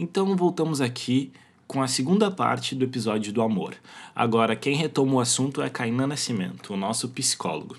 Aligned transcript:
Então 0.00 0.34
voltamos 0.34 0.80
aqui 0.80 1.30
com 1.66 1.82
a 1.82 1.86
segunda 1.86 2.30
parte 2.30 2.74
do 2.74 2.86
episódio 2.86 3.34
do 3.34 3.42
amor. 3.42 3.74
Agora, 4.16 4.56
quem 4.56 4.74
retoma 4.74 5.16
o 5.16 5.20
assunto 5.20 5.60
é 5.60 5.68
Kainan 5.68 6.06
Nascimento, 6.06 6.72
o 6.72 6.76
nosso 6.76 7.10
psicólogo. 7.10 7.76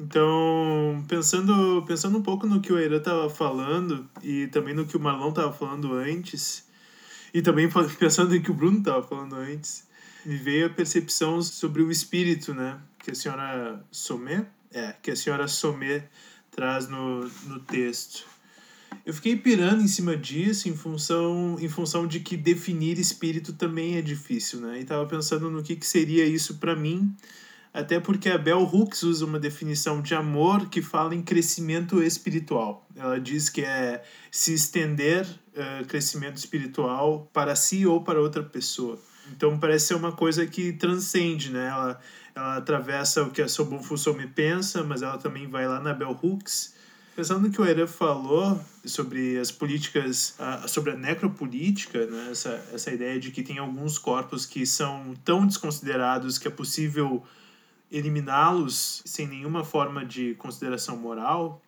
Então, 0.00 1.04
pensando, 1.06 1.84
pensando 1.86 2.18
um 2.18 2.22
pouco 2.22 2.44
no 2.44 2.60
que 2.60 2.72
o 2.72 2.78
Eiran 2.78 2.96
estava 2.96 3.30
falando 3.30 4.10
e 4.20 4.48
também 4.48 4.74
no 4.74 4.84
que 4.84 4.96
o 4.96 5.00
Marlon 5.00 5.28
estava 5.28 5.52
falando 5.52 5.92
antes, 5.92 6.66
e 7.32 7.40
também 7.40 7.70
pensando 7.96 8.34
em 8.34 8.42
que 8.42 8.50
o 8.50 8.54
Bruno 8.54 8.78
estava 8.78 9.00
falando 9.00 9.36
antes, 9.36 9.86
me 10.26 10.36
veio 10.36 10.66
a 10.66 10.70
percepção 10.70 11.40
sobre 11.40 11.82
o 11.84 11.90
espírito, 11.92 12.52
né? 12.52 12.80
Que 12.98 13.12
a 13.12 13.14
senhora 13.14 13.80
Somé, 13.92 14.44
é, 14.72 14.92
que 15.00 15.12
a 15.12 15.16
senhora 15.16 15.46
Somé 15.46 16.08
traz 16.50 16.88
no, 16.88 17.28
no 17.46 17.60
texto. 17.60 18.33
Eu 19.04 19.12
fiquei 19.12 19.36
pirando 19.36 19.82
em 19.82 19.88
cima 19.88 20.16
disso 20.16 20.68
em 20.68 20.76
função, 20.76 21.56
em 21.60 21.68
função 21.68 22.06
de 22.06 22.20
que 22.20 22.36
definir 22.36 22.98
espírito 22.98 23.52
também 23.52 23.96
é 23.96 24.02
difícil, 24.02 24.60
né? 24.60 24.80
E 24.80 24.84
tava 24.84 25.06
pensando 25.06 25.50
no 25.50 25.62
que, 25.62 25.76
que 25.76 25.86
seria 25.86 26.24
isso 26.24 26.56
para 26.56 26.74
mim, 26.74 27.14
até 27.72 27.98
porque 27.98 28.28
a 28.28 28.38
Bell 28.38 28.62
Hooks 28.62 29.02
usa 29.02 29.24
uma 29.24 29.38
definição 29.38 30.00
de 30.00 30.14
amor 30.14 30.68
que 30.68 30.80
fala 30.80 31.14
em 31.14 31.22
crescimento 31.22 32.02
espiritual. 32.02 32.86
Ela 32.94 33.18
diz 33.18 33.48
que 33.48 33.62
é 33.62 34.02
se 34.30 34.54
estender 34.54 35.26
uh, 35.26 35.84
crescimento 35.86 36.36
espiritual 36.36 37.28
para 37.32 37.56
si 37.56 37.86
ou 37.86 38.02
para 38.02 38.20
outra 38.20 38.42
pessoa. 38.42 38.98
Então 39.34 39.58
parece 39.58 39.88
ser 39.88 39.94
uma 39.94 40.12
coisa 40.12 40.46
que 40.46 40.72
transcende, 40.72 41.50
né? 41.50 41.68
Ela, 41.68 42.00
ela 42.34 42.56
atravessa 42.56 43.22
o 43.22 43.30
que 43.30 43.42
a 43.42 43.48
Sobon 43.48 43.80
me 44.16 44.26
pensa, 44.26 44.82
mas 44.84 45.02
ela 45.02 45.18
também 45.18 45.48
vai 45.48 45.66
lá 45.66 45.80
na 45.80 45.94
Bell 45.94 46.18
Hooks 46.22 46.73
Pensando 47.14 47.46
no 47.46 47.50
que 47.50 47.60
o 47.60 47.64
Eran 47.64 47.86
falou 47.86 48.60
sobre 48.84 49.38
as 49.38 49.52
políticas, 49.52 50.36
sobre 50.66 50.90
a 50.90 50.96
necropolítica, 50.96 52.06
né? 52.06 52.28
essa, 52.32 52.50
essa 52.72 52.90
ideia 52.90 53.20
de 53.20 53.30
que 53.30 53.42
tem 53.42 53.58
alguns 53.58 53.98
corpos 53.98 54.44
que 54.44 54.66
são 54.66 55.14
tão 55.24 55.46
desconsiderados 55.46 56.38
que 56.38 56.48
é 56.48 56.50
possível 56.50 57.22
eliminá-los 57.90 59.00
sem 59.04 59.28
nenhuma 59.28 59.62
forma 59.62 60.04
de 60.04 60.34
consideração 60.34 60.96
moral, 60.96 61.62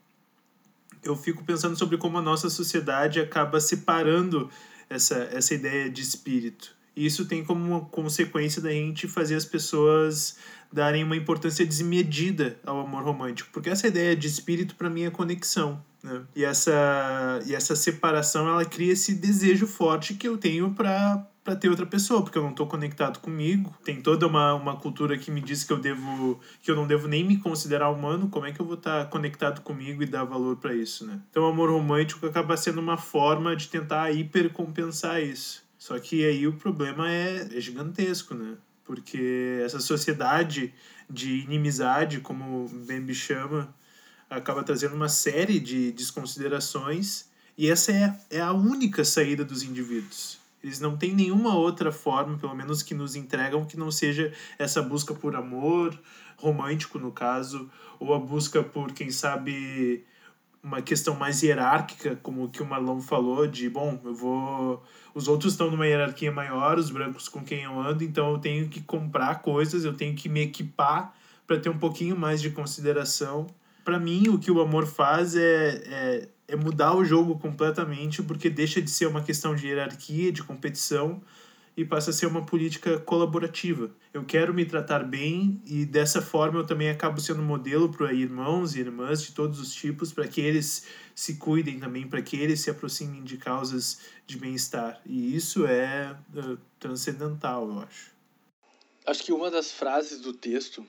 eu 1.00 1.14
fico 1.14 1.44
pensando 1.44 1.76
sobre 1.76 1.96
como 1.96 2.18
a 2.18 2.22
nossa 2.22 2.50
sociedade 2.50 3.20
acaba 3.20 3.60
separando 3.60 4.50
essa, 4.90 5.16
essa 5.32 5.54
ideia 5.54 5.88
de 5.88 6.02
espírito. 6.02 6.75
Isso 6.96 7.26
tem 7.26 7.44
como 7.44 7.86
consequência 7.86 8.62
da 8.62 8.70
gente 8.70 9.06
fazer 9.06 9.34
as 9.34 9.44
pessoas 9.44 10.38
darem 10.72 11.04
uma 11.04 11.16
importância 11.16 11.64
desmedida 11.64 12.58
ao 12.64 12.80
amor 12.80 13.04
romântico, 13.04 13.50
porque 13.52 13.70
essa 13.70 13.86
ideia 13.86 14.16
de 14.16 14.26
espírito 14.26 14.74
para 14.74 14.90
mim 14.90 15.02
é 15.04 15.10
conexão, 15.10 15.82
né? 16.02 16.22
E 16.34 16.44
essa 16.44 17.40
e 17.46 17.54
essa 17.54 17.76
separação 17.76 18.48
ela 18.48 18.64
cria 18.64 18.92
esse 18.92 19.14
desejo 19.14 19.66
forte 19.66 20.14
que 20.14 20.26
eu 20.26 20.38
tenho 20.38 20.72
para 20.72 21.26
para 21.46 21.54
ter 21.54 21.68
outra 21.68 21.86
pessoa, 21.86 22.22
porque 22.22 22.36
eu 22.36 22.42
não 22.42 22.50
estou 22.50 22.66
conectado 22.66 23.20
comigo. 23.20 23.72
Tem 23.84 24.02
toda 24.02 24.26
uma, 24.26 24.52
uma 24.54 24.76
cultura 24.76 25.16
que 25.16 25.30
me 25.30 25.40
diz 25.40 25.62
que 25.62 25.72
eu 25.72 25.78
devo 25.78 26.40
que 26.60 26.68
eu 26.68 26.74
não 26.74 26.88
devo 26.88 27.06
nem 27.06 27.22
me 27.22 27.36
considerar 27.36 27.88
humano, 27.88 28.28
como 28.28 28.46
é 28.46 28.52
que 28.52 28.60
eu 28.60 28.66
vou 28.66 28.74
estar 28.74 29.04
tá 29.04 29.06
conectado 29.10 29.60
comigo 29.60 30.02
e 30.02 30.06
dar 30.06 30.24
valor 30.24 30.56
para 30.56 30.74
isso, 30.74 31.06
né? 31.06 31.20
Então 31.30 31.44
o 31.44 31.46
amor 31.46 31.70
romântico 31.70 32.26
acaba 32.26 32.56
sendo 32.56 32.80
uma 32.80 32.96
forma 32.96 33.54
de 33.54 33.68
tentar 33.68 34.10
hipercompensar 34.10 35.22
isso. 35.22 35.65
Só 35.86 35.96
que 36.00 36.26
aí 36.26 36.48
o 36.48 36.52
problema 36.52 37.08
é, 37.08 37.46
é 37.56 37.60
gigantesco, 37.60 38.34
né? 38.34 38.56
porque 38.84 39.60
essa 39.64 39.78
sociedade 39.78 40.74
de 41.08 41.42
inimizade, 41.42 42.18
como 42.18 42.68
Bembe 42.84 43.14
chama, 43.14 43.72
acaba 44.28 44.64
trazendo 44.64 44.96
uma 44.96 45.08
série 45.08 45.60
de 45.60 45.92
desconsiderações 45.92 47.26
e 47.56 47.70
essa 47.70 47.92
é, 47.92 48.18
é 48.30 48.40
a 48.40 48.52
única 48.52 49.04
saída 49.04 49.44
dos 49.44 49.62
indivíduos. 49.62 50.40
Eles 50.60 50.80
não 50.80 50.96
têm 50.96 51.14
nenhuma 51.14 51.54
outra 51.54 51.92
forma, 51.92 52.36
pelo 52.36 52.56
menos 52.56 52.82
que 52.82 52.92
nos 52.92 53.14
entregam, 53.14 53.64
que 53.64 53.76
não 53.76 53.92
seja 53.92 54.32
essa 54.58 54.82
busca 54.82 55.14
por 55.14 55.36
amor, 55.36 55.96
romântico 56.36 56.98
no 56.98 57.12
caso, 57.12 57.70
ou 58.00 58.12
a 58.12 58.18
busca 58.18 58.60
por, 58.60 58.90
quem 58.90 59.12
sabe, 59.12 60.04
uma 60.66 60.82
questão 60.82 61.14
mais 61.14 61.42
hierárquica, 61.44 62.18
como 62.24 62.48
que 62.48 62.60
o 62.60 62.66
Marlon 62.66 63.00
falou, 63.00 63.46
de, 63.46 63.70
bom, 63.70 64.00
eu 64.04 64.12
vou 64.12 64.82
os 65.14 65.28
outros 65.28 65.52
estão 65.52 65.70
numa 65.70 65.86
hierarquia 65.86 66.30
maior, 66.30 66.76
os 66.76 66.90
brancos 66.90 67.28
com 67.28 67.42
quem 67.42 67.62
eu 67.62 67.80
ando, 67.80 68.04
então 68.04 68.32
eu 68.32 68.38
tenho 68.38 68.68
que 68.68 68.82
comprar 68.82 69.36
coisas, 69.36 69.84
eu 69.84 69.94
tenho 69.94 70.14
que 70.14 70.28
me 70.28 70.42
equipar 70.42 71.14
para 71.46 71.58
ter 71.58 71.70
um 71.70 71.78
pouquinho 71.78 72.14
mais 72.14 72.42
de 72.42 72.50
consideração. 72.50 73.46
Para 73.82 73.98
mim, 73.98 74.28
o 74.28 74.38
que 74.38 74.50
o 74.50 74.60
amor 74.60 74.86
faz 74.86 75.34
é, 75.36 75.82
é, 75.86 76.28
é 76.48 76.56
mudar 76.56 76.94
o 76.94 77.04
jogo 77.04 77.38
completamente, 77.38 78.22
porque 78.22 78.50
deixa 78.50 78.82
de 78.82 78.90
ser 78.90 79.06
uma 79.06 79.22
questão 79.22 79.54
de 79.54 79.68
hierarquia, 79.68 80.32
de 80.32 80.42
competição, 80.42 81.22
e 81.76 81.84
passa 81.84 82.10
a 82.10 82.12
ser 82.12 82.26
uma 82.26 82.44
política 82.46 82.98
colaborativa. 82.98 83.94
Eu 84.12 84.24
quero 84.24 84.54
me 84.54 84.64
tratar 84.64 85.04
bem 85.04 85.60
e 85.66 85.84
dessa 85.84 86.22
forma 86.22 86.60
eu 86.60 86.66
também 86.66 86.88
acabo 86.88 87.20
sendo 87.20 87.42
modelo 87.42 87.90
para 87.90 88.12
irmãos 88.14 88.74
e 88.74 88.80
irmãs 88.80 89.22
de 89.22 89.32
todos 89.32 89.60
os 89.60 89.74
tipos, 89.74 90.10
para 90.10 90.26
que 90.26 90.40
eles 90.40 90.86
se 91.14 91.36
cuidem 91.36 91.78
também, 91.78 92.08
para 92.08 92.22
que 92.22 92.36
eles 92.36 92.60
se 92.60 92.70
aproximem 92.70 93.22
de 93.22 93.36
causas 93.36 94.00
de 94.26 94.38
bem-estar. 94.38 95.00
E 95.04 95.36
isso 95.36 95.66
é 95.66 96.16
uh, 96.34 96.58
transcendental, 96.80 97.68
eu 97.68 97.80
acho. 97.80 98.10
Acho 99.06 99.22
que 99.22 99.32
uma 99.32 99.50
das 99.50 99.70
frases 99.70 100.20
do 100.20 100.32
texto 100.32 100.84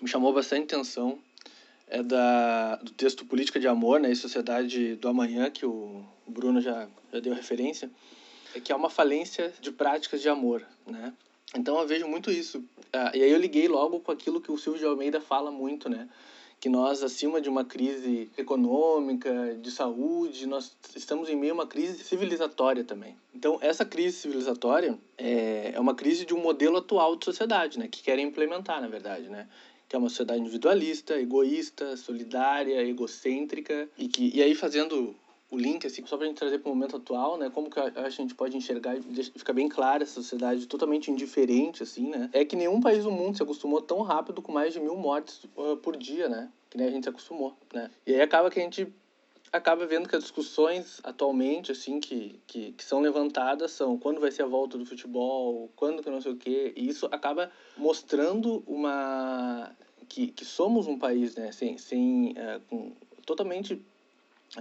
me 0.00 0.08
chamou 0.08 0.32
bastante 0.32 0.74
atenção 0.74 1.18
é 1.86 2.02
da, 2.02 2.76
do 2.76 2.92
texto 2.92 3.26
Política 3.26 3.60
de 3.60 3.68
Amor 3.68 4.00
né, 4.00 4.10
e 4.10 4.16
Sociedade 4.16 4.94
do 4.96 5.08
Amanhã, 5.08 5.50
que 5.50 5.66
o 5.66 6.04
Bruno 6.26 6.60
já, 6.60 6.88
já 7.12 7.20
deu 7.20 7.34
referência 7.34 7.90
que 8.64 8.72
há 8.72 8.76
uma 8.76 8.90
falência 8.90 9.52
de 9.60 9.70
práticas 9.70 10.20
de 10.20 10.28
amor, 10.28 10.64
né? 10.86 11.12
Então 11.54 11.78
eu 11.78 11.86
vejo 11.86 12.06
muito 12.06 12.30
isso. 12.30 12.62
Ah, 12.92 13.12
e 13.14 13.22
aí 13.22 13.30
eu 13.30 13.38
liguei 13.38 13.68
logo 13.68 14.00
com 14.00 14.12
aquilo 14.12 14.40
que 14.40 14.50
o 14.50 14.58
Silvio 14.58 14.80
de 14.80 14.86
Almeida 14.86 15.20
fala 15.20 15.50
muito, 15.50 15.88
né? 15.88 16.08
Que 16.60 16.68
nós, 16.68 17.02
acima 17.02 17.40
de 17.40 17.48
uma 17.48 17.64
crise 17.64 18.30
econômica, 18.36 19.56
de 19.60 19.70
saúde, 19.70 20.46
nós 20.46 20.76
estamos 20.94 21.30
em 21.30 21.36
meio 21.36 21.52
a 21.52 21.54
uma 21.54 21.66
crise 21.66 22.04
civilizatória 22.04 22.84
também. 22.84 23.16
Então, 23.34 23.58
essa 23.62 23.84
crise 23.84 24.18
civilizatória 24.18 24.98
é, 25.16 25.72
é 25.74 25.80
uma 25.80 25.94
crise 25.94 26.26
de 26.26 26.34
um 26.34 26.42
modelo 26.42 26.76
atual 26.76 27.16
de 27.16 27.24
sociedade, 27.24 27.78
né? 27.78 27.88
Que 27.88 28.02
querem 28.02 28.26
implementar, 28.26 28.80
na 28.80 28.88
verdade, 28.88 29.28
né? 29.28 29.48
que 29.90 29.96
é 29.96 29.98
uma 29.98 30.08
sociedade 30.08 30.40
individualista, 30.40 31.20
egoísta, 31.20 31.96
solidária, 31.96 32.80
egocêntrica 32.80 33.88
e 33.98 34.06
que 34.06 34.30
e 34.32 34.40
aí 34.40 34.54
fazendo 34.54 35.16
o 35.50 35.58
link, 35.58 35.84
assim, 35.84 36.06
só 36.06 36.16
para 36.16 36.26
a 36.26 36.28
gente 36.28 36.38
trazer 36.38 36.58
para 36.58 36.70
o 36.70 36.74
momento 36.74 36.96
atual, 36.96 37.36
né? 37.36 37.50
Como 37.50 37.68
que 37.68 37.80
a, 37.80 38.08
gente 38.08 38.34
pode 38.34 38.56
enxergar 38.56 38.96
e 38.96 39.02
ficar 39.24 39.52
bem 39.52 39.68
clara 39.68 40.04
essa 40.04 40.14
sociedade 40.14 40.66
totalmente 40.66 41.10
indiferente, 41.10 41.82
assim, 41.82 42.08
né? 42.08 42.30
É 42.32 42.44
que 42.44 42.54
nenhum 42.54 42.80
país 42.80 43.02
do 43.02 43.10
mundo 43.10 43.36
se 43.36 43.42
acostumou 43.42 43.82
tão 43.82 44.00
rápido 44.02 44.40
com 44.40 44.52
mais 44.52 44.72
de 44.72 44.78
mil 44.78 44.96
mortes 44.96 45.42
uh, 45.56 45.76
por 45.78 45.96
dia, 45.96 46.28
né? 46.28 46.50
Que 46.70 46.78
nem 46.78 46.86
a 46.86 46.90
gente 46.90 47.02
se 47.02 47.08
acostumou, 47.08 47.56
né? 47.74 47.90
E 48.06 48.14
aí 48.14 48.20
acaba 48.20 48.48
que 48.48 48.60
a 48.60 48.62
gente 48.62 48.86
acaba 49.52 49.84
vendo 49.84 50.08
que 50.08 50.14
as 50.14 50.22
discussões 50.22 51.00
atualmente, 51.02 51.72
assim, 51.72 51.98
que, 51.98 52.38
que, 52.46 52.70
que 52.70 52.84
são 52.84 53.00
levantadas 53.00 53.72
são 53.72 53.98
quando 53.98 54.20
vai 54.20 54.30
ser 54.30 54.44
a 54.44 54.46
volta 54.46 54.78
do 54.78 54.86
futebol, 54.86 55.68
quando 55.74 56.00
que 56.00 56.10
não 56.10 56.20
sei 56.20 56.30
o 56.30 56.36
quê, 56.36 56.72
e 56.76 56.88
isso 56.88 57.08
acaba 57.10 57.50
mostrando 57.76 58.62
uma... 58.68 59.74
que, 60.08 60.28
que 60.28 60.44
somos 60.44 60.86
um 60.86 60.96
país, 60.96 61.34
né? 61.34 61.50
Sem, 61.50 61.76
sem, 61.76 62.34
uh, 62.34 62.60
com, 62.68 62.92
totalmente 63.26 63.82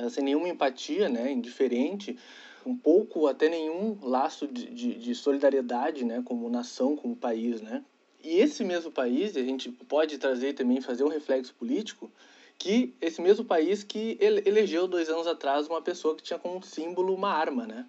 sem 0.10 0.24
nenhuma 0.24 0.48
empatia, 0.48 1.10
né, 1.10 1.32
indiferente, 1.32 2.18
um 2.66 2.76
pouco 2.76 3.28
até 3.28 3.50
nenhum 3.50 3.98
laço 4.02 4.48
de, 4.48 4.66
de, 4.68 4.94
de, 4.96 5.16
solidariedade, 5.16 6.06
né, 6.06 6.22
como 6.24 6.50
nação, 6.50 6.96
como 6.96 7.16
país, 7.16 7.62
né. 7.62 7.84
E 8.24 8.40
esse 8.40 8.64
mesmo 8.64 8.92
país, 8.92 9.36
a 9.38 9.44
gente 9.44 9.72
pode 9.72 10.18
trazer 10.18 10.54
também, 10.54 10.82
fazer 10.82 11.04
um 11.04 11.10
reflexo 11.10 11.54
político, 11.56 12.12
que 12.58 12.94
esse 13.00 13.22
mesmo 13.22 13.46
país 13.46 13.84
que 13.84 14.18
elegeu 14.20 14.86
dois 14.88 15.08
anos 15.10 15.26
atrás 15.26 15.68
uma 15.68 15.82
pessoa 15.82 16.16
que 16.16 16.22
tinha 16.22 16.38
como 16.38 16.62
símbolo 16.62 17.16
uma 17.16 17.32
arma, 17.32 17.66
né. 17.66 17.86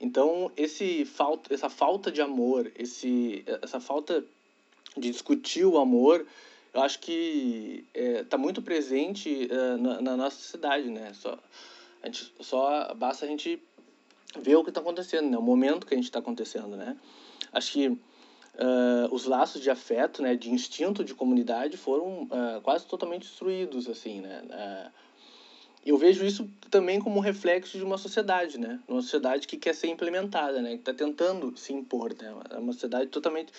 Então, 0.00 0.50
esse 0.56 1.04
falta, 1.04 1.54
essa 1.54 1.70
falta 1.70 2.10
de 2.10 2.20
amor, 2.20 2.70
esse, 2.76 3.44
essa 3.62 3.80
falta 3.80 4.24
de 4.96 5.10
discutir 5.10 5.64
o 5.64 5.78
amor, 5.78 6.26
eu 6.74 6.82
acho 6.82 6.98
que 6.98 7.86
está 7.94 8.20
é, 8.20 8.24
tá 8.24 8.36
muito 8.36 8.60
presente 8.60 9.48
é, 9.50 9.76
na, 9.76 10.00
na, 10.02 10.16
nossa 10.16 10.42
cidade, 10.42 10.90
né? 10.90 11.12
Só, 11.14 11.38
a 12.02 12.06
gente, 12.06 12.34
só 12.40 12.92
basta 12.94 13.24
a 13.24 13.28
gente 13.28 13.62
ver 14.40 14.56
o 14.56 14.64
que 14.64 14.70
está 14.70 14.80
acontecendo, 14.80 15.30
né? 15.30 15.38
O 15.38 15.42
momento 15.42 15.86
que 15.86 15.94
a 15.94 15.96
gente 15.96 16.06
está 16.06 16.18
acontecendo, 16.18 16.76
né? 16.76 16.96
Acho 17.52 17.72
que 17.72 17.86
uh, 17.86 17.98
os 19.12 19.24
laços 19.24 19.62
de 19.62 19.70
afeto, 19.70 20.20
né? 20.20 20.34
De 20.34 20.50
instinto 20.50 21.04
de 21.04 21.14
comunidade 21.14 21.76
foram 21.76 22.24
uh, 22.24 22.60
quase 22.64 22.84
totalmente 22.86 23.22
destruídos, 23.22 23.88
assim, 23.88 24.20
né? 24.20 24.90
Eu 25.86 25.96
vejo 25.98 26.24
isso 26.24 26.50
também 26.70 26.98
como 26.98 27.18
um 27.18 27.20
reflexo 27.20 27.76
de 27.78 27.84
uma 27.84 27.98
sociedade, 27.98 28.58
né? 28.58 28.80
Uma 28.88 29.02
sociedade 29.02 29.46
que 29.46 29.56
quer 29.56 29.74
ser 29.74 29.88
implementada, 29.88 30.60
né? 30.60 30.70
Que 30.70 30.76
está 30.76 30.94
tentando 30.94 31.56
se 31.56 31.72
impor, 31.72 32.16
né? 32.20 32.34
É 32.50 32.58
uma 32.58 32.72
sociedade 32.72 33.10
totalmente 33.10 33.52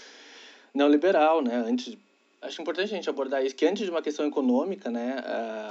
neoliberal, 0.74 1.42
né? 1.42 1.56
Antes 1.56 1.96
acho 2.42 2.62
importante 2.62 2.94
a 2.94 2.96
gente 2.96 3.10
abordar 3.10 3.44
isso, 3.46 3.56
que 3.56 3.66
antes 3.66 3.84
de 3.84 3.92
uma 3.92 4.02
questão 4.02 4.26
econômica, 4.26 4.90
né, 4.90 5.24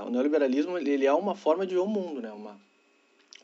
uh, 0.02 0.06
o 0.06 0.10
neoliberalismo 0.10 0.76
ele 0.78 1.06
é 1.06 1.12
uma 1.12 1.34
forma 1.34 1.66
de 1.66 1.74
ver 1.74 1.80
o 1.80 1.86
mundo, 1.86 2.20
né, 2.20 2.32
uma, 2.32 2.60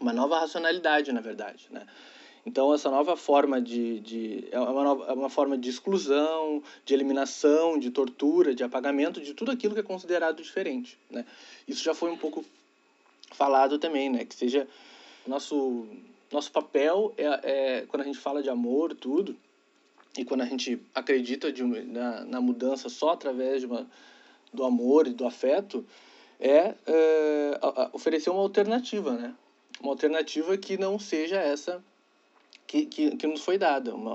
uma 0.01 0.13
nova 0.13 0.41
racionalidade, 0.41 1.13
na 1.13 1.21
verdade, 1.21 1.67
né? 1.71 1.87
Então, 2.45 2.73
essa 2.73 2.91
nova 2.91 3.17
forma 3.17 3.61
de, 3.61 4.01
de 4.01 4.49
é, 4.51 4.59
uma 4.59 4.83
nova, 4.83 5.05
é 5.11 5.13
uma 5.13 5.29
forma 5.29 5.59
de 5.59 5.69
exclusão, 5.69 6.63
de 6.87 6.95
eliminação, 6.95 7.79
de 7.79 7.91
tortura, 7.91 8.55
de 8.55 8.65
apagamento 8.65 9.21
de 9.21 9.35
tudo 9.35 9.51
aquilo 9.51 9.75
que 9.75 9.81
é 9.81 9.83
considerado 9.85 10.43
diferente, 10.43 10.99
né? 11.11 11.27
Isso 11.69 11.85
já 11.85 11.93
foi 11.93 12.11
um 12.11 12.17
pouco 12.17 12.43
falado 13.33 13.79
também, 13.79 14.09
né? 14.09 14.25
Que 14.25 14.35
seja 14.35 14.67
nosso 15.27 15.87
nosso 16.33 16.51
papel 16.51 17.13
é, 17.19 17.25
é 17.43 17.87
quando 17.87 18.03
a 18.03 18.07
gente 18.07 18.19
fala 18.19 18.43
de 18.43 18.49
amor, 18.49 18.95
tudo, 18.95 19.37
e 20.17 20.25
quando 20.25 20.43
a 20.43 20.47
gente 20.47 20.81
acredita 20.95 21.53
de, 21.53 21.63
na, 21.63 22.25
na 22.25 22.41
mudança 22.41 22.89
só 22.89 23.11
através 23.11 23.61
de 23.61 23.67
uma, 23.67 23.89
do 24.53 24.65
amor 24.65 25.07
e 25.07 25.13
do 25.13 25.27
afeto, 25.27 25.87
é, 26.39 26.75
é 26.87 27.61
oferecer 27.93 28.31
uma 28.31 28.41
alternativa, 28.41 29.13
né? 29.13 29.35
Uma 29.81 29.93
alternativa 29.93 30.57
que 30.57 30.77
não 30.77 30.99
seja 30.99 31.37
essa 31.37 31.83
que, 32.67 32.87
que, 32.87 33.17
que 33.17 33.27
nos 33.27 33.43
foi 33.43 33.57
dada. 33.57 33.95
Uma, 33.95 34.15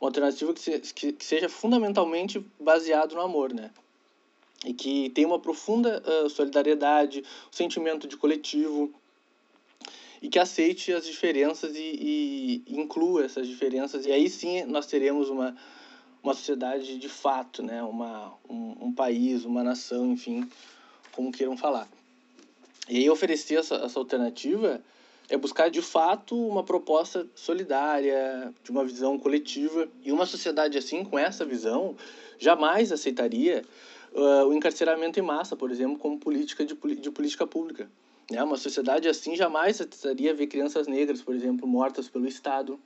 uma 0.00 0.08
alternativa 0.08 0.52
que, 0.52 0.60
se, 0.60 0.78
que, 0.80 1.12
que 1.12 1.24
seja 1.24 1.48
fundamentalmente 1.48 2.44
baseado 2.58 3.14
no 3.14 3.20
amor, 3.20 3.52
né? 3.52 3.70
E 4.64 4.74
que 4.74 5.08
tenha 5.10 5.26
uma 5.26 5.38
profunda 5.38 6.02
uh, 6.06 6.28
solidariedade, 6.28 7.20
um 7.20 7.52
sentimento 7.52 8.06
de 8.06 8.16
coletivo, 8.16 8.92
e 10.20 10.28
que 10.28 10.38
aceite 10.38 10.92
as 10.92 11.06
diferenças 11.06 11.74
e, 11.74 12.64
e, 12.66 12.76
inclua 12.76 13.24
essas 13.24 13.46
diferenças. 13.46 14.06
E 14.06 14.12
aí 14.12 14.28
sim 14.28 14.64
nós 14.64 14.86
teremos 14.86 15.30
uma, 15.30 15.56
uma 16.22 16.34
sociedade 16.34 16.98
de 16.98 17.08
fato, 17.08 17.62
né? 17.62 17.82
uma, 17.82 18.34
um, 18.48 18.86
um 18.86 18.92
país, 18.92 19.44
uma 19.44 19.62
nação, 19.62 20.12
enfim, 20.12 20.48
como 21.12 21.32
queiram 21.32 21.56
falar. 21.56 21.88
E 22.88 22.98
aí 22.98 23.10
oferecer 23.10 23.56
essa, 23.56 23.76
essa 23.76 23.98
alternativa 23.98 24.82
é 25.28 25.36
buscar 25.36 25.70
de 25.70 25.80
fato 25.80 26.36
uma 26.36 26.64
proposta 26.64 27.26
solidária, 27.36 28.52
de 28.64 28.70
uma 28.70 28.84
visão 28.84 29.16
coletiva. 29.16 29.88
E 30.04 30.10
uma 30.10 30.26
sociedade 30.26 30.76
assim, 30.76 31.04
com 31.04 31.16
essa 31.16 31.44
visão, 31.44 31.96
jamais 32.36 32.90
aceitaria 32.90 33.64
uh, 34.12 34.48
o 34.48 34.52
encarceramento 34.52 35.20
em 35.20 35.22
massa, 35.22 35.54
por 35.54 35.70
exemplo, 35.70 35.96
como 35.98 36.18
política 36.18 36.66
de, 36.66 36.74
de 36.96 37.10
política 37.12 37.46
pública. 37.46 37.88
Né? 38.30 38.42
Uma 38.42 38.56
sociedade 38.56 39.08
assim 39.08 39.34
jamais 39.34 39.80
aceitaria 39.80 40.32
ver 40.32 40.46
crianças 40.46 40.86
negras, 40.86 41.20
por 41.20 41.34
exemplo, 41.34 41.66
mortas 41.66 42.08
pelo 42.08 42.26
Estado. 42.26 42.78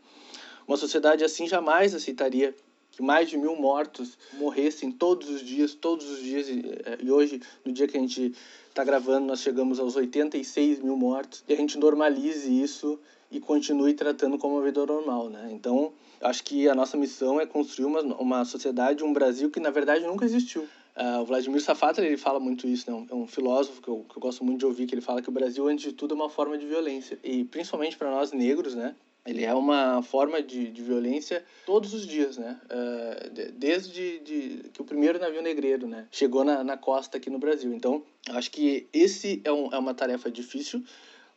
Uma 0.67 0.76
sociedade 0.76 1.23
assim 1.23 1.46
jamais 1.46 1.94
aceitaria 1.94 2.55
que 2.91 3.02
mais 3.02 3.29
de 3.29 3.37
mil 3.37 3.56
mortos 3.56 4.17
morressem 4.35 4.91
todos 4.91 5.29
os 5.29 5.43
dias, 5.43 5.75
todos 5.75 6.08
os 6.08 6.20
dias. 6.20 6.49
E, 6.49 6.62
e 7.00 7.11
hoje, 7.11 7.43
no 7.64 7.73
dia 7.73 7.88
que 7.88 7.96
a 7.96 8.00
gente 8.00 8.32
está 8.69 8.85
gravando, 8.85 9.26
nós 9.26 9.41
chegamos 9.41 9.79
aos 9.79 9.96
86 9.96 10.81
mil 10.81 10.96
mortos. 10.96 11.44
E 11.49 11.52
a 11.52 11.56
gente 11.56 11.76
normalize 11.76 12.49
isso 12.62 12.99
e 13.31 13.41
continue 13.41 13.94
tratando 13.94 14.38
como 14.38 14.55
uma 14.55 14.62
vida 14.62 14.85
normal, 14.87 15.29
né? 15.29 15.49
Então, 15.50 15.93
acho 16.20 16.44
que 16.44 16.69
a 16.69 16.75
nossa 16.75 16.96
missão 16.96 17.41
é 17.41 17.46
construir 17.46 17.87
uma, 17.87 18.00
uma 18.00 18.44
sociedade, 18.44 19.02
um 19.02 19.12
Brasil 19.12 19.50
que, 19.50 19.58
na 19.58 19.70
verdade, 19.70 20.06
nunca 20.06 20.25
existiu. 20.25 20.67
Uh, 20.96 21.23
o 21.23 21.25
Vladimir 21.25 21.61
Safatli, 21.61 22.06
ele 22.06 22.17
fala 22.17 22.38
muito 22.38 22.69
isso, 22.69 22.91
né? 22.91 23.06
é 23.11 23.14
um 23.14 23.26
filósofo 23.26 23.82
que 23.82 23.88
eu, 23.88 24.06
que 24.08 24.17
eu 24.17 24.20
gosto 24.20 24.44
muito 24.44 24.61
de 24.61 24.67
ouvir, 24.67 24.87
que 24.87 24.94
ele 24.94 25.00
fala 25.00 25.20
que 25.20 25.29
o 25.29 25.32
Brasil, 25.32 25.67
antes 25.67 25.85
de 25.85 25.93
tudo, 25.93 26.14
é 26.14 26.17
uma 26.17 26.31
forma 26.31 26.56
de 26.56 26.67
violência. 26.67 27.19
E, 27.25 27.44
principalmente 27.44 27.96
para 27.96 28.11
nós 28.11 28.31
negros, 28.31 28.75
né? 28.75 28.94
ele 29.26 29.43
é 29.43 29.55
uma 29.55 30.02
forma 30.02 30.43
de, 30.43 30.70
de 30.70 30.82
violência 30.82 31.44
todos 31.64 31.94
os 31.94 32.06
dias, 32.06 32.37
né? 32.37 32.61
Uh, 32.64 33.52
desde 33.55 34.19
de, 34.20 34.70
que 34.70 34.82
o 34.82 34.85
primeiro 34.85 35.19
navio 35.19 35.41
negreiro, 35.41 35.87
né, 35.87 36.06
chegou 36.11 36.44
na, 36.44 36.62
na 36.62 36.76
costa 36.76 37.17
aqui 37.17 37.31
no 37.31 37.38
Brasil. 37.38 37.73
Então, 37.73 38.05
acho 38.31 38.50
que 38.50 38.87
esse 38.93 39.41
é, 39.44 39.50
um, 39.50 39.73
é 39.73 39.79
uma 39.79 39.94
tarefa 39.94 40.31
difícil, 40.31 40.85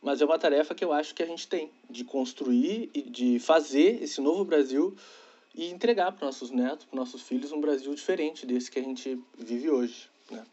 mas 0.02 0.20
é 0.20 0.24
uma 0.24 0.38
tarefa 0.38 0.74
que 0.74 0.84
eu 0.84 0.92
acho 0.92 1.14
que 1.14 1.22
a 1.22 1.26
gente 1.26 1.48
tem 1.48 1.70
de 1.88 2.04
construir 2.04 2.90
e 2.92 3.02
de 3.02 3.38
fazer 3.38 4.02
esse 4.02 4.20
novo 4.20 4.44
Brasil 4.44 4.94
e 5.54 5.70
entregar 5.70 6.12
para 6.12 6.26
nossos 6.26 6.50
netos, 6.50 6.86
para 6.86 6.98
nossos 6.98 7.22
filhos, 7.22 7.52
um 7.52 7.60
Brasil 7.60 7.94
diferente 7.94 8.46
desse 8.46 8.70
que 8.70 8.78
a 8.78 8.82
gente 8.82 9.20
vive 9.36 9.70
hoje, 9.70 10.08
né? 10.30 10.44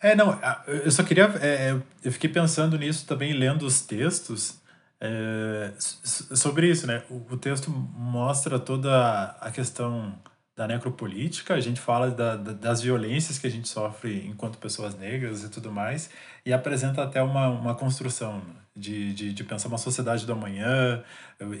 É, 0.00 0.14
não, 0.14 0.38
eu 0.66 0.90
só 0.90 1.02
queria. 1.02 1.24
É, 1.40 1.80
eu 2.04 2.12
fiquei 2.12 2.28
pensando 2.28 2.76
nisso 2.76 3.06
também, 3.06 3.32
lendo 3.32 3.64
os 3.64 3.80
textos. 3.82 4.62
É, 5.00 5.72
sobre 5.78 6.70
isso, 6.70 6.86
né? 6.86 7.02
O, 7.10 7.34
o, 7.34 7.36
texto 7.36 7.70
mostra 7.70 8.58
toda 8.58 9.36
a 9.40 9.50
questão 9.50 10.18
da 10.56 10.68
necropolítica, 10.68 11.54
a 11.54 11.60
gente 11.60 11.80
fala 11.80 12.10
da, 12.10 12.36
da, 12.36 12.52
das 12.52 12.80
violências 12.80 13.38
que 13.38 13.46
a 13.46 13.50
gente 13.50 13.68
sofre 13.68 14.26
enquanto 14.26 14.58
pessoas 14.58 14.96
negras 14.96 15.42
e 15.42 15.48
tudo 15.48 15.70
mais, 15.70 16.10
e 16.46 16.52
apresenta 16.52 17.02
até 17.02 17.20
uma, 17.22 17.48
uma 17.48 17.74
construção 17.74 18.40
de, 18.74 19.12
de, 19.12 19.32
de 19.32 19.44
pensar 19.44 19.68
uma 19.68 19.78
sociedade 19.78 20.24
do 20.24 20.32
amanhã, 20.32 21.02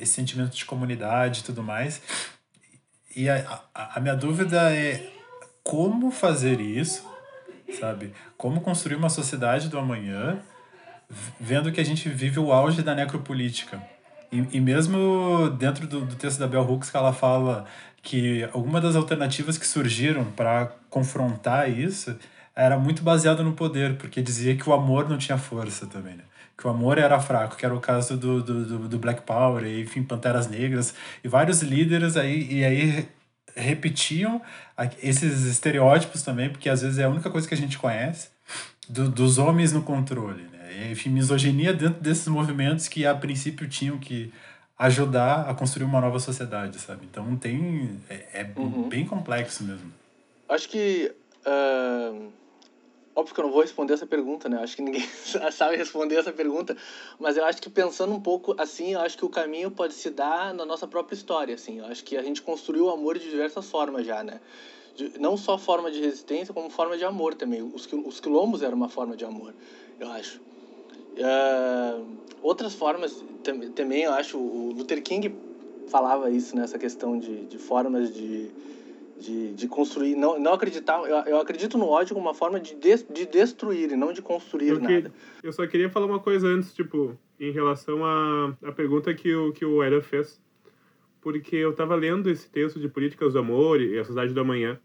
esse 0.00 0.12
sentimento 0.12 0.56
de 0.56 0.64
comunidade 0.64 1.40
e 1.40 1.42
tudo 1.42 1.62
mais. 1.62 2.00
E 3.16 3.28
a, 3.28 3.62
a, 3.74 3.98
a 3.98 4.00
minha 4.00 4.14
dúvida 4.14 4.72
é 4.72 5.10
como 5.62 6.10
fazer 6.10 6.60
isso, 6.60 7.08
sabe? 7.80 8.12
Como 8.36 8.60
construir 8.60 8.96
uma 8.96 9.08
sociedade 9.08 9.68
do 9.68 9.78
amanhã 9.78 10.40
vendo 11.38 11.72
que 11.72 11.80
a 11.80 11.84
gente 11.84 12.08
vive 12.08 12.38
o 12.38 12.52
auge 12.52 12.82
da 12.82 12.94
necropolítica. 12.94 13.82
E, 14.32 14.56
e 14.56 14.60
mesmo 14.60 15.50
dentro 15.50 15.86
do, 15.86 16.00
do 16.00 16.16
texto 16.16 16.38
da 16.38 16.46
Bell 16.46 16.68
Hooks, 16.68 16.90
que 16.90 16.96
ela 16.96 17.12
fala 17.12 17.66
que 18.04 18.44
alguma 18.52 18.80
das 18.80 18.94
alternativas 18.94 19.56
que 19.56 19.66
surgiram 19.66 20.24
para 20.26 20.70
confrontar 20.90 21.70
isso 21.70 22.14
era 22.54 22.78
muito 22.78 23.02
baseado 23.02 23.42
no 23.42 23.54
poder, 23.54 23.96
porque 23.96 24.22
dizia 24.22 24.54
que 24.54 24.68
o 24.68 24.72
amor 24.74 25.08
não 25.08 25.18
tinha 25.18 25.38
força 25.38 25.86
também, 25.86 26.14
né? 26.14 26.22
Que 26.56 26.66
o 26.68 26.70
amor 26.70 26.98
era 26.98 27.18
fraco, 27.18 27.56
que 27.56 27.64
era 27.64 27.74
o 27.74 27.80
caso 27.80 28.16
do, 28.16 28.40
do, 28.40 28.88
do 28.88 28.98
Black 28.98 29.22
Power, 29.22 29.64
e, 29.64 29.82
enfim, 29.82 30.04
Panteras 30.04 30.46
Negras, 30.46 30.94
e 31.24 31.26
vários 31.26 31.62
líderes 31.62 32.16
aí, 32.16 32.46
e 32.48 32.64
aí 32.64 33.08
repetiam 33.56 34.40
esses 35.02 35.44
estereótipos 35.46 36.22
também, 36.22 36.50
porque 36.50 36.68
às 36.68 36.82
vezes 36.82 36.98
é 36.98 37.04
a 37.04 37.08
única 37.08 37.30
coisa 37.30 37.48
que 37.48 37.54
a 37.54 37.56
gente 37.56 37.78
conhece, 37.78 38.28
do, 38.88 39.08
dos 39.08 39.38
homens 39.38 39.72
no 39.72 39.82
controle, 39.82 40.42
né? 40.52 40.90
enfim, 40.92 41.08
misoginia 41.08 41.72
dentro 41.72 42.00
desses 42.00 42.28
movimentos 42.28 42.86
que 42.86 43.06
a 43.06 43.14
princípio 43.14 43.66
tinham 43.66 43.98
que 43.98 44.32
ajudar 44.78 45.48
a 45.48 45.54
construir 45.54 45.84
uma 45.84 46.00
nova 46.00 46.18
sociedade, 46.18 46.78
sabe? 46.78 47.06
Então 47.10 47.36
tem 47.36 48.00
é, 48.08 48.40
é 48.40 48.52
uhum. 48.56 48.88
bem 48.88 49.06
complexo 49.06 49.64
mesmo. 49.64 49.92
Acho 50.48 50.68
que 50.68 51.14
uh, 51.46 52.32
óbvio 53.14 53.34
que 53.34 53.40
eu 53.40 53.44
não 53.44 53.52
vou 53.52 53.62
responder 53.62 53.94
essa 53.94 54.06
pergunta, 54.06 54.48
né? 54.48 54.58
Acho 54.62 54.76
que 54.76 54.82
ninguém 54.82 55.06
sabe 55.52 55.76
responder 55.76 56.16
essa 56.16 56.32
pergunta, 56.32 56.76
mas 57.18 57.36
eu 57.36 57.44
acho 57.44 57.62
que 57.62 57.70
pensando 57.70 58.12
um 58.12 58.20
pouco 58.20 58.54
assim, 58.60 58.94
eu 58.94 59.00
acho 59.00 59.16
que 59.16 59.24
o 59.24 59.28
caminho 59.28 59.70
pode 59.70 59.94
se 59.94 60.10
dar 60.10 60.52
na 60.52 60.64
nossa 60.64 60.86
própria 60.86 61.14
história, 61.14 61.54
assim. 61.54 61.78
Eu 61.78 61.86
acho 61.86 62.04
que 62.04 62.16
a 62.16 62.22
gente 62.22 62.42
construiu 62.42 62.86
o 62.86 62.90
amor 62.90 63.18
de 63.18 63.30
diversas 63.30 63.70
formas 63.70 64.04
já, 64.06 64.22
né? 64.22 64.40
De, 64.96 65.18
não 65.18 65.36
só 65.36 65.56
forma 65.56 65.90
de 65.90 66.00
resistência, 66.00 66.52
como 66.52 66.68
forma 66.68 66.96
de 66.96 67.04
amor 67.04 67.34
também. 67.34 67.62
Os, 67.62 67.88
os 67.92 68.20
quilombos 68.20 68.62
eram 68.62 68.76
uma 68.76 68.88
forma 68.88 69.16
de 69.16 69.24
amor, 69.24 69.54
eu 70.00 70.10
acho. 70.10 70.40
Uh, 71.14 72.04
outras 72.42 72.74
formas 72.74 73.24
também, 73.74 74.02
eu 74.02 74.12
acho, 74.12 74.38
o 74.38 74.72
Luther 74.72 75.02
King 75.02 75.34
falava 75.88 76.30
isso 76.30 76.56
nessa 76.56 76.78
questão 76.78 77.18
de, 77.18 77.46
de 77.46 77.58
formas 77.58 78.12
de, 78.12 78.50
de, 79.18 79.52
de 79.54 79.68
construir, 79.68 80.16
não, 80.16 80.38
não 80.40 80.54
acreditar, 80.54 80.98
eu, 81.08 81.16
eu 81.32 81.40
acredito 81.40 81.78
no 81.78 81.86
ódio 81.86 82.14
como 82.14 82.26
uma 82.26 82.34
forma 82.34 82.58
de, 82.58 82.74
des, 82.74 83.06
de 83.08 83.26
destruir 83.26 83.92
e 83.92 83.96
não 83.96 84.12
de 84.12 84.22
construir 84.22 84.70
eu 84.70 84.80
nada. 84.80 85.12
Que, 85.40 85.46
eu 85.46 85.52
só 85.52 85.66
queria 85.66 85.88
falar 85.88 86.06
uma 86.06 86.20
coisa 86.20 86.46
antes, 86.48 86.74
tipo, 86.74 87.16
em 87.38 87.52
relação 87.52 88.04
à, 88.04 88.56
à 88.62 88.72
pergunta 88.72 89.14
que 89.14 89.34
o, 89.34 89.52
que 89.52 89.64
o 89.64 89.82
Era 89.82 90.02
fez, 90.02 90.40
porque 91.20 91.56
eu 91.56 91.70
estava 91.70 91.94
lendo 91.94 92.28
esse 92.28 92.50
texto 92.50 92.80
de 92.80 92.88
Políticas 92.88 93.34
do 93.34 93.38
Amor 93.38 93.80
e 93.80 93.98
a 93.98 94.04
Sociedade 94.04 94.34
do 94.34 94.40
Amanhã, 94.40 94.80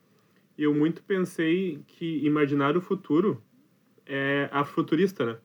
e 0.58 0.64
eu 0.64 0.74
muito 0.74 1.02
pensei 1.04 1.80
que 1.88 2.26
imaginar 2.26 2.78
o 2.78 2.82
futuro 2.82 3.42
é 4.06 4.50
a 4.52 4.66
futurista, 4.66 5.26
né? 5.26 5.38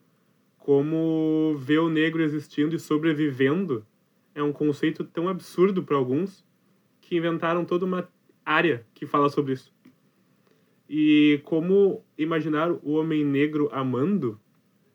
Como 0.64 1.54
ver 1.58 1.78
o 1.80 1.90
negro 1.90 2.22
existindo 2.22 2.74
e 2.74 2.80
sobrevivendo 2.80 3.86
é 4.34 4.42
um 4.42 4.50
conceito 4.50 5.04
tão 5.04 5.28
absurdo 5.28 5.82
para 5.82 5.94
alguns 5.94 6.42
que 7.02 7.18
inventaram 7.18 7.66
toda 7.66 7.84
uma 7.84 8.08
área 8.46 8.82
que 8.94 9.04
fala 9.04 9.28
sobre 9.28 9.52
isso. 9.52 9.70
E 10.88 11.38
como 11.44 12.02
imaginar 12.16 12.72
o 12.72 12.92
homem 12.92 13.22
negro 13.22 13.68
amando, 13.72 14.40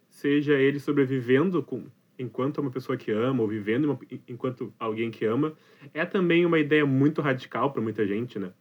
seja 0.09 0.55
ele 0.55 0.79
sobrevivendo 0.79 1.61
com, 1.61 1.85
enquanto 2.17 2.57
uma 2.61 2.71
pessoa 2.71 2.97
que 2.97 3.11
ama, 3.11 3.43
ou 3.43 3.47
vivendo 3.47 3.85
uma, 3.85 3.99
enquanto 4.27 4.73
alguém 4.79 5.11
que 5.11 5.23
ama, 5.23 5.53
é 5.93 6.03
também 6.03 6.47
uma 6.47 6.57
ideia 6.57 6.83
muito 6.83 7.21
radical 7.21 7.71
para 7.71 7.79
muita 7.79 8.07
gente, 8.07 8.39
né? 8.39 8.51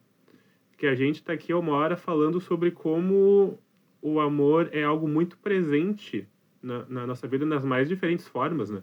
Que 0.77 0.85
a 0.85 0.93
gente 0.93 1.15
está 1.15 1.33
aqui 1.33 1.55
uma 1.55 1.73
hora 1.73 1.97
falando 1.97 2.39
sobre 2.39 2.69
como 2.69 3.57
o 3.99 4.19
amor 4.19 4.69
é 4.71 4.83
algo 4.83 5.07
muito 5.07 5.39
presente 5.39 6.27
na, 6.61 6.85
na 6.85 7.07
nossa 7.07 7.27
vida 7.27 7.45
nas 7.45 7.63
mais 7.63 7.87
diferentes 7.87 8.27
formas, 8.27 8.69
né? 8.69 8.81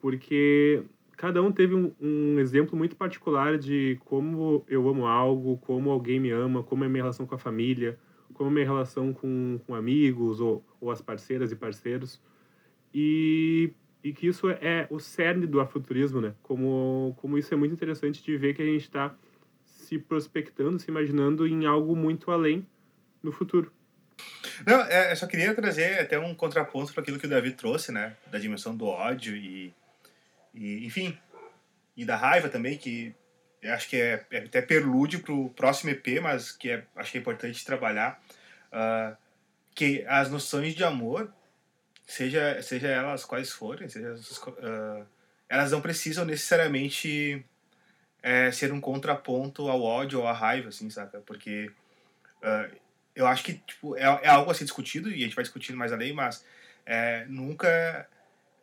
Porque 0.00 0.82
cada 1.16 1.42
um 1.42 1.52
teve 1.52 1.74
um, 1.74 1.92
um, 2.00 2.38
exemplo 2.38 2.76
muito 2.76 2.96
particular 2.96 3.56
de 3.56 3.98
como 4.04 4.64
eu 4.68 4.88
amo 4.88 5.06
algo, 5.06 5.58
como 5.58 5.90
alguém 5.90 6.18
me 6.18 6.30
ama, 6.30 6.62
como 6.62 6.84
é 6.84 6.88
minha 6.88 7.04
relação 7.04 7.26
com 7.26 7.34
a 7.34 7.38
família, 7.38 7.98
como 8.34 8.50
é 8.50 8.52
minha 8.52 8.66
relação 8.66 9.12
com, 9.12 9.60
com 9.66 9.74
amigos 9.74 10.40
ou, 10.40 10.64
ou 10.80 10.90
as 10.90 11.00
parceiras 11.00 11.52
e 11.52 11.56
parceiros. 11.56 12.20
e, 12.92 13.72
e 14.02 14.12
que 14.12 14.26
isso 14.26 14.48
é 14.48 14.86
o 14.90 14.98
cerne 14.98 15.46
do 15.46 15.60
afuturismo, 15.60 16.20
né? 16.20 16.34
Como, 16.42 17.14
como 17.18 17.38
isso 17.38 17.54
é 17.54 17.56
muito 17.56 17.72
interessante 17.72 18.22
de 18.22 18.36
ver 18.36 18.54
que 18.54 18.62
a 18.62 18.66
gente 18.66 18.82
está 18.82 19.14
se 19.64 19.98
prospectando, 19.98 20.78
se 20.78 20.90
imaginando 20.90 21.46
em 21.46 21.66
algo 21.66 21.94
muito 21.94 22.30
além 22.30 22.66
no 23.22 23.30
futuro. 23.30 23.70
Não, 24.66 24.82
é, 24.82 25.12
eu 25.12 25.16
só 25.16 25.26
queria 25.26 25.54
trazer 25.54 26.00
até 26.00 26.18
um 26.18 26.34
contraponto 26.34 26.92
para 26.92 27.02
aquilo 27.02 27.18
que 27.18 27.26
o 27.26 27.30
Davi 27.30 27.52
trouxe, 27.52 27.92
né? 27.92 28.16
Da 28.30 28.38
dimensão 28.38 28.76
do 28.76 28.86
ódio 28.86 29.36
e, 29.36 29.74
e 30.54 30.86
enfim, 30.86 31.18
e 31.96 32.04
da 32.04 32.16
raiva 32.16 32.48
também, 32.48 32.76
que 32.76 33.14
acho 33.64 33.88
que 33.88 33.96
é, 33.96 34.24
é 34.30 34.38
até 34.38 34.60
perlúdio 34.60 35.20
para 35.20 35.32
o 35.32 35.50
próximo 35.50 35.90
EP, 35.90 36.20
mas 36.20 36.50
que 36.52 36.70
é, 36.70 36.84
acho 36.96 37.12
que 37.12 37.18
é 37.18 37.20
importante 37.20 37.64
trabalhar, 37.64 38.20
uh, 38.72 39.16
que 39.74 40.04
as 40.08 40.30
noções 40.30 40.74
de 40.74 40.84
amor, 40.84 41.32
seja, 42.06 42.60
seja 42.62 42.88
elas 42.88 43.24
quais 43.24 43.50
forem, 43.50 43.88
seja, 43.88 44.14
uh, 44.14 45.06
elas 45.48 45.70
não 45.70 45.80
precisam 45.80 46.24
necessariamente 46.24 47.44
é, 48.22 48.50
ser 48.50 48.72
um 48.72 48.80
contraponto 48.80 49.68
ao 49.68 49.82
ódio 49.82 50.20
ou 50.20 50.26
à 50.26 50.32
raiva, 50.32 50.68
assim, 50.68 50.88
saca? 50.88 51.20
Porque 51.20 51.70
uh, 52.42 52.76
eu 53.14 53.26
acho 53.26 53.44
que 53.44 53.54
tipo, 53.54 53.96
é, 53.96 54.02
é 54.02 54.28
algo 54.28 54.50
a 54.50 54.54
ser 54.54 54.64
discutido, 54.64 55.10
e 55.10 55.14
a 55.14 55.26
gente 55.26 55.34
vai 55.34 55.44
discutindo 55.44 55.76
mais 55.76 55.92
além, 55.92 56.12
mas 56.12 56.44
é, 56.86 57.24
nunca 57.28 58.08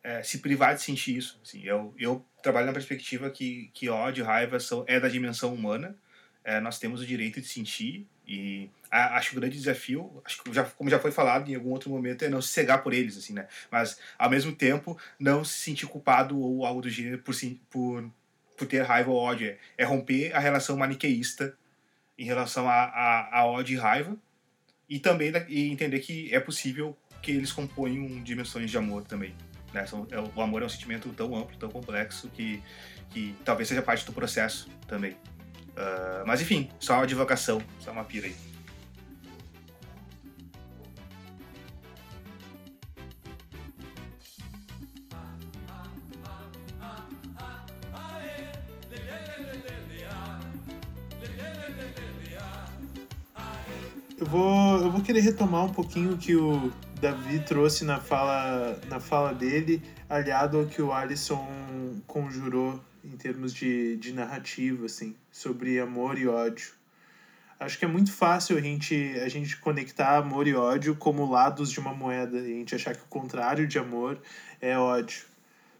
é, 0.02 0.22
se 0.22 0.38
privar 0.38 0.74
de 0.74 0.82
sentir 0.82 1.16
isso. 1.16 1.40
Assim, 1.42 1.62
eu, 1.64 1.94
eu 1.98 2.24
trabalho 2.42 2.66
na 2.66 2.72
perspectiva 2.72 3.30
que, 3.30 3.70
que 3.72 3.88
ódio, 3.88 4.24
raiva 4.24 4.58
são, 4.58 4.84
é 4.86 4.98
da 4.98 5.08
dimensão 5.08 5.54
humana. 5.54 5.96
É, 6.42 6.58
nós 6.60 6.78
temos 6.78 7.02
o 7.02 7.06
direito 7.06 7.40
de 7.40 7.46
sentir 7.46 8.08
e 8.26 8.70
a, 8.90 9.16
acho 9.16 9.30
que 9.30 9.36
o 9.36 9.40
grande 9.40 9.56
desafio, 9.56 10.22
acho 10.24 10.42
que 10.42 10.52
já, 10.52 10.64
como 10.64 10.88
já 10.88 10.98
foi 10.98 11.12
falado 11.12 11.50
em 11.50 11.54
algum 11.54 11.70
outro 11.70 11.90
momento, 11.90 12.24
é 12.24 12.28
não 12.28 12.40
se 12.40 12.48
cegar 12.48 12.82
por 12.82 12.94
eles, 12.94 13.16
assim, 13.16 13.34
né? 13.34 13.46
Mas, 13.70 13.98
ao 14.18 14.30
mesmo 14.30 14.52
tempo, 14.52 14.98
não 15.18 15.44
se 15.44 15.58
sentir 15.58 15.86
culpado 15.86 16.38
ou 16.38 16.64
algo 16.64 16.80
do 16.80 16.88
gênero 16.88 17.18
por, 17.18 17.34
por, 17.68 18.10
por 18.56 18.66
ter 18.66 18.82
raiva 18.82 19.10
ou 19.10 19.16
ódio. 19.18 19.48
É, 19.48 19.58
é 19.78 19.84
romper 19.84 20.34
a 20.34 20.38
relação 20.38 20.76
maniqueísta 20.76 21.56
em 22.18 22.24
relação 22.24 22.68
a, 22.68 22.84
a, 22.84 23.40
a 23.40 23.46
ódio 23.46 23.74
e 23.74 23.78
raiva 23.78 24.16
e 24.90 24.98
também 24.98 25.32
e 25.48 25.70
entender 25.70 26.00
que 26.00 26.34
é 26.34 26.40
possível 26.40 26.98
que 27.22 27.30
eles 27.30 27.52
componham 27.52 28.20
dimensões 28.22 28.70
de 28.70 28.76
amor 28.76 29.04
também. 29.04 29.34
Né? 29.72 29.84
É, 30.10 30.20
o 30.20 30.42
amor 30.42 30.62
é 30.62 30.66
um 30.66 30.68
sentimento 30.68 31.08
tão 31.10 31.36
amplo, 31.36 31.56
tão 31.56 31.70
complexo, 31.70 32.28
que, 32.30 32.60
que 33.10 33.36
talvez 33.44 33.68
seja 33.68 33.80
parte 33.80 34.04
do 34.04 34.12
processo 34.12 34.68
também. 34.88 35.12
Uh, 35.12 36.26
mas 36.26 36.42
enfim, 36.42 36.68
só 36.80 36.96
uma 36.96 37.06
divulgação, 37.06 37.62
só 37.78 37.92
uma 37.92 38.04
pira 38.04 38.26
aí. 38.26 38.34
Querer 55.10 55.22
retomar 55.22 55.64
um 55.64 55.72
pouquinho 55.72 56.16
que 56.16 56.36
o 56.36 56.70
Davi 57.00 57.40
trouxe 57.40 57.84
na 57.84 57.98
fala, 57.98 58.80
na 58.88 59.00
fala 59.00 59.34
dele, 59.34 59.82
aliado 60.08 60.56
ao 60.56 60.66
que 60.66 60.80
o 60.80 60.92
Alisson 60.92 61.44
conjurou 62.06 62.80
em 63.04 63.16
termos 63.16 63.52
de, 63.52 63.96
de 63.96 64.12
narrativa, 64.12 64.86
assim, 64.86 65.16
sobre 65.32 65.80
amor 65.80 66.16
e 66.16 66.28
ódio. 66.28 66.74
Acho 67.58 67.76
que 67.76 67.84
é 67.84 67.88
muito 67.88 68.12
fácil 68.12 68.56
a 68.56 68.60
gente, 68.60 68.94
a 69.18 69.28
gente 69.28 69.56
conectar 69.56 70.16
amor 70.16 70.46
e 70.46 70.54
ódio 70.54 70.94
como 70.94 71.28
lados 71.28 71.72
de 71.72 71.80
uma 71.80 71.92
moeda 71.92 72.38
e 72.38 72.52
a 72.52 72.56
gente 72.58 72.76
achar 72.76 72.94
que 72.94 73.02
o 73.02 73.08
contrário 73.08 73.66
de 73.66 73.80
amor 73.80 74.16
é 74.60 74.78
ódio. 74.78 75.24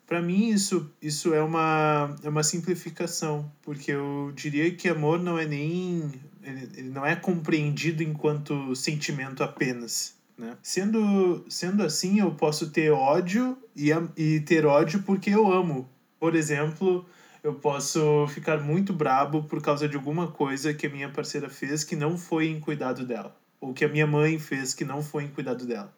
Para 0.09 0.21
mim, 0.21 0.49
isso, 0.49 0.93
isso 1.01 1.33
é, 1.33 1.41
uma, 1.41 2.17
é 2.25 2.29
uma 2.29 2.43
simplificação, 2.43 3.49
porque 3.63 3.93
eu 3.93 4.33
diria 4.35 4.75
que 4.75 4.89
amor 4.89 5.21
não 5.21 5.39
é 5.39 5.47
nem. 5.47 6.11
Ele, 6.43 6.69
ele 6.77 6.91
não 6.91 7.05
é 7.05 7.15
compreendido 7.15 8.03
enquanto 8.03 8.75
sentimento 8.75 9.43
apenas 9.43 10.19
né? 10.41 10.57
Sendo, 10.63 11.45
sendo 11.51 11.83
assim, 11.83 12.19
eu 12.19 12.31
posso 12.31 12.71
ter 12.71 12.91
ódio 12.91 13.59
e, 13.77 13.91
e 14.17 14.41
ter 14.41 14.65
ódio 14.65 15.03
porque 15.03 15.29
eu 15.29 15.53
amo. 15.53 15.87
Por 16.19 16.35
exemplo, 16.35 17.05
eu 17.45 17.55
posso 17.55 18.27
ficar 18.29 18.59
muito 18.59 18.93
brabo 18.93 19.43
por 19.45 19.63
causa 19.63 19.87
de 19.87 19.97
alguma 19.97 20.29
coisa 20.29 20.73
que 20.73 20.87
a 20.87 20.91
minha 20.91 21.11
parceira 21.11 21.51
fez 21.51 21.85
que 21.85 21.95
não 21.95 22.17
foi 22.17 22.49
em 22.49 22.59
cuidado 22.59 23.05
dela. 23.05 23.37
Ou 23.61 23.75
que 23.75 23.85
a 23.85 23.89
minha 23.89 24.07
mãe 24.07 24.39
fez 24.39 24.73
que 24.73 24.85
não 24.85 25.03
foi 25.03 25.25
em 25.25 25.29
cuidado 25.29 25.67
dela. 25.67 25.95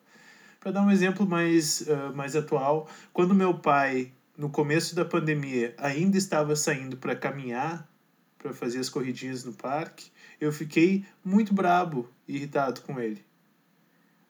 Para 0.59 0.73
dar 0.73 0.83
um 0.83 0.91
exemplo 0.91 1.25
mais, 1.25 1.83
uh, 1.83 2.13
mais 2.15 2.35
atual, 2.35 2.89
quando 3.13 3.35
meu 3.35 3.55
pai, 3.55 4.11
no 4.37 4.51
começo 4.51 4.97
da 4.97 5.05
pandemia, 5.05 5.73
ainda 5.79 6.19
estava 6.19 6.57
saindo 6.57 6.97
para 6.97 7.15
caminhar, 7.15 7.89
para 8.43 8.53
fazer 8.53 8.81
as 8.81 8.89
corridinhas 8.89 9.45
no 9.45 9.53
parque, 9.53 10.11
eu 10.41 10.53
fiquei 10.53 11.05
muito 11.25 11.55
brabo 11.55 12.11
e 12.27 12.37
irritado 12.37 12.81
com 12.83 13.01
ele 13.01 13.25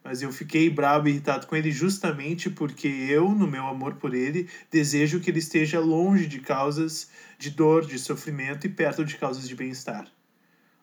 mas 0.04 0.20
eu 0.20 0.32
fiquei 0.32 0.68
bravo 0.68 1.06
e 1.06 1.12
irritado 1.12 1.46
com 1.46 1.54
ele 1.54 1.70
justamente 1.70 2.50
porque 2.50 2.88
eu, 2.88 3.30
no 3.30 3.46
meu 3.46 3.66
amor 3.66 3.94
por 3.94 4.14
ele, 4.14 4.48
desejo 4.70 5.20
que 5.20 5.30
ele 5.30 5.38
esteja 5.38 5.78
longe 5.78 6.26
de 6.26 6.40
causas 6.40 7.10
de 7.38 7.50
dor, 7.50 7.86
de 7.86 7.98
sofrimento 7.98 8.66
e 8.66 8.70
perto 8.70 9.04
de 9.04 9.16
causas 9.16 9.48
de 9.48 9.54
bem-estar. 9.54 10.06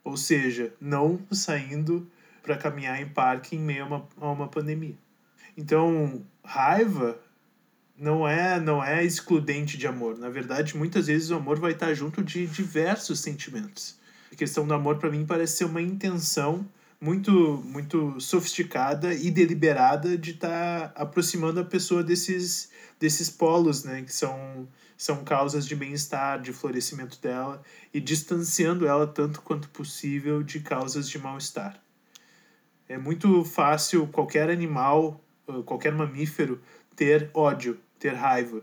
Ou 0.03 0.15
seja, 0.15 0.74
não 0.79 1.19
saindo 1.31 2.09
para 2.41 2.57
caminhar 2.57 3.01
em 3.01 3.09
parque 3.09 3.55
em 3.55 3.59
meio 3.59 3.83
a 3.83 3.88
uma, 3.88 4.07
a 4.21 4.31
uma 4.31 4.48
pandemia. 4.48 4.98
Então, 5.57 6.25
raiva 6.43 7.19
não 8.00 8.27
é 8.27 8.60
não 8.60 8.84
é 8.84 9.03
excludente 9.03 9.77
de 9.77 9.86
amor. 9.86 10.18
Na 10.18 10.29
verdade, 10.29 10.77
muitas 10.77 11.08
vezes 11.08 11.29
o 11.29 11.36
amor 11.36 11.60
vai 11.60 11.74
estar 11.74 11.94
junto 11.94 12.24
de 12.24 12.48
diversos 12.48 13.20
sentimentos. 13.20 13.98
A 14.32 14.36
questão 14.36 14.65
do 14.65 14.74
amor 14.74 14.98
para 14.98 15.12
mim 15.12 15.25
parece 15.25 15.58
ser 15.58 15.65
uma 15.65 15.82
intenção 15.82 16.65
muito 17.01 17.32
muito 17.65 18.20
sofisticada 18.20 19.13
e 19.13 19.29
deliberada 19.29 20.18
de 20.18 20.32
estar 20.32 20.89
tá 20.89 21.01
aproximando 21.01 21.60
a 21.60 21.65
pessoa 21.65 22.03
desses 22.03 22.72
desses 23.00 23.29
polos, 23.29 23.84
né, 23.84 24.01
que 24.01 24.13
são 24.13 24.68
são 24.98 25.24
causas 25.24 25.65
de 25.65 25.75
bem-estar, 25.75 26.41
de 26.41 26.51
florescimento 26.51 27.22
dela 27.22 27.62
e 27.94 28.01
distanciando 28.01 28.86
ela 28.86 29.08
tanto 29.08 29.41
quanto 29.41 29.70
possível 29.70 30.44
de 30.44 30.60
causas 30.60 31.10
de 31.10 31.18
mal-estar. 31.18 31.82
É 32.88 32.98
muito 32.98 33.46
fácil 33.46 34.08
qualquer 34.08 34.50
animal, 34.50 35.24
qualquer 35.65 35.94
mamífero 35.94 36.62
ter 36.98 37.29
ódio, 37.34 37.79
ter 38.00 38.13
raiva 38.13 38.62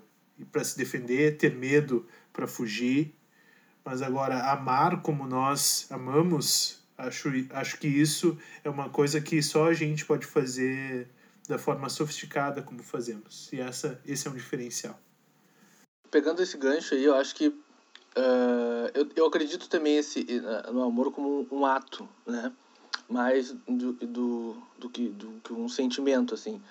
para 0.50 0.64
se 0.64 0.76
defender, 0.76 1.37
ter 1.37 1.55
medo 1.55 2.07
para 2.33 2.47
fugir, 2.47 3.14
mas 3.85 4.02
agora 4.02 4.50
amar 4.50 5.02
como 5.02 5.26
nós 5.26 5.87
amamos 5.90 6.85
Acho, 6.99 7.28
acho 7.50 7.78
que 7.78 7.87
isso 7.87 8.38
é 8.64 8.71
uma 8.71 8.88
coisa 8.88 9.21
que 9.21 9.43
só 9.43 9.66
a 9.66 9.75
gente 9.75 10.05
pode 10.07 10.25
fazer 10.25 11.09
da 11.47 11.59
forma 11.59 11.88
sofisticada 11.90 12.62
como 12.62 12.83
fazemos. 12.83 13.52
E 13.52 13.61
essa, 13.61 14.00
esse 14.07 14.26
é 14.26 14.31
um 14.31 14.35
diferencial. 14.35 14.99
Pegando 16.11 16.43
esse 16.43 16.57
gancho 16.57 16.95
aí, 16.95 17.05
eu 17.05 17.14
acho 17.14 17.35
que 17.35 17.49
uh, 17.49 18.90
eu, 18.95 19.09
eu 19.14 19.26
acredito 19.26 19.69
também 19.69 19.99
esse, 19.99 20.25
no 20.73 20.85
amor 20.85 21.12
como 21.12 21.47
um 21.50 21.66
ato, 21.66 22.09
né? 22.26 22.50
Mais 23.09 23.52
do, 23.69 23.93
do, 23.93 24.62
do, 24.78 24.90
que, 24.90 25.09
do 25.11 25.40
que 25.45 25.52
um 25.52 25.69
sentimento, 25.69 26.33
assim. 26.33 26.62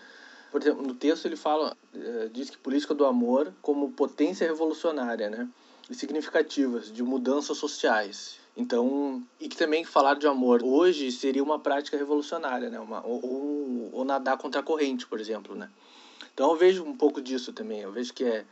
Por 0.55 0.61
exemplo, 0.61 0.87
no 0.87 0.93
texto 0.93 1.25
ele 1.25 1.35
fala, 1.35 1.75
uh, 1.93 2.29
diz 2.29 2.49
que 2.49 2.57
política 2.57 2.93
do 2.93 3.05
amor 3.05 3.53
como 3.61 3.91
potência 3.91 4.47
revolucionária, 4.47 5.29
né? 5.29 5.49
E 5.89 5.93
significativas 5.93 6.89
de 6.89 7.03
mudanças 7.03 7.57
sociais. 7.57 8.39
Então, 8.55 9.21
e 9.37 9.49
que 9.49 9.57
também 9.57 9.83
falar 9.83 10.13
de 10.13 10.25
amor 10.25 10.63
hoje 10.63 11.11
seria 11.11 11.43
uma 11.43 11.59
prática 11.59 11.97
revolucionária, 11.97 12.69
né? 12.69 12.79
Uma, 12.79 13.05
ou, 13.05 13.89
ou 13.91 14.05
nadar 14.05 14.37
contra 14.37 14.61
a 14.61 14.63
corrente, 14.63 15.05
por 15.05 15.19
exemplo, 15.19 15.55
né? 15.55 15.69
Então 16.33 16.51
eu 16.51 16.55
vejo 16.55 16.85
um 16.85 16.95
pouco 16.95 17.21
disso 17.21 17.51
também. 17.51 17.81
Eu 17.81 17.91
vejo 17.91 18.13
que 18.13 18.23
é, 18.23 18.45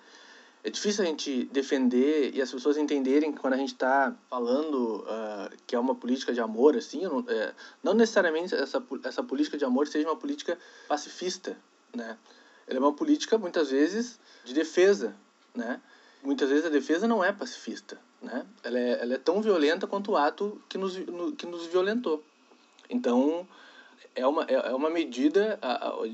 é 0.61 0.69
difícil 0.69 1.05
a 1.05 1.07
gente 1.07 1.45
defender 1.53 2.35
e 2.35 2.41
as 2.41 2.51
pessoas 2.51 2.75
entenderem 2.75 3.31
que 3.31 3.39
quando 3.39 3.53
a 3.53 3.57
gente 3.57 3.71
está 3.71 4.13
falando 4.29 5.05
uh, 5.07 5.55
que 5.65 5.73
é 5.73 5.79
uma 5.79 5.95
política 5.95 6.33
de 6.33 6.41
amor, 6.41 6.75
assim, 6.75 7.03
não, 7.03 7.23
é, 7.29 7.53
não 7.81 7.93
necessariamente 7.93 8.53
essa, 8.53 8.83
essa 9.05 9.23
política 9.23 9.57
de 9.57 9.63
amor 9.63 9.87
seja 9.87 10.05
uma 10.05 10.17
política 10.17 10.59
pacifista, 10.85 11.57
né? 11.95 12.17
Ela 12.67 12.77
é 12.77 12.79
uma 12.79 12.93
política, 12.93 13.37
muitas 13.37 13.69
vezes, 13.71 14.19
de 14.43 14.53
defesa, 14.53 15.15
né? 15.53 15.81
Muitas 16.23 16.49
vezes 16.49 16.65
a 16.65 16.69
defesa 16.69 17.07
não 17.07 17.23
é 17.23 17.31
pacifista, 17.31 17.99
né? 18.21 18.45
Ela 18.63 18.79
é, 18.79 19.01
ela 19.01 19.13
é 19.13 19.17
tão 19.17 19.41
violenta 19.41 19.85
quanto 19.85 20.11
o 20.11 20.17
ato 20.17 20.61
que 20.69 20.77
nos, 20.77 20.95
no, 20.97 21.33
que 21.33 21.45
nos 21.45 21.65
violentou. 21.67 22.23
Então, 22.89 23.47
é 24.15 24.25
uma, 24.25 24.43
é, 24.45 24.53
é 24.53 24.73
uma 24.73 24.89
medida 24.89 25.59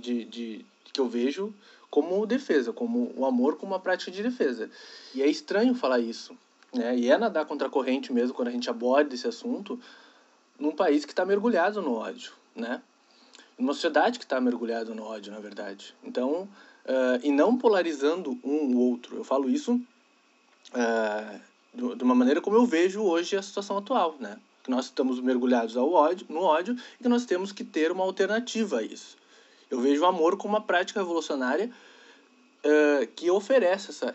de, 0.01 0.25
de, 0.25 0.65
que 0.91 0.99
eu 0.99 1.07
vejo 1.07 1.53
como 1.89 2.25
defesa, 2.25 2.71
como 2.71 3.11
o 3.15 3.25
amor 3.25 3.57
como 3.57 3.73
uma 3.73 3.79
prática 3.79 4.11
de 4.11 4.23
defesa. 4.23 4.69
E 5.13 5.21
é 5.21 5.27
estranho 5.27 5.75
falar 5.75 5.99
isso, 5.99 6.35
né? 6.73 6.97
E 6.97 7.11
é 7.11 7.17
nadar 7.17 7.45
contra 7.45 7.67
a 7.67 7.71
corrente 7.71 8.11
mesmo 8.11 8.35
quando 8.35 8.47
a 8.47 8.51
gente 8.51 8.69
aborda 8.69 9.13
esse 9.13 9.27
assunto 9.27 9.79
num 10.57 10.75
país 10.75 11.05
que 11.05 11.11
está 11.11 11.25
mergulhado 11.25 11.81
no 11.81 11.93
ódio, 11.93 12.33
né? 12.55 12.81
Numa 13.59 13.73
sociedade 13.73 14.17
que 14.17 14.23
está 14.23 14.39
mergulhada 14.39 14.95
no 14.95 15.03
ódio, 15.03 15.33
na 15.33 15.39
verdade. 15.39 15.93
Então, 16.01 16.47
uh, 16.85 17.19
e 17.21 17.29
não 17.29 17.57
polarizando 17.57 18.39
um 18.41 18.77
ou 18.77 18.91
outro. 18.91 19.17
Eu 19.17 19.23
falo 19.25 19.49
isso 19.49 19.73
uh, 19.73 21.39
de 21.73 22.03
uma 22.03 22.15
maneira 22.15 22.39
como 22.39 22.55
eu 22.55 22.65
vejo 22.65 23.01
hoje 23.01 23.35
a 23.35 23.41
situação 23.41 23.77
atual, 23.77 24.15
né? 24.17 24.39
Que 24.63 24.71
nós 24.71 24.85
estamos 24.85 25.19
mergulhados 25.19 25.75
ao 25.75 25.91
ódio, 25.91 26.25
no 26.29 26.41
ódio 26.41 26.77
e 26.99 27.03
que 27.03 27.09
nós 27.09 27.25
temos 27.25 27.51
que 27.51 27.65
ter 27.65 27.91
uma 27.91 28.03
alternativa 28.05 28.79
a 28.79 28.83
isso. 28.83 29.17
Eu 29.69 29.81
vejo 29.81 30.03
o 30.03 30.05
amor 30.05 30.37
como 30.37 30.53
uma 30.53 30.61
prática 30.61 31.01
revolucionária 31.01 31.69
uh, 32.63 33.07
que 33.07 33.29
oferece 33.29 33.91
essa, 33.91 34.13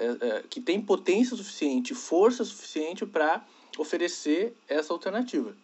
que 0.49 0.61
tem 0.61 0.81
potência 0.81 1.37
suficiente, 1.37 1.95
força 1.95 2.45
suficiente 2.45 3.05
para 3.05 3.45
oferecer 3.79 4.55
essa 4.67 4.93
alternativa. 4.93 5.55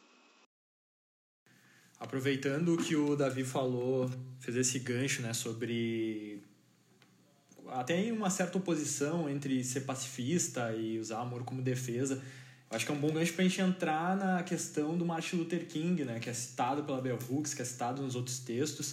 Aproveitando 2.00 2.72
o 2.72 2.76
que 2.78 2.96
o 2.96 3.14
Davi 3.14 3.44
falou, 3.44 4.10
fez 4.40 4.56
esse 4.56 4.78
gancho, 4.78 5.20
né, 5.20 5.34
sobre 5.34 6.42
até 7.68 8.10
uma 8.10 8.30
certa 8.30 8.56
oposição 8.56 9.28
entre 9.28 9.62
ser 9.62 9.82
pacifista 9.82 10.72
e 10.72 10.98
usar 10.98 11.20
amor 11.20 11.44
como 11.44 11.60
defesa. 11.60 12.20
Acho 12.70 12.86
que 12.86 12.90
é 12.90 12.94
um 12.94 12.98
bom 12.98 13.12
gancho 13.12 13.34
para 13.34 13.44
a 13.44 13.48
gente 13.48 13.60
entrar 13.60 14.16
na 14.16 14.42
questão 14.42 14.96
do 14.96 15.04
Martin 15.04 15.36
Luther 15.36 15.66
King, 15.66 16.04
né, 16.04 16.18
que 16.18 16.30
é 16.30 16.32
citado 16.32 16.84
pela 16.84 17.02
Bell 17.02 17.18
Hooks, 17.28 17.52
que 17.52 17.60
é 17.60 17.64
citado 17.66 18.02
nos 18.02 18.14
outros 18.14 18.38
textos, 18.38 18.92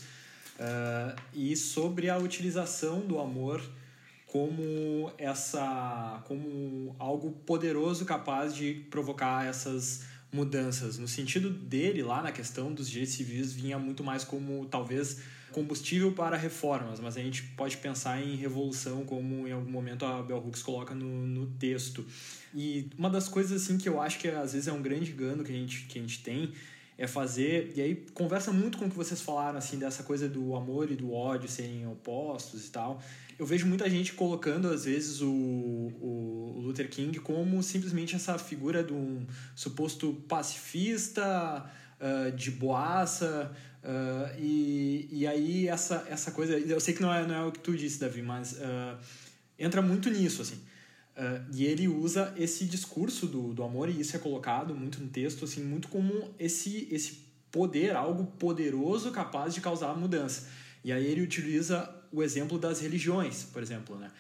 uh, 0.60 1.16
e 1.34 1.56
sobre 1.56 2.10
a 2.10 2.18
utilização 2.18 3.00
do 3.00 3.20
amor 3.20 3.64
como 4.26 5.10
essa 5.18 6.22
como 6.26 6.94
algo 7.00 7.32
poderoso 7.46 8.04
capaz 8.04 8.54
de 8.54 8.86
provocar 8.92 9.46
essas 9.46 10.04
mudanças. 10.32 10.98
No 10.98 11.08
sentido 11.08 11.50
dele 11.50 12.04
lá 12.04 12.22
na 12.22 12.32
questão 12.32 12.74
dos 12.74 12.90
direitos 12.90 13.16
civis 13.16 13.54
vinha 13.54 13.80
muito 13.80 14.04
mais 14.04 14.24
como 14.24 14.66
talvez 14.66 15.22
combustível 15.52 16.12
para 16.12 16.36
reformas 16.36 17.00
mas 17.00 17.18
a 17.18 17.22
gente 17.22 17.42
pode 17.42 17.78
pensar 17.78 18.22
em 18.22 18.36
revolução 18.36 19.06
como 19.06 19.48
em 19.48 19.52
algum 19.52 19.72
momento 19.72 20.06
a 20.06 20.22
Bell 20.22 20.38
Hooks 20.38 20.62
coloca 20.62 20.94
no, 20.94 21.26
no 21.26 21.48
texto. 21.58 22.06
E 22.54 22.90
uma 22.98 23.10
das 23.10 23.28
coisas 23.28 23.64
assim 23.64 23.78
que 23.78 23.88
eu 23.88 24.02
acho 24.02 24.20
que 24.20 24.28
às 24.28 24.54
vezes 24.54 24.68
é 24.68 24.72
um 24.72 24.82
grande 24.82 25.12
engano 25.12 25.44
que 25.44 25.52
a 25.52 25.56
gente 25.56 25.86
que 25.86 25.98
a 25.98 26.02
gente 26.02 26.22
tem 26.22 26.52
é 26.98 27.08
fazer 27.08 27.74
e 27.76 27.82
aí 27.82 27.96
conversa 28.14 28.52
muito 28.52 28.78
com 28.78 28.86
o 28.86 28.90
que 28.90 28.96
vocês 28.96 29.22
falaram 29.22 29.58
assim 29.58 29.78
dessa 29.78 30.04
coisa 30.04 30.28
do 30.28 30.56
amor 30.56 30.92
e 30.92 30.96
do 30.96 31.14
ódio 31.14 31.48
serem 31.48 31.88
opostos 31.88 32.66
e 32.66 32.72
tal 32.72 33.02
eu 33.40 33.46
vejo 33.46 33.68
muita 33.68 33.88
gente 33.90 34.14
colocando, 34.14 34.68
às 34.68 34.86
vezes, 34.86 35.22
o, 35.22 35.30
o 35.30 36.60
Luther 36.60 36.90
King 36.90 37.20
como 37.20 37.62
simplesmente 37.62 38.16
essa 38.16 38.38
figura 38.38 38.84
de 38.84 38.94
um 38.94 39.28
suposto 39.56 40.14
pacifista, 40.28 41.64
uh, 42.02 42.32
de 42.36 42.50
boaça, 42.50 43.52
uh, 43.84 44.40
e, 44.40 45.08
e 45.12 45.28
aí 45.28 45.68
essa, 45.68 46.08
essa 46.10 46.32
coisa... 46.32 46.58
Eu 46.58 46.80
sei 46.80 46.96
que 46.96 47.02
não 47.02 47.14
é, 47.14 47.28
não 47.28 47.36
é 47.36 47.46
o 47.46 47.52
que 47.52 47.60
tu 47.60 47.78
disse, 47.78 48.00
Davi, 48.00 48.24
mas 48.24 48.54
uh, 48.54 48.98
entra 49.60 49.84
muito 49.84 50.10
nisso, 50.10 50.42
assim. 50.42 50.60
E 51.52 51.66
ele 51.66 51.88
usa 51.88 52.34
esse 52.38 52.66
discurso 52.66 53.26
do, 53.26 53.54
do 53.54 53.64
amor, 53.64 53.90
e 53.90 54.00
isso 54.00 54.16
é 54.16 54.20
colocado 54.20 54.76
muito 54.76 55.02
no 55.02 55.08
texto, 55.08 55.46
assim, 55.46 55.64
muito 55.64 55.88
como 55.88 56.30
esse, 56.38 56.88
esse 56.92 57.28
poder, 57.52 57.96
algo 57.96 58.26
poderoso 58.38 59.12
capaz 59.12 59.54
de 59.54 59.62
causar 59.62 59.96
mudança. 59.96 60.48
E 60.84 60.92
aí 60.92 61.06
ele 61.06 61.22
utiliza 61.22 61.90
o 62.12 62.22
exemplo 62.22 62.60
das 62.60 62.80
religiões, 62.80 63.44
por 63.46 63.62
exemplo, 63.62 63.98
né? 63.98 64.12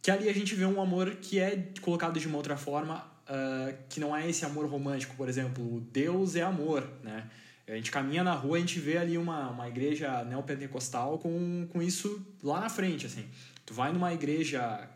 Que 0.00 0.10
ali 0.10 0.28
a 0.28 0.32
gente 0.32 0.54
vê 0.54 0.64
um 0.64 0.80
amor 0.80 1.16
que 1.16 1.38
é 1.38 1.72
colocado 1.80 2.20
de 2.20 2.28
uma 2.28 2.36
outra 2.36 2.56
forma, 2.56 3.04
uh, 3.28 3.76
que 3.88 3.98
não 3.98 4.14
é 4.14 4.28
esse 4.28 4.44
amor 4.44 4.66
romântico, 4.66 5.16
por 5.16 5.28
exemplo, 5.28 5.80
Deus 5.92 6.36
é 6.36 6.42
amor, 6.42 6.88
né? 7.02 7.28
A 7.66 7.72
gente 7.72 7.90
caminha 7.90 8.22
na 8.22 8.34
rua, 8.34 8.58
a 8.58 8.60
gente 8.60 8.78
vê 8.78 8.98
ali 8.98 9.16
uma, 9.16 9.50
uma 9.50 9.66
igreja 9.66 10.22
neopentecostal 10.24 11.18
com, 11.18 11.66
com 11.72 11.82
isso 11.82 12.24
lá 12.42 12.60
na 12.60 12.68
frente, 12.68 13.06
assim. 13.06 13.24
Tu 13.64 13.72
vai 13.72 13.90
numa 13.90 14.12
igreja 14.12 14.86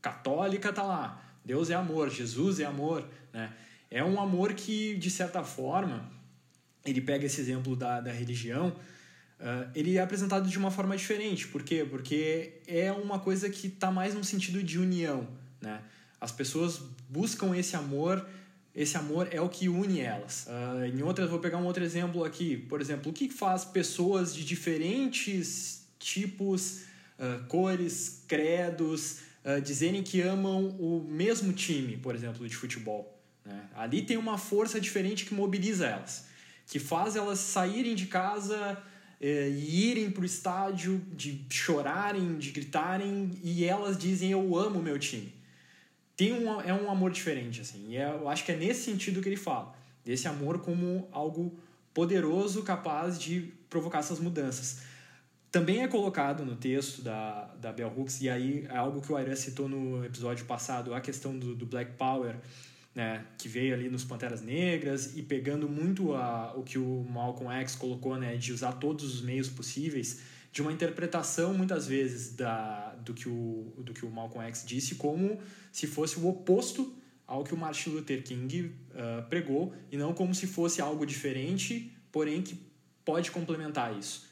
católica, 0.00 0.72
tá 0.72 0.82
lá, 0.82 1.22
Deus 1.44 1.70
é 1.70 1.74
amor, 1.74 2.10
Jesus 2.10 2.60
é 2.60 2.64
amor, 2.64 3.04
né? 3.32 3.52
É 3.90 4.04
um 4.04 4.20
amor 4.20 4.52
que, 4.52 4.96
de 4.96 5.10
certa 5.10 5.42
forma, 5.42 6.10
ele 6.84 7.00
pega 7.00 7.24
esse 7.24 7.40
exemplo 7.40 7.74
da, 7.74 8.00
da 8.00 8.12
religião, 8.12 8.76
Uh, 9.38 9.70
ele 9.72 9.96
é 9.96 10.00
apresentado 10.00 10.48
de 10.48 10.58
uma 10.58 10.70
forma 10.70 10.96
diferente. 10.96 11.46
Por 11.46 11.62
quê? 11.62 11.86
Porque 11.88 12.54
é 12.66 12.90
uma 12.90 13.20
coisa 13.20 13.48
que 13.48 13.68
está 13.68 13.90
mais 13.90 14.12
no 14.12 14.24
sentido 14.24 14.62
de 14.62 14.78
união. 14.78 15.28
Né? 15.60 15.80
As 16.20 16.32
pessoas 16.32 16.80
buscam 17.08 17.56
esse 17.56 17.76
amor, 17.76 18.26
esse 18.74 18.96
amor 18.96 19.28
é 19.30 19.40
o 19.40 19.48
que 19.48 19.68
une 19.68 20.00
elas. 20.00 20.48
Uh, 20.48 20.86
em 20.86 21.02
outras, 21.02 21.30
vou 21.30 21.38
pegar 21.38 21.58
um 21.58 21.66
outro 21.66 21.84
exemplo 21.84 22.24
aqui. 22.24 22.56
Por 22.56 22.80
exemplo, 22.80 23.12
o 23.12 23.14
que 23.14 23.30
faz 23.30 23.64
pessoas 23.64 24.34
de 24.34 24.44
diferentes 24.44 25.86
tipos, 26.00 26.82
uh, 27.16 27.44
cores, 27.46 28.24
credos, 28.26 29.20
dizerem 29.64 30.02
que 30.02 30.20
amam 30.20 30.68
o 30.78 31.04
mesmo 31.08 31.52
time, 31.52 31.96
por 31.96 32.14
exemplo, 32.14 32.46
de 32.46 32.54
futebol? 32.54 33.18
Né? 33.44 33.68
Ali 33.74 34.02
tem 34.02 34.16
uma 34.16 34.36
força 34.36 34.80
diferente 34.80 35.24
que 35.24 35.34
mobiliza 35.34 35.86
elas, 35.86 36.26
que 36.66 36.78
faz 36.78 37.16
elas 37.16 37.38
saírem 37.38 37.94
de 37.94 38.06
casa 38.06 38.76
é, 39.20 39.48
irem 39.48 40.10
para 40.10 40.22
o 40.22 40.26
estádio, 40.26 41.02
de 41.12 41.44
chorarem, 41.50 42.38
de 42.38 42.50
gritarem, 42.50 43.32
e 43.42 43.64
elas 43.64 43.98
dizem 43.98 44.30
eu 44.30 44.56
amo 44.56 44.82
meu 44.82 44.98
time. 44.98 45.32
Tem 46.16 46.32
um, 46.32 46.60
é 46.60 46.74
um 46.74 46.90
amor 46.90 47.10
diferente, 47.10 47.60
assim, 47.60 47.90
e 47.90 47.96
é, 47.96 48.08
eu 48.08 48.28
acho 48.28 48.44
que 48.44 48.52
é 48.52 48.56
nesse 48.56 48.82
sentido 48.82 49.20
que 49.20 49.28
ele 49.28 49.36
fala, 49.36 49.74
desse 50.04 50.26
amor 50.28 50.60
como 50.60 51.08
algo 51.12 51.58
poderoso, 51.94 52.62
capaz 52.62 53.18
de 53.18 53.52
provocar 53.68 53.98
essas 53.98 54.18
mudanças. 54.18 54.80
Também 55.50 55.82
é 55.82 55.88
colocado 55.88 56.44
no 56.44 56.56
texto 56.56 57.00
da, 57.00 57.46
da 57.58 57.72
Bell 57.72 57.92
Hooks, 57.96 58.20
e 58.20 58.28
aí 58.28 58.66
é 58.68 58.76
algo 58.76 59.00
que 59.00 59.10
o 59.10 59.16
Airan 59.16 59.34
citou 59.34 59.66
no 59.66 60.04
episódio 60.04 60.44
passado, 60.44 60.92
a 60.92 61.00
questão 61.00 61.38
do, 61.38 61.54
do 61.54 61.64
Black 61.64 61.92
Power, 61.96 62.36
né, 62.94 63.24
que 63.38 63.48
veio 63.48 63.72
ali 63.74 63.88
nos 63.88 64.04
Panteras 64.04 64.42
Negras 64.42 65.16
e 65.16 65.22
pegando 65.22 65.68
muito 65.68 66.14
a, 66.14 66.52
o 66.54 66.62
que 66.62 66.78
o 66.78 67.06
Malcolm 67.08 67.50
X 67.62 67.76
colocou, 67.76 68.16
né, 68.18 68.36
de 68.36 68.52
usar 68.52 68.72
todos 68.72 69.14
os 69.14 69.22
meios 69.22 69.48
possíveis, 69.48 70.20
de 70.52 70.60
uma 70.60 70.72
interpretação 70.72 71.54
muitas 71.54 71.86
vezes 71.86 72.34
da, 72.34 72.94
do, 72.96 73.14
que 73.14 73.28
o, 73.28 73.72
do 73.78 73.94
que 73.94 74.04
o 74.04 74.10
Malcolm 74.10 74.46
X 74.48 74.64
disse 74.66 74.96
como 74.96 75.38
se 75.72 75.86
fosse 75.86 76.18
o 76.18 76.26
oposto 76.26 76.94
ao 77.26 77.44
que 77.44 77.54
o 77.54 77.56
Martin 77.56 77.90
Luther 77.90 78.22
King 78.22 78.62
uh, 78.64 79.28
pregou 79.28 79.74
e 79.92 79.96
não 79.96 80.12
como 80.12 80.34
se 80.34 80.46
fosse 80.46 80.82
algo 80.82 81.06
diferente, 81.06 81.92
porém 82.10 82.42
que 82.42 82.58
pode 83.04 83.30
complementar 83.30 83.96
isso? 83.96 84.27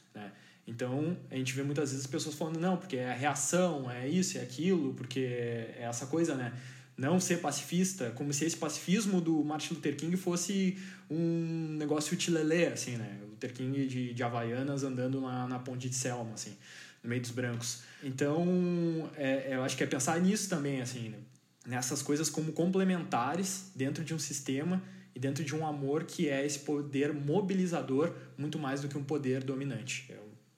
Então, 0.67 1.17
a 1.31 1.37
gente 1.37 1.53
vê 1.53 1.63
muitas 1.63 1.93
vezes 1.93 2.07
pessoas 2.07 2.35
falando, 2.35 2.59
não, 2.59 2.77
porque 2.77 2.97
é 2.97 3.11
a 3.11 3.15
reação, 3.15 3.91
é 3.91 4.09
isso, 4.09 4.37
é 4.37 4.41
aquilo, 4.41 4.95
porque 4.95 5.21
é 5.21 5.79
essa 5.83 6.07
coisa, 6.07 6.35
né? 6.35 6.53
não 6.97 7.21
ser 7.21 7.41
pacifista, 7.41 8.11
como 8.13 8.33
se 8.33 8.45
esse 8.47 8.57
pacifismo 8.57 9.21
do 9.21 9.45
Martin 9.45 9.75
Luther 9.75 9.97
King 9.97 10.17
fosse 10.17 10.79
um 11.11 11.77
negócio 11.79 12.15
utilelê, 12.15 12.69
assim, 12.69 12.97
né? 12.97 13.19
Luther 13.29 13.53
King 13.53 13.87
de, 13.87 14.15
de 14.15 14.23
Havaianas 14.23 14.83
andando 14.83 15.21
na, 15.21 15.47
na 15.47 15.59
ponte 15.59 15.91
de 15.91 15.95
Selma, 15.95 16.33
assim, 16.33 16.57
no 17.03 17.11
meio 17.11 17.21
dos 17.21 17.31
brancos. 17.31 17.83
Então, 18.03 19.11
é, 19.15 19.55
eu 19.55 19.63
acho 19.63 19.77
que 19.77 19.85
é 19.85 19.87
pensar 19.87 20.19
nisso 20.21 20.49
também, 20.49 20.81
assim, 20.81 21.11
né? 21.11 21.19
nessas 21.67 22.01
coisas 22.01 22.31
como 22.31 22.53
complementares 22.53 23.71
dentro 23.75 24.05
de 24.05 24.15
um 24.15 24.19
sistema 24.19 24.83
e 25.15 25.19
dentro 25.19 25.45
de 25.45 25.55
um 25.55 25.67
amor 25.67 26.05
que 26.05 26.29
é 26.29 26.47
esse 26.47 26.61
poder 26.61 27.13
mobilizador 27.13 28.15
muito 28.39 28.59
mais 28.59 28.81
do 28.81 28.89
que 28.89 28.97
um 28.97 29.03
poder 29.03 29.43
dominante. 29.43 30.07
É, 30.11 30.17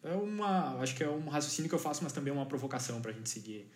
é 0.09 0.15
uma, 0.15 0.81
acho 0.81 0.95
que 0.95 1.05
é 1.05 1.09
um 1.09 1.29
raciocínio 1.29 1.69
que 1.69 1.75
eu 1.75 1.79
faço, 1.79 2.03
mas 2.03 2.13
também 2.13 2.33
é 2.33 2.37
uma 2.37 2.47
provocação 2.47 3.01
para 3.01 3.11
a 3.11 3.15
gente 3.15 3.29
seguir 3.29 3.69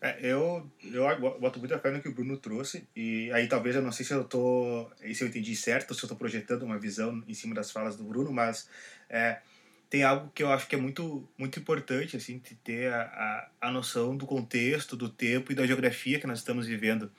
é, 0.00 0.16
eu, 0.22 0.70
eu 0.84 1.40
boto 1.40 1.58
muita 1.58 1.78
fé 1.78 1.90
no 1.90 2.00
que 2.00 2.08
o 2.08 2.14
Bruno 2.14 2.36
trouxe, 2.36 2.86
e 2.94 3.30
aí 3.32 3.48
talvez 3.48 3.74
eu 3.74 3.82
não 3.82 3.90
sei 3.90 4.06
se 4.06 4.14
eu 4.14 4.22
tô, 4.22 4.88
se 5.12 5.22
eu 5.22 5.28
entendi 5.28 5.56
certo, 5.56 5.92
se 5.92 6.00
eu 6.00 6.06
estou 6.06 6.16
projetando 6.16 6.62
uma 6.62 6.78
visão 6.78 7.22
em 7.26 7.34
cima 7.34 7.54
das 7.54 7.72
falas 7.72 7.96
do 7.96 8.04
Bruno, 8.04 8.32
mas 8.32 8.68
é, 9.08 9.40
tem 9.90 10.04
algo 10.04 10.30
que 10.32 10.42
eu 10.42 10.52
acho 10.52 10.68
que 10.68 10.76
é 10.76 10.78
muito, 10.78 11.28
muito 11.36 11.58
importante, 11.58 12.16
assim, 12.16 12.38
ter 12.62 12.92
a, 12.92 13.02
a, 13.02 13.68
a 13.68 13.72
noção 13.72 14.16
do 14.16 14.24
contexto, 14.24 14.96
do 14.96 15.08
tempo 15.08 15.50
e 15.50 15.54
da 15.54 15.66
geografia 15.66 16.20
que 16.20 16.26
nós 16.28 16.38
estamos 16.38 16.66
vivendo. 16.66 17.10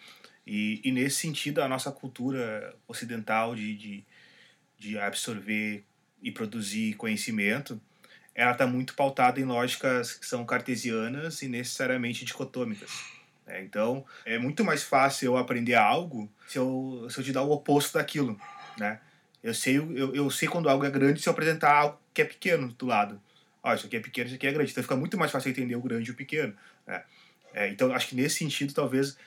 E, 0.48 0.80
e 0.84 0.92
nesse 0.92 1.18
sentido, 1.18 1.62
a 1.62 1.68
nossa 1.68 1.92
cultura 1.92 2.74
ocidental 2.88 3.56
de, 3.56 3.76
de, 3.76 4.06
de 4.78 4.98
absorver 4.98 5.84
e 6.22 6.32
produzir 6.32 6.94
conhecimento, 6.96 7.80
ela 8.34 8.52
está 8.52 8.66
muito 8.66 8.94
pautada 8.94 9.40
em 9.40 9.46
lógicas 9.46 10.14
que 10.14 10.26
são 10.26 10.46
cartesianas 10.46 11.42
e 11.42 11.48
necessariamente 11.48 12.24
dicotômicas. 12.24 12.90
Né? 13.46 13.62
Então, 13.64 14.06
é 14.26 14.38
muito 14.38 14.64
mais 14.64 14.84
fácil 14.84 15.28
eu 15.28 15.38
aprender 15.38 15.76
algo 15.76 16.32
se 16.48 16.58
eu, 16.58 17.08
se 17.10 17.20
eu 17.20 17.24
te 17.24 17.32
dar 17.32 17.44
o 17.44 17.52
oposto 17.52 17.98
daquilo. 17.98 18.40
Né? 18.78 19.00
Eu, 19.44 19.54
sei, 19.54 19.78
eu, 19.78 20.16
eu 20.16 20.30
sei 20.30 20.48
quando 20.48 20.70
algo 20.70 20.86
é 20.86 20.90
grande 20.90 21.22
se 21.22 21.28
eu 21.28 21.34
apresentar 21.34 21.74
algo 21.74 22.00
que 22.14 22.22
é 22.22 22.26
pequeno 22.26 22.70
do 22.70 22.86
lado. 22.86 23.22
Ó, 23.62 23.74
isso 23.74 23.88
aqui 23.88 23.98
é 23.98 24.00
pequeno, 24.00 24.28
isso 24.28 24.36
aqui 24.36 24.48
é 24.48 24.52
grande. 24.52 24.72
Então 24.72 24.84
fica 24.84 24.96
muito 24.96 25.18
mais 25.18 25.32
fácil 25.32 25.50
entender 25.50 25.76
o 25.76 25.82
grande 25.82 26.10
e 26.10 26.14
o 26.14 26.16
pequeno. 26.16 26.56
Né? 26.88 27.04
É, 27.54 27.68
então, 27.70 27.92
acho 27.94 28.08
que 28.08 28.16
nesse 28.16 28.38
sentido, 28.38 28.74
talvez 28.74 29.18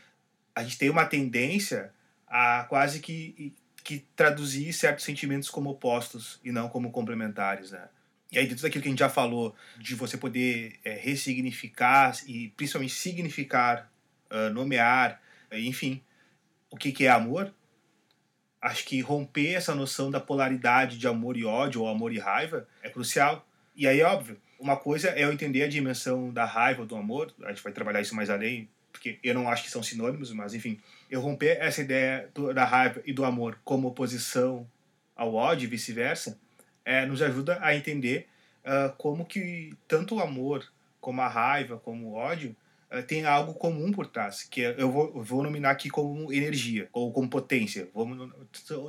a 0.55 0.63
gente 0.63 0.79
tenha 0.79 0.93
uma 0.93 1.05
tendência 1.05 1.93
a 2.27 2.65
quase 2.69 3.01
que, 3.01 3.55
que 3.83 4.07
traduzir 4.17 4.73
certos 4.73 5.05
sentimentos 5.05 5.51
como 5.51 5.71
opostos 5.71 6.41
e 6.45 6.53
não 6.53 6.69
como 6.69 6.91
complementares. 6.91 7.71
Né? 7.73 7.89
E 8.31 8.39
aí, 8.39 8.47
dentro 8.47 8.63
daquilo 8.63 8.83
que 8.83 8.89
a 8.89 8.93
gente 8.93 9.01
já 9.01 9.09
falou, 9.09 9.55
de 9.79 9.95
você 9.95 10.17
poder 10.17 10.79
é, 10.85 10.95
ressignificar 10.95 12.17
e 12.27 12.49
principalmente 12.57 12.95
significar, 12.95 13.93
uh, 14.31 14.53
nomear, 14.53 15.21
enfim, 15.53 16.03
o 16.71 16.77
que, 16.77 16.93
que 16.93 17.05
é 17.05 17.11
amor, 17.11 17.53
acho 18.61 18.85
que 18.85 19.01
romper 19.01 19.55
essa 19.55 19.75
noção 19.75 20.11
da 20.11 20.21
polaridade 20.21 20.97
de 20.97 21.07
amor 21.07 21.37
e 21.37 21.45
ódio, 21.45 21.83
ou 21.83 21.89
amor 21.89 22.13
e 22.13 22.19
raiva, 22.19 22.67
é 22.83 22.89
crucial. 22.89 23.47
E 23.77 23.87
aí, 23.87 24.01
óbvio, 24.03 24.41
uma 24.59 24.77
coisa 24.77 25.11
é 25.11 25.25
eu 25.25 25.33
entender 25.33 25.65
a 25.65 25.69
dimensão 25.69 26.33
da 26.33 26.45
raiva 26.45 26.83
ou 26.83 26.87
do 26.87 26.97
amor, 26.97 27.35
a 27.43 27.49
gente 27.49 27.63
vai 27.63 27.73
trabalhar 27.73 28.01
isso 28.01 28.15
mais 28.15 28.31
além, 28.31 28.69
porque 28.93 29.19
eu 29.25 29.35
não 29.35 29.49
acho 29.49 29.65
que 29.65 29.71
são 29.71 29.83
sinônimos, 29.83 30.31
mas 30.33 30.55
enfim, 30.55 30.79
eu 31.11 31.21
romper 31.21 31.59
essa 31.61 31.81
ideia 31.81 32.29
do, 32.35 32.53
da 32.53 32.65
raiva 32.65 33.03
e 33.05 33.13
do 33.13 33.25
amor 33.25 33.59
como 33.65 33.89
oposição 33.89 34.69
ao 35.17 35.35
ódio 35.35 35.67
e 35.67 35.69
vice-versa, 35.69 36.39
é, 36.85 37.07
nos 37.07 37.23
ajuda 37.23 37.59
a 37.61 37.75
entender 37.75 38.29
uh, 38.65 38.95
como 38.97 39.25
que 39.25 39.75
tanto 39.87 40.17
o 40.17 40.21
amor 40.21 40.67
como 41.01 41.21
a 41.21 41.29
raiva, 41.29 41.79
como 41.79 42.09
o 42.09 42.15
ódio, 42.15 42.57
uh, 42.91 43.03
tem 43.03 43.25
algo 43.25 43.55
comum 43.55 43.93
por 43.93 44.07
trás, 44.07 44.45
que 44.45 44.61
eu 44.61 44.91
vou, 44.91 45.13
eu 45.15 45.23
vou 45.23 45.43
nominar 45.43 45.71
aqui 45.71 45.89
como 45.89 46.33
energia 46.33 46.89
ou 46.93 47.13
como 47.13 47.29
potência. 47.29 47.89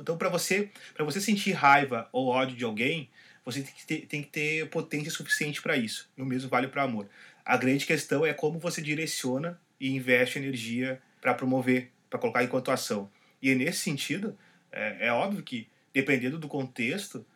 Então, 0.00 0.16
para 0.16 0.28
você, 0.28 0.70
você 0.98 1.20
sentir 1.20 1.52
raiva 1.52 2.08
ou 2.12 2.28
ódio 2.28 2.56
de 2.56 2.64
alguém, 2.64 3.08
você 3.44 3.62
tem 3.62 3.74
que 3.74 3.86
ter, 3.86 4.06
tem 4.06 4.22
que 4.22 4.28
ter 4.28 4.68
potência 4.70 5.10
suficiente 5.10 5.60
para 5.60 5.76
isso. 5.76 6.08
E 6.16 6.22
o 6.22 6.26
mesmo 6.26 6.48
vale 6.48 6.68
para 6.68 6.82
amor. 6.82 7.06
A 7.44 7.56
grande 7.56 7.84
questão 7.84 8.24
é 8.24 8.32
como 8.32 8.58
você 8.58 8.80
direciona 8.80 9.60
e 9.84 9.94
investe 9.94 10.38
energia 10.38 10.98
para 11.20 11.34
promover, 11.34 11.90
para 12.08 12.18
colocar 12.18 12.42
enquanto 12.42 12.70
ação. 12.70 13.10
E 13.42 13.54
nesse 13.54 13.80
sentido, 13.80 14.34
é, 14.72 15.08
é 15.08 15.12
óbvio 15.12 15.42
que, 15.42 15.68
dependendo 15.92 16.38
do 16.38 16.48
contexto, 16.48 17.26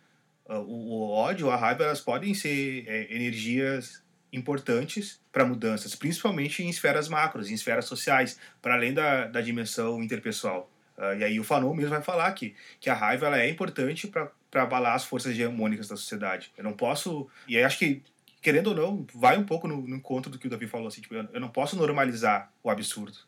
ah, 0.49 0.59
o, 0.59 0.95
o 0.95 1.11
ódio, 1.11 1.51
a 1.51 1.57
raiva, 1.57 1.85
elas 1.85 2.01
podem 2.01 2.33
ser 2.33 2.85
é, 2.89 3.15
energias 3.15 4.03
importantes 4.33 5.21
para 5.31 5.45
mudanças, 5.45 5.95
principalmente 5.95 6.63
em 6.63 6.71
esferas 6.71 7.07
macros, 7.07 7.51
em 7.51 7.55
esferas 7.55 7.85
sociais, 7.85 8.41
para 8.63 8.73
além 8.73 8.95
da, 8.95 9.27
da 9.27 9.43
dimensão 9.43 10.03
interpessoal. 10.03 10.73
Uh, 10.97 11.19
e 11.19 11.25
aí 11.25 11.39
o 11.39 11.45
Fanon 11.45 11.75
mesmo 11.75 11.91
vai 11.91 12.03
falar 12.03 12.33
que, 12.33 12.57
que 12.81 12.89
a 12.89 12.95
raiva 12.95 13.27
ela 13.27 13.39
é 13.39 13.49
importante 13.49 14.09
para 14.09 14.33
abalar 14.55 14.95
as 14.95 15.05
forças 15.05 15.33
hegemônicas 15.33 15.89
da 15.89 15.97
sociedade. 15.97 16.51
Eu 16.57 16.65
não 16.65 16.73
posso... 16.73 17.29
E 17.47 17.59
aí 17.59 17.63
acho 17.63 17.79
que, 17.79 18.03
querendo 18.41 18.69
ou 18.69 18.75
não, 18.75 19.07
vai 19.15 19.37
um 19.37 19.45
pouco 19.45 19.67
no, 19.67 19.87
no 19.87 19.97
encontro 19.97 20.31
do 20.31 20.39
que 20.39 20.47
o 20.47 20.51
Davi 20.51 20.67
falou. 20.67 20.89
Assim, 20.89 21.01
tipo, 21.01 21.15
eu, 21.15 21.29
eu 21.33 21.41
não 21.41 21.49
posso 21.49 21.77
normalizar 21.77 22.53
o 22.63 22.71
absurdo. 22.71 23.19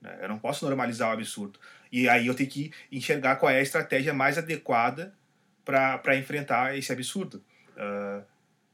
Né? 0.00 0.18
Eu 0.20 0.28
não 0.28 0.38
posso 0.38 0.64
normalizar 0.64 1.10
o 1.10 1.12
absurdo. 1.12 1.58
E 1.90 2.08
aí 2.08 2.26
eu 2.26 2.34
tenho 2.34 2.48
que 2.48 2.72
enxergar 2.90 3.36
qual 3.36 3.50
é 3.50 3.58
a 3.58 3.62
estratégia 3.62 4.12
mais 4.12 4.38
adequada 4.38 5.14
para 5.64 6.16
enfrentar 6.16 6.76
esse 6.76 6.92
absurdo. 6.92 7.44
Uh, 7.76 8.24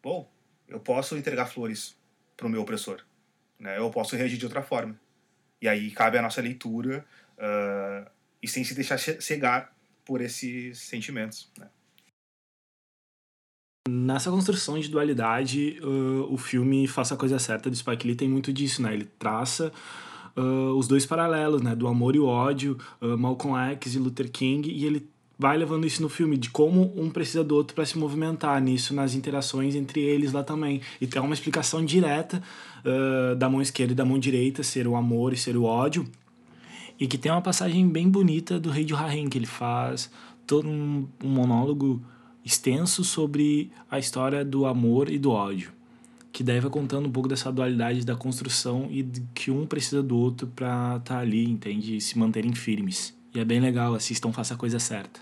bom, 0.03 0.31
eu 0.69 0.79
posso 0.79 1.17
entregar 1.17 1.47
flores 1.47 1.97
para 2.37 2.47
o 2.47 2.51
meu 2.51 2.63
opressor. 2.63 3.05
Né? 3.59 3.79
Eu 3.79 3.91
posso 3.91 4.17
reagir 4.17 4.39
de 4.39 4.45
outra 4.45 4.63
forma. 4.63 4.99
E 5.61 5.69
aí 5.69 5.91
cabe 5.91 6.19
a 6.19 6.23
nossa 6.23 6.41
leitura 6.41 7.05
uh, 7.39 8.11
e 8.43 8.47
sem 8.47 8.63
se 8.65 8.75
deixar 8.75 8.99
cegar 8.99 9.75
por 10.05 10.21
esses 10.21 10.79
sentimentos. 10.79 11.51
Né? 11.59 11.67
Nessa 13.87 14.31
construção 14.31 14.79
de 14.79 14.89
dualidade, 14.89 15.79
uh, 15.83 16.33
o 16.33 16.39
filme 16.39 16.87
Faça 16.89 17.13
a 17.13 17.19
Coisa 17.19 17.39
Certa 17.39 17.69
do 17.69 17.77
Spike 17.77 18.07
Lee 18.07 18.17
tem 18.17 18.27
muito 18.27 18.51
disso, 18.51 18.81
né? 18.81 18.95
Ele 18.95 19.05
traça 19.19 19.71
uh, 20.35 20.75
os 20.75 20.89
dois 20.89 21.05
paralelos, 21.05 21.61
né? 21.61 21.77
Do 21.77 21.87
amor 21.87 22.17
e 22.17 22.19
o 22.19 22.25
ódio, 22.25 22.79
uh, 22.99 23.19
Malcolm 23.19 23.55
X 23.73 23.95
e 23.95 23.99
Luther 23.99 24.31
King, 24.31 24.71
e 24.71 24.87
ele 24.87 25.07
vai 25.39 25.59
levando 25.59 25.87
isso 25.87 26.01
no 26.01 26.09
filme, 26.09 26.39
de 26.39 26.49
como 26.49 26.95
um 26.97 27.11
precisa 27.11 27.45
do 27.45 27.55
outro 27.55 27.75
para 27.75 27.85
se 27.85 27.99
movimentar 27.99 28.59
nisso, 28.59 28.95
nas 28.95 29.15
interações 29.15 29.75
entre 29.75 30.01
eles 30.01 30.33
lá 30.33 30.43
também. 30.43 30.81
E 30.99 31.07
tem 31.07 31.21
uma 31.21 31.35
explicação 31.35 31.85
direta 31.85 32.43
uh, 32.87 33.37
da 33.37 33.51
mão 33.51 33.61
esquerda 33.61 33.93
e 33.93 33.97
da 33.97 34.05
mão 34.07 34.19
direita, 34.19 34.63
ser 34.63 34.89
o 34.89 34.97
amor 34.97 35.35
e 35.35 35.37
ser 35.37 35.59
o 35.59 35.65
ódio. 35.65 36.07
E 36.99 37.07
que 37.07 37.19
tem 37.19 37.31
uma 37.31 37.43
passagem 37.43 37.87
bem 37.87 38.09
bonita 38.09 38.59
do 38.59 38.71
Rei 38.71 38.85
de 38.87 38.95
Rahim, 38.95 39.29
que 39.29 39.37
ele 39.37 39.45
faz 39.45 40.11
todo 40.47 40.67
um, 40.67 41.07
um 41.23 41.29
monólogo 41.29 42.03
extenso 42.45 43.03
sobre 43.03 43.71
a 43.91 43.99
história 43.99 44.45
do 44.45 44.67
amor 44.67 45.11
e 45.11 45.19
do 45.19 45.31
ódio. 45.31 45.73
Que 46.31 46.43
daí 46.43 46.61
vai 46.61 46.71
contando 46.71 47.07
um 47.07 47.13
pouco 47.13 47.29
dessa 47.29 47.51
dualidade 47.51 48.05
da 48.05 48.17
construção 48.17 48.89
e 48.91 49.05
que 49.35 49.51
um 49.51 49.67
precisa 49.67 50.03
do 50.03 50.17
outro 50.17 50.49
para 50.49 50.97
estar 50.97 51.15
tá 51.15 51.19
ali, 51.21 51.49
entende? 51.49 51.97
E 51.97 52.01
se 52.01 52.19
manterem 52.19 52.53
firmes. 52.55 53.17
E 53.35 53.41
é 53.41 53.45
bem 53.45 53.61
legal, 53.61 53.95
assistam, 53.95 54.33
faça 54.33 54.55
a 54.55 54.57
coisa 54.57 54.79
certa. 54.79 55.21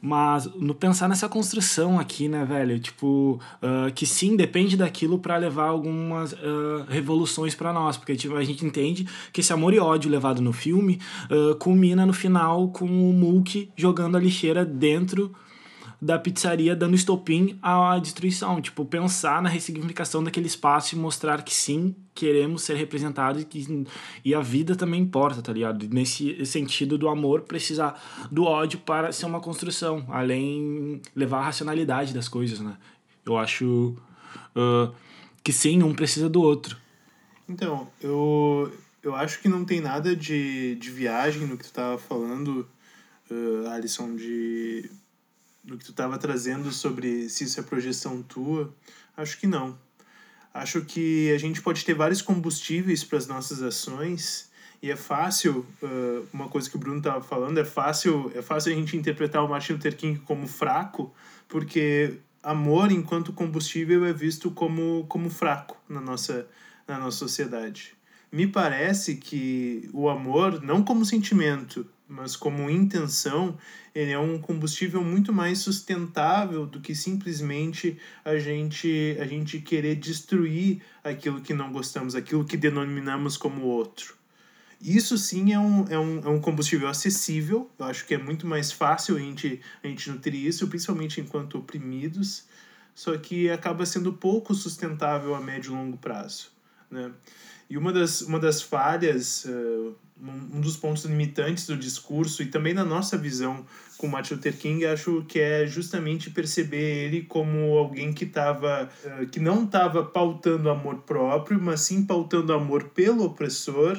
Mas 0.00 0.46
no 0.54 0.74
pensar 0.74 1.08
nessa 1.08 1.28
construção 1.28 1.98
aqui, 1.98 2.28
né, 2.28 2.44
velho? 2.44 2.78
Tipo, 2.78 3.40
uh, 3.62 3.92
que 3.94 4.06
sim, 4.06 4.36
depende 4.36 4.76
daquilo 4.76 5.18
para 5.18 5.36
levar 5.36 5.68
algumas 5.68 6.32
uh, 6.32 6.84
revoluções 6.88 7.54
para 7.54 7.72
nós. 7.72 7.96
Porque 7.96 8.14
tipo, 8.14 8.36
a 8.36 8.44
gente 8.44 8.64
entende 8.64 9.06
que 9.32 9.40
esse 9.40 9.52
amor 9.52 9.74
e 9.74 9.78
ódio 9.78 10.10
levado 10.10 10.40
no 10.40 10.52
filme 10.52 11.00
uh, 11.30 11.56
culmina 11.56 12.06
no 12.06 12.12
final 12.12 12.68
com 12.68 12.84
o 12.86 13.12
Mulk 13.12 13.70
jogando 13.76 14.16
a 14.16 14.20
lixeira 14.20 14.64
dentro 14.64 15.34
da 16.00 16.18
pizzaria 16.18 16.76
dando 16.76 16.94
estopim 16.94 17.58
à 17.62 17.98
destruição. 17.98 18.60
Tipo, 18.60 18.84
pensar 18.84 19.40
na 19.42 19.48
ressignificação 19.48 20.22
daquele 20.22 20.46
espaço 20.46 20.94
e 20.94 20.98
mostrar 20.98 21.42
que 21.42 21.54
sim, 21.54 21.94
queremos 22.14 22.62
ser 22.62 22.74
representados 22.74 23.42
e, 23.42 23.44
que, 23.44 23.86
e 24.24 24.34
a 24.34 24.40
vida 24.40 24.76
também 24.76 25.00
importa, 25.00 25.42
tá 25.42 25.52
ligado? 25.52 25.88
Nesse 25.88 26.44
sentido 26.46 26.98
do 26.98 27.08
amor 27.08 27.42
precisar 27.42 28.00
do 28.30 28.44
ódio 28.44 28.78
para 28.80 29.12
ser 29.12 29.26
uma 29.26 29.40
construção, 29.40 30.04
além 30.08 31.00
levar 31.14 31.38
a 31.38 31.44
racionalidade 31.44 32.12
das 32.12 32.28
coisas, 32.28 32.60
né? 32.60 32.76
Eu 33.24 33.36
acho 33.36 33.96
uh, 34.54 34.94
que 35.42 35.52
sim, 35.52 35.82
um 35.82 35.94
precisa 35.94 36.28
do 36.28 36.40
outro. 36.40 36.76
Então, 37.48 37.88
eu, 38.00 38.72
eu 39.02 39.14
acho 39.14 39.40
que 39.40 39.48
não 39.48 39.64
tem 39.64 39.80
nada 39.80 40.14
de, 40.14 40.76
de 40.76 40.90
viagem 40.90 41.46
no 41.46 41.56
que 41.56 41.64
tu 41.64 41.72
tava 41.72 41.98
falando, 41.98 42.68
uh, 43.30 43.68
Alisson, 43.68 44.16
de 44.16 44.90
do 45.66 45.76
que 45.76 45.84
tu 45.84 45.90
estava 45.90 46.16
trazendo 46.16 46.70
sobre 46.70 47.28
se 47.28 47.44
isso 47.44 47.58
é 47.58 47.62
projeção 47.62 48.22
tua, 48.22 48.72
acho 49.16 49.38
que 49.38 49.46
não. 49.46 49.76
Acho 50.54 50.82
que 50.82 51.30
a 51.32 51.38
gente 51.38 51.60
pode 51.60 51.84
ter 51.84 51.92
vários 51.92 52.22
combustíveis 52.22 53.04
para 53.04 53.18
as 53.18 53.26
nossas 53.26 53.60
ações 53.60 54.48
e 54.82 54.90
é 54.90 54.96
fácil, 54.96 55.66
uh, 55.82 56.26
uma 56.32 56.48
coisa 56.48 56.70
que 56.70 56.76
o 56.76 56.78
Bruno 56.78 56.98
estava 56.98 57.20
falando, 57.20 57.58
é 57.58 57.64
fácil, 57.64 58.30
é 58.34 58.40
fácil 58.40 58.72
a 58.72 58.74
gente 58.76 58.96
interpretar 58.96 59.44
o 59.44 59.48
Martin 59.48 59.72
Luther 59.72 59.96
King 59.96 60.20
como 60.20 60.46
fraco, 60.46 61.12
porque 61.48 62.18
amor 62.42 62.92
enquanto 62.92 63.32
combustível 63.32 64.04
é 64.04 64.12
visto 64.12 64.50
como, 64.50 65.04
como 65.08 65.28
fraco 65.28 65.76
na 65.88 66.00
nossa, 66.00 66.46
na 66.86 66.98
nossa 66.98 67.18
sociedade. 67.18 67.94
Me 68.30 68.46
parece 68.46 69.16
que 69.16 69.88
o 69.92 70.08
amor, 70.08 70.62
não 70.62 70.82
como 70.82 71.04
sentimento, 71.04 71.86
mas 72.08 72.36
como 72.36 72.70
intenção, 72.70 73.58
ele 73.94 74.12
é 74.12 74.18
um 74.18 74.38
combustível 74.38 75.02
muito 75.02 75.32
mais 75.32 75.58
sustentável 75.58 76.66
do 76.66 76.80
que 76.80 76.94
simplesmente 76.94 77.98
a 78.24 78.38
gente, 78.38 79.16
a 79.20 79.26
gente 79.26 79.60
querer 79.60 79.96
destruir 79.96 80.82
aquilo 81.02 81.40
que 81.40 81.52
não 81.52 81.72
gostamos, 81.72 82.14
aquilo 82.14 82.44
que 82.44 82.56
denominamos 82.56 83.36
como 83.36 83.62
outro. 83.62 84.14
Isso 84.80 85.16
sim 85.16 85.52
é 85.52 85.58
um, 85.58 85.88
é 85.88 85.98
um, 85.98 86.18
é 86.20 86.28
um 86.28 86.40
combustível 86.40 86.88
acessível, 86.88 87.70
eu 87.78 87.86
acho 87.86 88.06
que 88.06 88.14
é 88.14 88.18
muito 88.18 88.46
mais 88.46 88.70
fácil 88.70 89.16
a 89.16 89.18
gente, 89.18 89.60
a 89.82 89.86
gente 89.88 90.10
nutrir 90.10 90.46
isso, 90.46 90.68
principalmente 90.68 91.20
enquanto 91.20 91.58
oprimidos, 91.58 92.44
só 92.94 93.16
que 93.16 93.50
acaba 93.50 93.84
sendo 93.84 94.12
pouco 94.12 94.54
sustentável 94.54 95.34
a 95.34 95.40
médio 95.40 95.72
e 95.72 95.74
longo 95.74 95.96
prazo. 95.96 96.55
Né? 96.90 97.10
E 97.68 97.76
uma 97.76 97.92
das, 97.92 98.22
uma 98.22 98.38
das 98.38 98.62
falhas, 98.62 99.44
uh, 99.44 99.94
um 100.20 100.60
dos 100.60 100.76
pontos 100.76 101.04
limitantes 101.04 101.66
do 101.66 101.76
discurso 101.76 102.42
e 102.42 102.46
também 102.46 102.72
na 102.72 102.84
nossa 102.84 103.18
visão 103.18 103.66
com 103.98 104.06
Martin 104.06 104.34
Luther 104.34 104.56
King, 104.56 104.86
acho 104.86 105.24
que 105.26 105.40
é 105.40 105.66
justamente 105.66 106.30
perceber 106.30 107.06
ele 107.06 107.22
como 107.22 107.76
alguém 107.76 108.12
que 108.12 108.26
tava, 108.26 108.88
uh, 109.04 109.26
que 109.26 109.40
não 109.40 109.64
estava 109.64 110.04
pautando 110.04 110.70
amor 110.70 110.98
próprio, 111.02 111.60
mas 111.60 111.80
sim 111.80 112.04
pautando 112.04 112.52
amor 112.52 112.90
pelo 112.90 113.24
opressor 113.24 113.96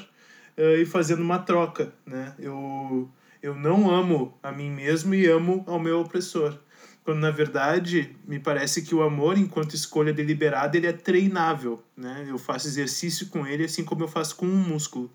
uh, 0.57 0.81
e 0.81 0.85
fazendo 0.85 1.21
uma 1.21 1.39
troca, 1.39 1.93
né? 2.05 2.33
Eu 2.39 3.09
eu 3.41 3.55
não 3.55 3.89
amo 3.89 4.37
a 4.41 4.51
mim 4.51 4.71
mesmo 4.71 5.13
e 5.13 5.27
amo 5.27 5.63
ao 5.67 5.79
meu 5.79 6.01
opressor 6.01 6.57
quando 7.07 7.19
na 7.19 7.31
verdade 7.31 8.13
me 8.27 8.37
parece 8.37 8.81
que 8.81 8.93
o 8.93 9.01
amor 9.01 9.37
enquanto 9.37 9.73
escolha 9.73 10.11
deliberada 10.11 10.75
ele 10.75 10.87
é 10.87 10.91
treinável 10.91 11.81
né? 11.95 12.25
Eu 12.27 12.37
faço 12.37 12.67
exercício 12.67 13.27
com 13.27 13.47
ele 13.47 13.63
assim 13.63 13.85
como 13.85 14.03
eu 14.03 14.09
faço 14.09 14.35
com 14.35 14.45
um 14.45 14.57
músculo. 14.57 15.09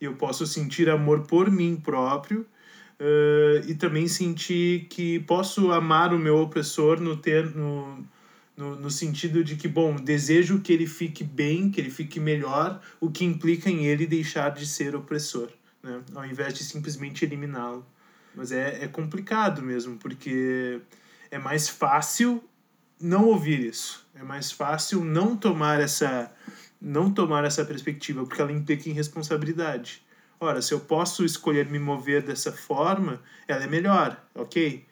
Eu 0.00 0.14
posso 0.14 0.44
sentir 0.48 0.90
amor 0.90 1.28
por 1.28 1.48
mim 1.48 1.76
próprio 1.76 2.40
uh, 2.40 3.68
e 3.68 3.74
também 3.76 4.08
sentir 4.08 4.88
que 4.90 5.20
posso 5.20 5.70
amar 5.70 6.12
o 6.12 6.18
meu 6.18 6.38
opressor 6.38 7.00
no 7.00 7.16
ter 7.16 7.54
no, 7.54 8.04
no, 8.56 8.74
no 8.74 8.90
sentido 8.90 9.44
de 9.44 9.54
que 9.54 9.68
bom 9.68 9.94
desejo 9.94 10.58
que 10.58 10.72
ele 10.72 10.88
fique 10.88 11.22
bem 11.22 11.70
que 11.70 11.80
ele 11.80 11.90
fique 11.90 12.18
melhor 12.18 12.82
o 13.00 13.12
que 13.12 13.24
implica 13.24 13.70
em 13.70 13.86
ele 13.86 14.08
deixar 14.08 14.50
de 14.50 14.66
ser 14.66 14.96
opressor 14.96 15.50
né? 15.84 16.02
Ao 16.16 16.26
invés 16.26 16.52
de 16.52 16.64
simplesmente 16.64 17.24
eliminá-lo. 17.24 17.86
Mas 18.34 18.50
é, 18.50 18.82
é 18.82 18.88
complicado 18.88 19.62
mesmo 19.62 19.96
porque 19.98 20.80
é 21.30 21.38
mais 21.38 21.68
fácil 21.68 22.42
não 23.00 23.24
ouvir 23.26 23.60
isso. 23.60 24.06
É 24.14 24.22
mais 24.22 24.50
fácil 24.50 25.04
não 25.04 25.36
tomar 25.36 25.80
essa 25.80 26.32
não 26.80 27.12
tomar 27.12 27.44
essa 27.44 27.64
perspectiva, 27.64 28.24
porque 28.24 28.40
ela 28.40 28.52
implica 28.52 28.88
em 28.88 28.92
responsabilidade. 28.92 30.00
Ora, 30.38 30.62
se 30.62 30.72
eu 30.72 30.78
posso 30.78 31.24
escolher 31.24 31.66
me 31.66 31.78
mover 31.78 32.22
dessa 32.22 32.52
forma, 32.52 33.20
ela 33.48 33.64
é 33.64 33.66
melhor, 33.66 34.24
ok? 34.32 34.86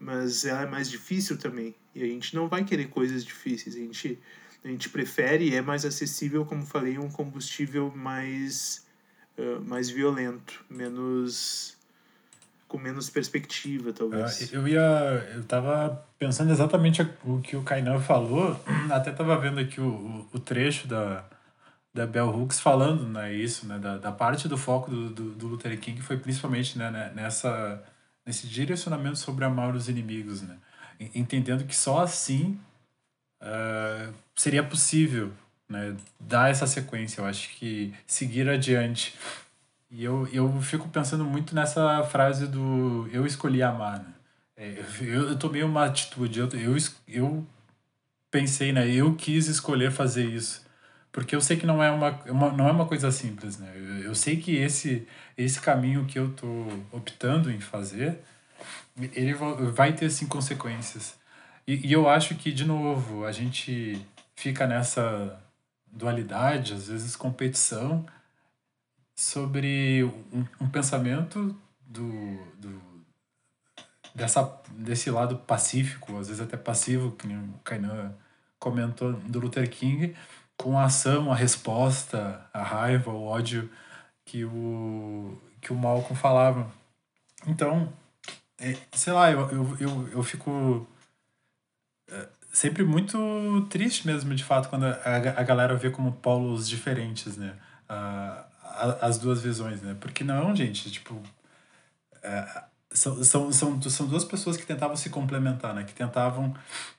Mas 0.00 0.46
ela 0.46 0.62
é 0.62 0.66
mais 0.66 0.90
difícil 0.90 1.36
também. 1.36 1.74
E 1.94 2.02
a 2.02 2.06
gente 2.06 2.34
não 2.34 2.48
vai 2.48 2.64
querer 2.64 2.88
coisas 2.88 3.22
difíceis. 3.22 3.76
A 3.76 3.78
gente, 3.78 4.18
a 4.64 4.68
gente 4.68 4.88
prefere 4.88 5.54
é 5.54 5.60
mais 5.60 5.84
acessível, 5.84 6.46
como 6.46 6.64
falei, 6.64 6.98
um 6.98 7.10
combustível 7.10 7.92
mais, 7.94 8.86
uh, 9.36 9.60
mais 9.62 9.90
violento, 9.90 10.64
menos 10.70 11.75
com 12.68 12.78
menos 12.78 13.08
perspectiva, 13.08 13.92
talvez. 13.92 14.50
Uh, 14.50 14.56
eu 14.56 14.68
ia. 14.68 14.80
Eu 15.34 15.44
tava 15.44 16.06
pensando 16.18 16.50
exatamente 16.50 17.02
o 17.24 17.40
que 17.40 17.56
o 17.56 17.62
Kainan 17.62 18.00
falou, 18.00 18.58
até 18.90 19.12
tava 19.12 19.38
vendo 19.38 19.60
aqui 19.60 19.80
o, 19.80 20.26
o 20.32 20.38
trecho 20.38 20.88
da, 20.88 21.24
da 21.94 22.06
Bell 22.06 22.28
Hooks 22.28 22.60
falando 22.60 23.06
né, 23.08 23.32
isso, 23.32 23.66
né, 23.66 23.78
da, 23.78 23.98
da 23.98 24.12
parte 24.12 24.48
do 24.48 24.58
foco 24.58 24.90
do, 24.90 25.10
do, 25.10 25.30
do 25.30 25.46
Luther 25.48 25.78
King 25.78 26.00
foi 26.02 26.16
principalmente 26.16 26.78
né, 26.78 26.90
né, 26.90 27.12
nessa, 27.14 27.82
nesse 28.24 28.46
direcionamento 28.46 29.18
sobre 29.18 29.44
amar 29.44 29.74
os 29.74 29.88
inimigos, 29.88 30.42
né? 30.42 30.56
entendendo 31.14 31.64
que 31.64 31.76
só 31.76 32.00
assim 32.00 32.58
uh, 33.42 34.12
seria 34.34 34.62
possível 34.62 35.32
né, 35.68 35.96
dar 36.18 36.50
essa 36.50 36.66
sequência. 36.66 37.20
Eu 37.20 37.26
acho 37.26 37.50
que 37.56 37.94
seguir 38.06 38.48
adiante 38.48 39.14
e 39.90 40.04
eu, 40.04 40.26
eu 40.32 40.60
fico 40.60 40.88
pensando 40.88 41.24
muito 41.24 41.54
nessa 41.54 42.02
frase 42.04 42.46
do 42.46 43.08
eu 43.12 43.26
escolhi 43.26 43.62
amar. 43.62 44.00
Né? 44.00 44.14
É, 44.56 44.84
eu, 45.00 45.30
eu 45.30 45.38
tomei 45.38 45.62
uma 45.62 45.84
atitude, 45.84 46.40
eu, 46.40 46.48
eu, 46.54 46.76
eu 47.06 47.46
pensei, 48.30 48.72
né? 48.72 48.88
Eu 48.90 49.14
quis 49.14 49.48
escolher 49.48 49.90
fazer 49.92 50.26
isso. 50.26 50.64
Porque 51.12 51.34
eu 51.34 51.40
sei 51.40 51.56
que 51.56 51.66
não 51.66 51.82
é 51.82 51.90
uma, 51.90 52.10
uma 52.26 52.52
não 52.52 52.68
é 52.68 52.72
uma 52.72 52.86
coisa 52.86 53.10
simples, 53.10 53.58
né? 53.58 53.72
Eu, 53.74 53.98
eu 54.08 54.14
sei 54.14 54.36
que 54.36 54.56
esse, 54.56 55.06
esse 55.36 55.60
caminho 55.60 56.04
que 56.04 56.18
eu 56.18 56.32
tô 56.32 56.66
optando 56.92 57.50
em 57.50 57.60
fazer, 57.60 58.18
ele 59.14 59.34
vai 59.34 59.92
ter, 59.92 60.10
sim, 60.10 60.26
consequências. 60.26 61.16
E, 61.66 61.86
e 61.88 61.92
eu 61.92 62.08
acho 62.08 62.34
que, 62.36 62.52
de 62.52 62.64
novo, 62.64 63.24
a 63.24 63.32
gente 63.32 64.04
fica 64.34 64.66
nessa 64.66 65.38
dualidade, 65.86 66.74
às 66.74 66.88
vezes 66.88 67.16
competição, 67.16 68.06
sobre 69.16 70.04
um, 70.30 70.44
um 70.60 70.68
pensamento 70.68 71.56
do, 71.86 72.36
do 72.58 72.82
dessa, 74.14 74.60
desse 74.70 75.10
lado 75.10 75.36
pacífico, 75.38 76.18
às 76.18 76.28
vezes 76.28 76.42
até 76.42 76.56
passivo, 76.56 77.12
que 77.12 77.26
o 77.26 77.60
Kainan 77.64 78.14
comentou, 78.58 79.14
do 79.14 79.40
Luther 79.40 79.68
King, 79.70 80.14
com 80.56 80.78
a 80.78 80.84
ação, 80.84 81.32
a 81.32 81.34
resposta, 81.34 82.46
a 82.52 82.62
raiva, 82.62 83.10
o 83.10 83.24
ódio 83.24 83.70
que 84.24 84.44
o, 84.44 85.40
que 85.60 85.72
o 85.72 85.76
Malcolm 85.76 86.14
falava. 86.14 86.70
Então, 87.46 87.92
é, 88.58 88.76
sei 88.92 89.12
lá, 89.12 89.30
eu, 89.30 89.50
eu, 89.50 89.76
eu, 89.78 90.08
eu 90.08 90.22
fico 90.22 90.86
é, 92.10 92.28
sempre 92.52 92.84
muito 92.84 93.66
triste 93.70 94.06
mesmo, 94.06 94.34
de 94.34 94.44
fato, 94.44 94.68
quando 94.68 94.84
a, 94.84 95.16
a 95.36 95.42
galera 95.42 95.76
vê 95.76 95.90
como 95.90 96.12
polos 96.12 96.68
diferentes, 96.68 97.36
né? 97.36 97.56
As 99.00 99.18
duas 99.18 99.42
visões, 99.42 99.82
né? 99.82 99.96
Porque 100.00 100.24
não, 100.24 100.54
gente, 100.54 100.90
tipo. 100.90 101.20
É, 102.22 102.64
são, 102.92 103.22
são, 103.22 103.52
são, 103.52 103.82
são 103.82 104.06
duas 104.06 104.24
pessoas 104.24 104.56
que 104.56 104.66
tentavam 104.66 104.96
se 104.96 105.10
complementar, 105.10 105.74
né? 105.74 105.84
Que 105.84 105.94
tentavam 105.94 106.54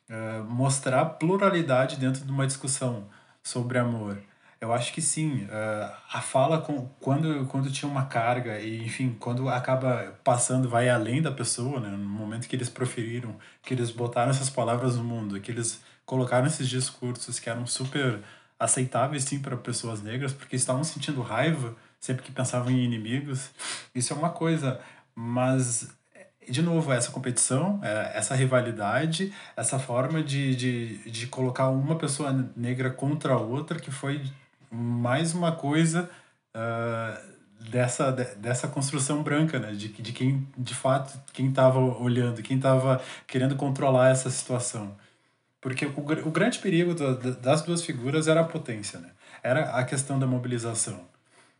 é, 0.10 0.40
mostrar 0.42 1.06
pluralidade 1.06 1.98
dentro 1.98 2.24
de 2.24 2.32
uma 2.32 2.46
discussão 2.46 3.08
sobre 3.44 3.78
amor. 3.78 4.22
Eu 4.60 4.74
acho 4.74 4.92
que 4.92 5.02
sim. 5.02 5.46
Uh, 5.46 5.92
a 6.12 6.20
fala, 6.22 6.60
com, 6.60 6.88
quando, 7.00 7.46
quando 7.46 7.72
tinha 7.72 7.90
uma 7.90 8.06
carga, 8.06 8.60
e 8.60 8.84
enfim, 8.84 9.16
quando 9.20 9.48
acaba 9.50 10.16
passando, 10.24 10.68
vai 10.68 10.90
além 10.90 11.22
da 11.22 11.32
pessoa, 11.32 11.80
né? 11.80 11.90
no 11.90 11.98
momento 11.98 12.48
que 12.48 12.56
eles 12.56 12.70
proferiram, 12.70 13.36
que 13.62 13.74
eles 13.74 13.92
botaram 13.92 14.32
essas 14.32 14.50
palavras 14.50 14.96
no 14.98 15.04
mundo, 15.04 15.40
que 15.40 15.52
eles 15.52 15.80
colocaram 16.06 16.48
esses 16.48 16.68
discursos 16.68 17.40
que 17.40 17.50
eram 17.50 17.68
super 17.68 18.20
aceitáveis 18.60 19.24
sim 19.24 19.40
para 19.40 19.56
pessoas 19.58 20.02
negras, 20.02 20.34
porque 20.34 20.56
estavam 20.56 20.84
sentindo 20.84 21.22
raiva 21.22 21.76
sempre 22.00 22.24
que 22.24 22.32
pensavam 22.32 22.72
em 22.72 22.84
inimigos. 22.84 23.50
Isso 23.94 24.14
é 24.14 24.16
uma 24.16 24.30
coisa, 24.30 24.80
mas 25.16 25.90
de 26.50 26.62
novo, 26.62 26.92
essa 26.92 27.12
competição, 27.12 27.80
é, 27.84 28.12
essa 28.16 28.34
rivalidade, 28.34 29.34
essa 29.56 29.78
forma 29.78 30.24
de, 30.24 30.56
de, 30.56 31.10
de 31.10 31.28
colocar 31.28 31.70
uma 31.70 31.96
pessoa 31.98 32.32
negra 32.56 32.90
contra 32.90 33.34
a 33.34 33.38
outra, 33.38 33.80
que 33.80 33.92
foi 33.92 34.24
mais 34.72 35.34
uma 35.34 35.52
coisa 35.52 36.10
uh, 36.56 37.70
dessa, 37.70 38.12
dessa 38.12 38.68
construção 38.68 39.24
branca, 39.24 39.60
né? 39.60 39.72
De, 39.74 39.90
de 39.90 40.12
quem, 40.14 40.48
de 40.58 40.74
fato, 40.74 41.20
quem 41.34 41.50
estava 41.50 41.80
olhando, 41.80 42.42
quem 42.42 42.58
estava 42.58 43.02
querendo 43.26 43.56
controlar 43.56 44.10
essa 44.10 44.30
situação. 44.30 44.96
Porque 45.60 45.86
o, 45.86 46.00
o 46.00 46.32
grande 46.32 46.60
perigo 46.60 46.94
das 46.94 47.62
duas 47.62 47.84
figuras 47.84 48.28
era 48.28 48.42
a 48.42 48.44
potência, 48.44 49.00
né? 49.00 49.12
Era 49.42 49.72
a 49.72 49.84
questão 49.84 50.20
da 50.20 50.28
mobilização. 50.28 51.08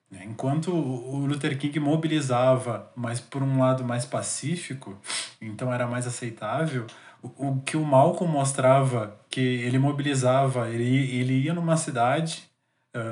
Né? 0.10 0.24
Enquanto 0.26 0.72
o 0.72 1.26
Luther 1.26 1.58
King 1.58 1.80
mobilizava, 1.80 2.92
mas 2.96 3.20
por 3.20 3.44
um 3.44 3.60
lado 3.60 3.84
mais 3.84 4.06
pacífico, 4.06 4.98
então 5.42 5.74
era 5.74 5.88
mais 5.88 6.08
aceitável, 6.08 6.86
o, 7.22 7.50
o 7.50 7.62
que 7.62 7.76
o 7.76 7.84
Malcolm 7.84 8.32
mostrava, 8.32 9.20
que 9.30 9.42
ele 9.42 9.78
mobilizava, 9.78 10.70
ele, 10.70 11.16
ele 11.16 11.34
ia 11.42 11.54
numa 11.54 11.78
cidade, 11.78 12.44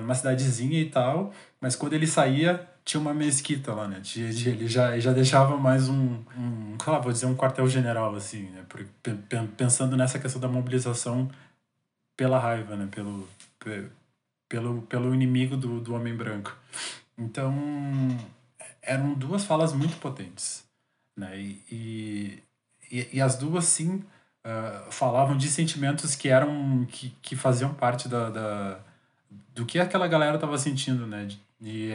uma 0.04 0.16
cidadezinha 0.16 0.80
e 0.80 0.90
tal, 0.90 1.32
mas 1.60 1.76
quando 1.76 1.94
ele 1.94 2.08
saía, 2.08 2.68
tinha 2.86 3.02
uma 3.02 3.16
mesquita 3.16 3.74
lá, 3.74 3.88
né? 3.88 4.00
Ele 4.16 4.68
já, 4.68 4.98
já 5.00 5.12
deixava 5.12 5.58
mais 5.58 5.90
um, 5.90 6.24
um 6.38 6.78
vou 7.02 7.12
dizer, 7.12 7.26
um 7.26 7.36
quartel-general, 7.36 8.16
assim, 8.16 8.44
né? 8.52 8.64
Pensando 9.58 9.98
nessa 9.98 10.20
questão 10.20 10.40
da 10.40 10.48
mobilização 10.48 11.30
pela 12.16 12.38
raiva, 12.38 12.76
né? 12.76 12.88
Pelo, 12.92 13.28
pelo, 14.48 14.84
pelo 14.84 15.16
inimigo 15.16 15.58
do, 15.58 15.82
do 15.82 15.96
homem 15.96 16.16
branco. 16.16 16.56
Então, 17.18 17.54
eram 18.84 19.16
duas 19.16 19.44
falas 19.44 19.74
muito 19.74 19.98
potentes, 19.98 20.64
né? 21.18 21.40
E, 21.40 22.44
e, 22.92 23.10
e 23.14 23.20
as 23.20 23.36
duas, 23.36 23.66
sim, 23.66 24.04
uh, 24.46 24.92
falavam 24.92 25.36
de 25.36 25.48
sentimentos 25.48 26.16
que 26.16 26.30
eram, 26.30 26.86
que, 26.86 27.10
que 27.20 27.36
faziam 27.36 27.74
parte 27.74 28.08
da, 28.08 28.30
da 28.30 28.80
do 29.56 29.66
que 29.66 29.80
aquela 29.80 30.08
galera 30.08 30.36
estava 30.36 30.58
sentindo, 30.58 31.08
né? 31.08 31.28
E 31.60 31.92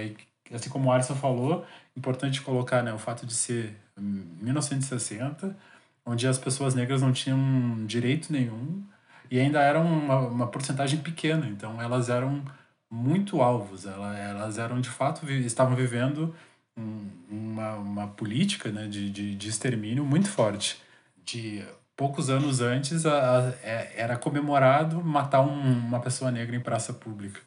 assim 0.52 0.68
como 0.70 0.88
o 0.88 0.92
Alisson 0.92 1.14
falou, 1.14 1.64
importante 1.96 2.40
colocar 2.42 2.82
né, 2.82 2.92
o 2.92 2.98
fato 2.98 3.26
de 3.26 3.34
ser 3.34 3.76
1960, 3.96 5.56
onde 6.04 6.26
as 6.26 6.38
pessoas 6.38 6.74
negras 6.74 7.02
não 7.02 7.12
tinham 7.12 7.84
direito 7.86 8.32
nenhum 8.32 8.82
e 9.30 9.38
ainda 9.38 9.60
eram 9.60 9.86
uma, 9.86 10.18
uma 10.18 10.46
porcentagem 10.46 11.00
pequena, 11.00 11.46
então 11.46 11.80
elas 11.80 12.08
eram 12.08 12.42
muito 12.90 13.40
alvos, 13.40 13.86
elas, 13.86 14.18
elas 14.18 14.58
eram 14.58 14.80
de 14.80 14.90
fato, 14.90 15.30
estavam 15.30 15.76
vivendo 15.76 16.34
um, 16.76 17.08
uma, 17.30 17.74
uma 17.76 18.08
política 18.08 18.70
né, 18.70 18.88
de, 18.88 19.10
de, 19.10 19.36
de 19.36 19.48
extermínio 19.48 20.04
muito 20.04 20.28
forte. 20.28 20.80
De 21.24 21.64
poucos 21.96 22.30
anos 22.30 22.60
antes, 22.60 23.06
a, 23.06 23.38
a, 23.38 23.48
é, 23.62 23.92
era 23.96 24.16
comemorado 24.16 25.02
matar 25.04 25.42
um, 25.42 25.60
uma 25.60 26.00
pessoa 26.00 26.30
negra 26.30 26.56
em 26.56 26.60
praça 26.60 26.92
pública. 26.92 27.40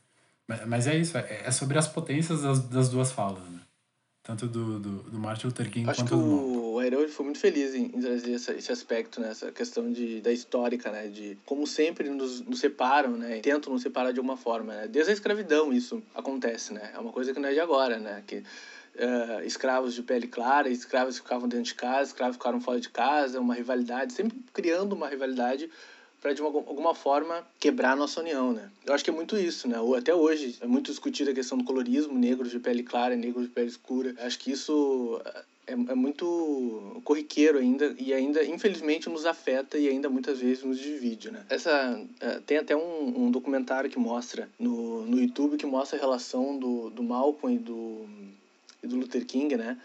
Mas 0.65 0.87
é 0.87 0.97
isso, 0.97 1.17
é, 1.17 1.43
é 1.45 1.51
sobre 1.51 1.77
as 1.77 1.87
potências 1.87 2.41
das, 2.41 2.59
das 2.67 2.89
duas 2.89 3.11
falas, 3.11 3.43
né? 3.49 3.59
Tanto 4.23 4.47
do, 4.47 4.79
do, 4.79 5.03
do 5.03 5.19
Martin 5.19 5.47
Luther 5.47 5.69
King 5.69 5.89
Acho 5.89 6.01
quanto 6.01 6.15
do 6.15 6.63
o 6.73 6.79
Ayrton 6.79 7.07
foi 7.09 7.25
muito 7.25 7.39
feliz 7.39 7.75
em, 7.75 7.85
em 7.85 8.01
trazer 8.01 8.33
essa, 8.33 8.53
esse 8.53 8.71
aspecto, 8.71 9.21
né? 9.21 9.29
Essa 9.29 9.51
questão 9.51 9.91
de, 9.91 10.21
da 10.21 10.31
histórica, 10.31 10.91
né? 10.91 11.07
De 11.07 11.37
como 11.45 11.67
sempre 11.67 12.09
nos, 12.09 12.41
nos 12.41 12.59
separam, 12.59 13.11
né? 13.11 13.39
Tentam 13.41 13.71
nos 13.71 13.81
separar 13.81 14.11
de 14.11 14.19
alguma 14.19 14.37
forma, 14.37 14.73
né? 14.73 14.87
Desde 14.87 15.11
a 15.11 15.13
escravidão 15.13 15.71
isso 15.71 16.01
acontece, 16.15 16.73
né? 16.73 16.91
É 16.93 16.99
uma 16.99 17.11
coisa 17.11 17.33
que 17.33 17.39
não 17.39 17.49
é 17.49 17.53
de 17.53 17.59
agora, 17.59 17.99
né? 17.99 18.23
Que 18.25 18.37
uh, 18.37 19.45
escravos 19.45 19.93
de 19.93 20.01
pele 20.01 20.27
clara, 20.27 20.69
escravos 20.69 21.17
ficavam 21.17 21.47
dentro 21.47 21.65
de 21.65 21.75
casa, 21.75 22.09
escravos 22.09 22.37
ficaram 22.37 22.59
fora 22.59 22.79
de 22.79 22.89
casa, 22.89 23.39
uma 23.39 23.53
rivalidade, 23.53 24.13
sempre 24.13 24.37
criando 24.51 24.93
uma 24.93 25.07
rivalidade 25.07 25.69
para 26.23 26.33
de 26.33 26.41
uma, 26.41 26.47
alguma 26.47 26.95
forma 26.95 27.45
quebrar 27.59 27.91
a 27.91 27.95
nossa 27.97 28.21
união, 28.21 28.53
né? 28.53 28.71
Eu 28.85 28.93
acho 28.93 29.03
que 29.03 29.09
é 29.09 29.13
muito 29.13 29.37
isso, 29.37 29.67
né? 29.67 29.75
Até 29.97 30.15
hoje 30.15 30.57
é 30.61 30.65
muito 30.65 30.89
discutida 30.89 31.31
a 31.31 31.33
questão 31.33 31.57
do 31.57 31.65
colorismo, 31.65 32.17
negros 32.17 32.49
de 32.49 32.59
pele 32.59 32.81
clara, 32.81 33.13
negros 33.13 33.43
de 33.43 33.49
pele 33.49 33.67
escura. 33.67 34.15
Acho 34.19 34.39
que 34.39 34.49
isso 34.49 35.21
é, 35.67 35.73
é 35.73 35.75
muito 35.75 37.01
corriqueiro 37.03 37.57
ainda 37.57 37.93
e 37.99 38.13
ainda 38.13 38.41
infelizmente 38.41 39.09
nos 39.09 39.25
afeta 39.25 39.77
e 39.77 39.89
ainda 39.89 40.09
muitas 40.09 40.39
vezes 40.39 40.63
nos 40.63 40.79
divide, 40.79 41.29
né? 41.29 41.45
Essa 41.49 42.01
é, 42.21 42.39
tem 42.39 42.57
até 42.57 42.73
um, 42.73 43.25
um 43.25 43.29
documentário 43.29 43.89
que 43.89 43.99
mostra 43.99 44.49
no, 44.57 45.05
no 45.05 45.19
YouTube 45.19 45.57
que 45.57 45.65
mostra 45.65 45.97
a 45.97 46.01
relação 46.01 46.57
do, 46.57 46.89
do 46.89 47.03
Malcolm 47.03 47.53
e 47.53 47.59
do, 47.59 48.05
e 48.81 48.87
do 48.87 48.95
Luther 48.95 49.25
King, 49.25 49.57
né? 49.57 49.77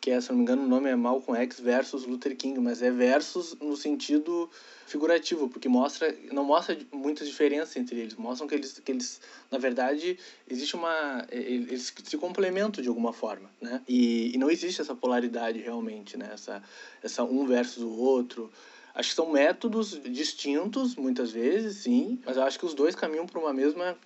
Que 0.00 0.10
é, 0.10 0.20
se 0.20 0.28
não 0.30 0.36
me 0.36 0.42
engano, 0.42 0.62
o 0.62 0.68
nome 0.68 0.88
é 0.88 0.94
Malcolm 0.94 1.40
X 1.42 1.58
versus 1.58 2.04
Luther 2.04 2.36
King, 2.36 2.60
mas 2.60 2.82
é 2.82 2.90
versus 2.90 3.56
no 3.60 3.76
sentido 3.76 4.48
figurativo, 4.86 5.48
porque 5.48 5.68
mostra 5.68 6.14
não 6.30 6.44
mostra 6.44 6.78
muitas 6.92 7.26
diferenças 7.26 7.76
entre 7.76 7.98
eles, 7.98 8.14
mostram 8.14 8.46
que 8.46 8.54
eles 8.54 8.78
que 8.78 8.92
eles 8.92 9.20
na 9.50 9.58
verdade 9.58 10.16
existe 10.48 10.76
uma 10.76 11.26
eles 11.30 11.92
se 12.04 12.16
complementam 12.16 12.80
de 12.80 12.88
alguma 12.88 13.12
forma, 13.12 13.50
né? 13.60 13.82
E, 13.88 14.32
e 14.34 14.38
não 14.38 14.48
existe 14.48 14.80
essa 14.80 14.94
polaridade 14.94 15.58
realmente, 15.58 16.16
né? 16.16 16.30
Essa 16.32 16.62
essa 17.02 17.24
um 17.24 17.46
versus 17.46 17.82
o 17.82 17.90
outro. 17.90 18.50
Acho 18.94 19.10
que 19.10 19.16
são 19.16 19.30
métodos 19.30 20.00
distintos 20.04 20.94
muitas 20.94 21.30
vezes, 21.30 21.78
sim, 21.78 22.18
mas 22.24 22.36
eu 22.36 22.44
acho 22.44 22.58
que 22.58 22.64
os 22.64 22.72
dois 22.72 22.94
caminham 22.94 23.26
para 23.26 23.40
uma 23.40 23.52
mesma 23.52 23.98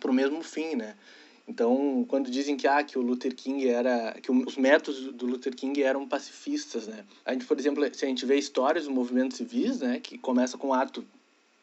para 0.00 0.10
o 0.10 0.14
mesmo 0.14 0.42
fim, 0.42 0.74
né? 0.74 0.96
Então, 1.48 2.04
quando 2.06 2.30
dizem 2.30 2.58
que, 2.58 2.68
ah, 2.68 2.84
que 2.84 2.98
o 2.98 3.02
Luther 3.02 3.34
King 3.34 3.66
era. 3.66 4.14
que 4.20 4.30
os 4.30 4.56
métodos 4.56 5.12
do 5.14 5.24
Luther 5.24 5.56
King 5.56 5.82
eram 5.82 6.06
pacifistas, 6.06 6.86
né? 6.86 7.06
A 7.24 7.32
gente, 7.32 7.46
por 7.46 7.58
exemplo, 7.58 7.82
se 7.94 8.04
a 8.04 8.08
gente 8.08 8.26
vê 8.26 8.36
histórias 8.36 8.84
do 8.84 8.90
movimento 8.90 9.34
civis, 9.34 9.80
né, 9.80 9.98
que 9.98 10.18
começa 10.18 10.58
com 10.58 10.68
o 10.68 10.74
ato 10.74 11.04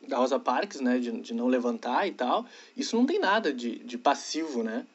da 0.08 0.18
Rosa 0.18 0.40
Parks, 0.40 0.82
né, 0.82 0.98
de, 0.98 1.12
de 1.22 1.34
não 1.34 1.48
levantar 1.48 2.08
e 2.08 2.12
tal, 2.12 2.46
isso 2.76 2.96
não 2.96 3.06
tem 3.06 3.20
nada 3.20 3.54
de, 3.54 3.78
de 3.80 3.98
passivo, 3.98 4.64
né? 4.64 4.86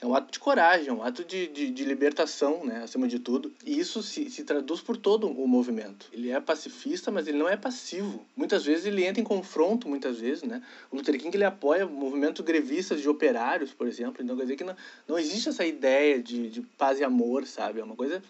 É 0.00 0.06
um 0.06 0.14
ato 0.16 0.32
de 0.32 0.38
coragem, 0.40 0.88
é 0.88 0.92
um 0.92 1.02
ato 1.02 1.24
de, 1.24 1.46
de, 1.46 1.70
de, 1.70 1.84
libertação, 1.84 2.64
né, 2.64 2.82
acima 2.82 3.06
de 3.06 3.20
tudo. 3.20 3.52
E 3.64 3.78
isso 3.78 4.02
se, 4.02 4.28
se 4.30 4.42
traduz 4.42 4.80
por 4.80 4.96
todo 4.96 5.28
o 5.28 5.46
movimento. 5.46 6.08
Ele 6.12 6.30
é 6.30 6.40
pacifista, 6.40 7.10
mas 7.12 7.28
ele 7.28 7.38
não 7.38 7.48
é 7.48 7.56
passivo. 7.56 8.24
Muitas 8.34 8.64
vezes 8.64 8.86
ele 8.86 9.04
entra 9.04 9.20
em 9.20 9.24
confronto, 9.24 9.88
muitas 9.88 10.18
vezes, 10.18 10.42
né? 10.42 10.60
O 10.90 10.96
Luther 10.96 11.16
King 11.20 11.36
ele 11.36 11.44
apoia 11.44 11.86
movimentos 11.86 12.44
grevistas 12.44 13.00
de 13.00 13.08
operários, 13.08 13.72
por 13.72 13.86
exemplo. 13.86 14.24
Então 14.24 14.34
quer 14.34 14.42
dizer 14.42 14.56
que 14.56 14.64
não, 14.64 14.76
não 15.06 15.18
existe 15.18 15.50
essa 15.50 15.64
ideia 15.64 16.20
de, 16.20 16.50
de 16.50 16.62
paz 16.62 16.98
e 16.98 17.04
amor, 17.04 17.46
sabe? 17.46 17.78
É 17.78 17.84
uma 17.84 17.94
coisa 17.94 18.20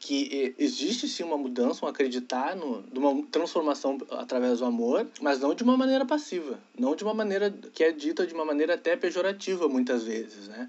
que 0.00 0.52
existe 0.58 1.06
sim 1.06 1.22
uma 1.22 1.38
mudança, 1.38 1.86
um 1.86 1.88
acreditar 1.88 2.56
no, 2.56 2.82
de 2.82 2.98
uma 2.98 3.22
transformação 3.30 3.98
através 4.10 4.58
do 4.58 4.64
amor, 4.64 5.06
mas 5.20 5.38
não 5.38 5.54
de 5.54 5.62
uma 5.62 5.76
maneira 5.76 6.04
passiva, 6.04 6.58
não 6.76 6.96
de 6.96 7.04
uma 7.04 7.14
maneira 7.14 7.54
que 7.72 7.84
é 7.84 7.92
dita 7.92 8.26
de 8.26 8.34
uma 8.34 8.44
maneira 8.44 8.74
até 8.74 8.96
pejorativa 8.96 9.68
muitas 9.68 10.02
vezes, 10.02 10.48
né? 10.48 10.68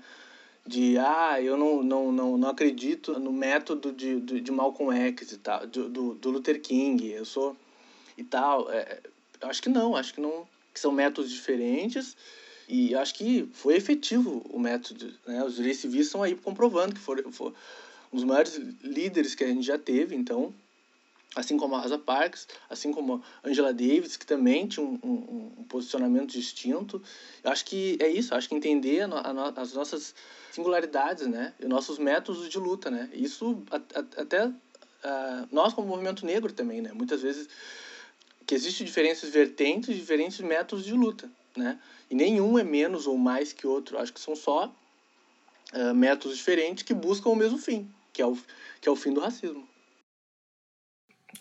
De 0.65 0.97
ah, 0.97 1.41
eu 1.41 1.57
não, 1.57 1.83
não, 1.83 2.11
não, 2.11 2.37
não 2.37 2.49
acredito 2.49 3.19
no 3.19 3.33
método 3.33 3.91
de, 3.91 4.19
de, 4.21 4.41
de 4.41 4.51
Malcolm 4.51 4.95
X 4.97 5.33
e 5.33 5.37
tal, 5.37 5.67
do, 5.67 6.15
do, 6.15 6.29
Luther 6.29 6.61
King, 6.61 7.11
eu 7.11 7.25
sou 7.25 7.55
e 8.17 8.23
tal. 8.23 8.71
É, 8.71 9.01
acho 9.41 9.61
que 9.61 9.69
não, 9.69 9.95
acho 9.95 10.13
que 10.13 10.21
não, 10.21 10.47
que 10.73 10.79
são 10.79 10.91
métodos 10.91 11.31
diferentes 11.31 12.15
e 12.67 12.95
acho 12.95 13.13
que 13.15 13.49
foi 13.51 13.75
efetivo 13.75 14.41
o 14.49 14.57
método, 14.57 15.13
né? 15.27 15.43
Os 15.43 15.55
direitos 15.55 15.81
civis 15.81 16.05
estão 16.05 16.23
aí 16.23 16.33
comprovando 16.35 16.95
que 16.95 17.01
foram, 17.01 17.29
foram 17.31 17.53
um 18.11 18.15
dos 18.15 18.23
maiores 18.23 18.55
líderes 18.81 19.35
que 19.35 19.43
a 19.43 19.47
gente 19.47 19.63
já 19.63 19.77
teve, 19.77 20.15
então 20.15 20.53
assim 21.35 21.57
como 21.57 21.75
a 21.75 21.81
Rosa 21.81 21.97
Parks, 21.97 22.47
assim 22.69 22.91
como 22.91 23.23
a 23.43 23.49
Angela 23.49 23.73
Davis, 23.73 24.17
que 24.17 24.25
também 24.25 24.67
tinha 24.67 24.85
um, 24.85 24.99
um, 25.03 25.53
um 25.59 25.63
posicionamento 25.63 26.31
distinto. 26.31 27.01
Eu 27.43 27.51
acho 27.51 27.65
que 27.65 27.97
é 27.99 28.07
isso, 28.07 28.35
acho 28.35 28.47
que 28.47 28.55
entender 28.55 29.01
a, 29.01 29.07
a, 29.07 29.61
as 29.61 29.73
nossas 29.73 30.13
singularidades, 30.51 31.25
né, 31.27 31.53
e 31.59 31.65
nossos 31.65 31.97
métodos 31.97 32.47
de 32.47 32.59
luta, 32.59 32.91
né, 32.91 33.09
isso 33.11 33.63
a, 33.71 33.77
até 34.21 34.45
uh, 34.47 34.53
nós 35.51 35.73
como 35.73 35.87
movimento 35.87 36.25
negro 36.25 36.53
também, 36.53 36.81
né, 36.81 36.91
muitas 36.93 37.23
vezes 37.23 37.49
que 38.45 38.53
existem 38.53 38.85
diferentes 38.85 39.27
vertentes, 39.29 39.95
diferentes 39.95 40.39
métodos 40.41 40.85
de 40.85 40.93
luta, 40.93 41.27
né, 41.57 41.79
e 42.09 42.13
nenhum 42.13 42.59
é 42.59 42.63
menos 42.63 43.07
ou 43.07 43.17
mais 43.17 43.51
que 43.51 43.65
outro, 43.65 43.97
acho 43.97 44.13
que 44.13 44.19
são 44.19 44.35
só 44.35 44.71
uh, 45.73 45.95
métodos 45.95 46.37
diferentes 46.37 46.83
que 46.83 46.93
buscam 46.93 47.29
o 47.29 47.35
mesmo 47.35 47.57
fim, 47.57 47.91
que 48.11 48.21
é 48.21 48.25
o, 48.27 48.37
que 48.79 48.87
é 48.87 48.91
o 48.91 48.95
fim 48.95 49.11
do 49.11 49.21
racismo. 49.21 49.67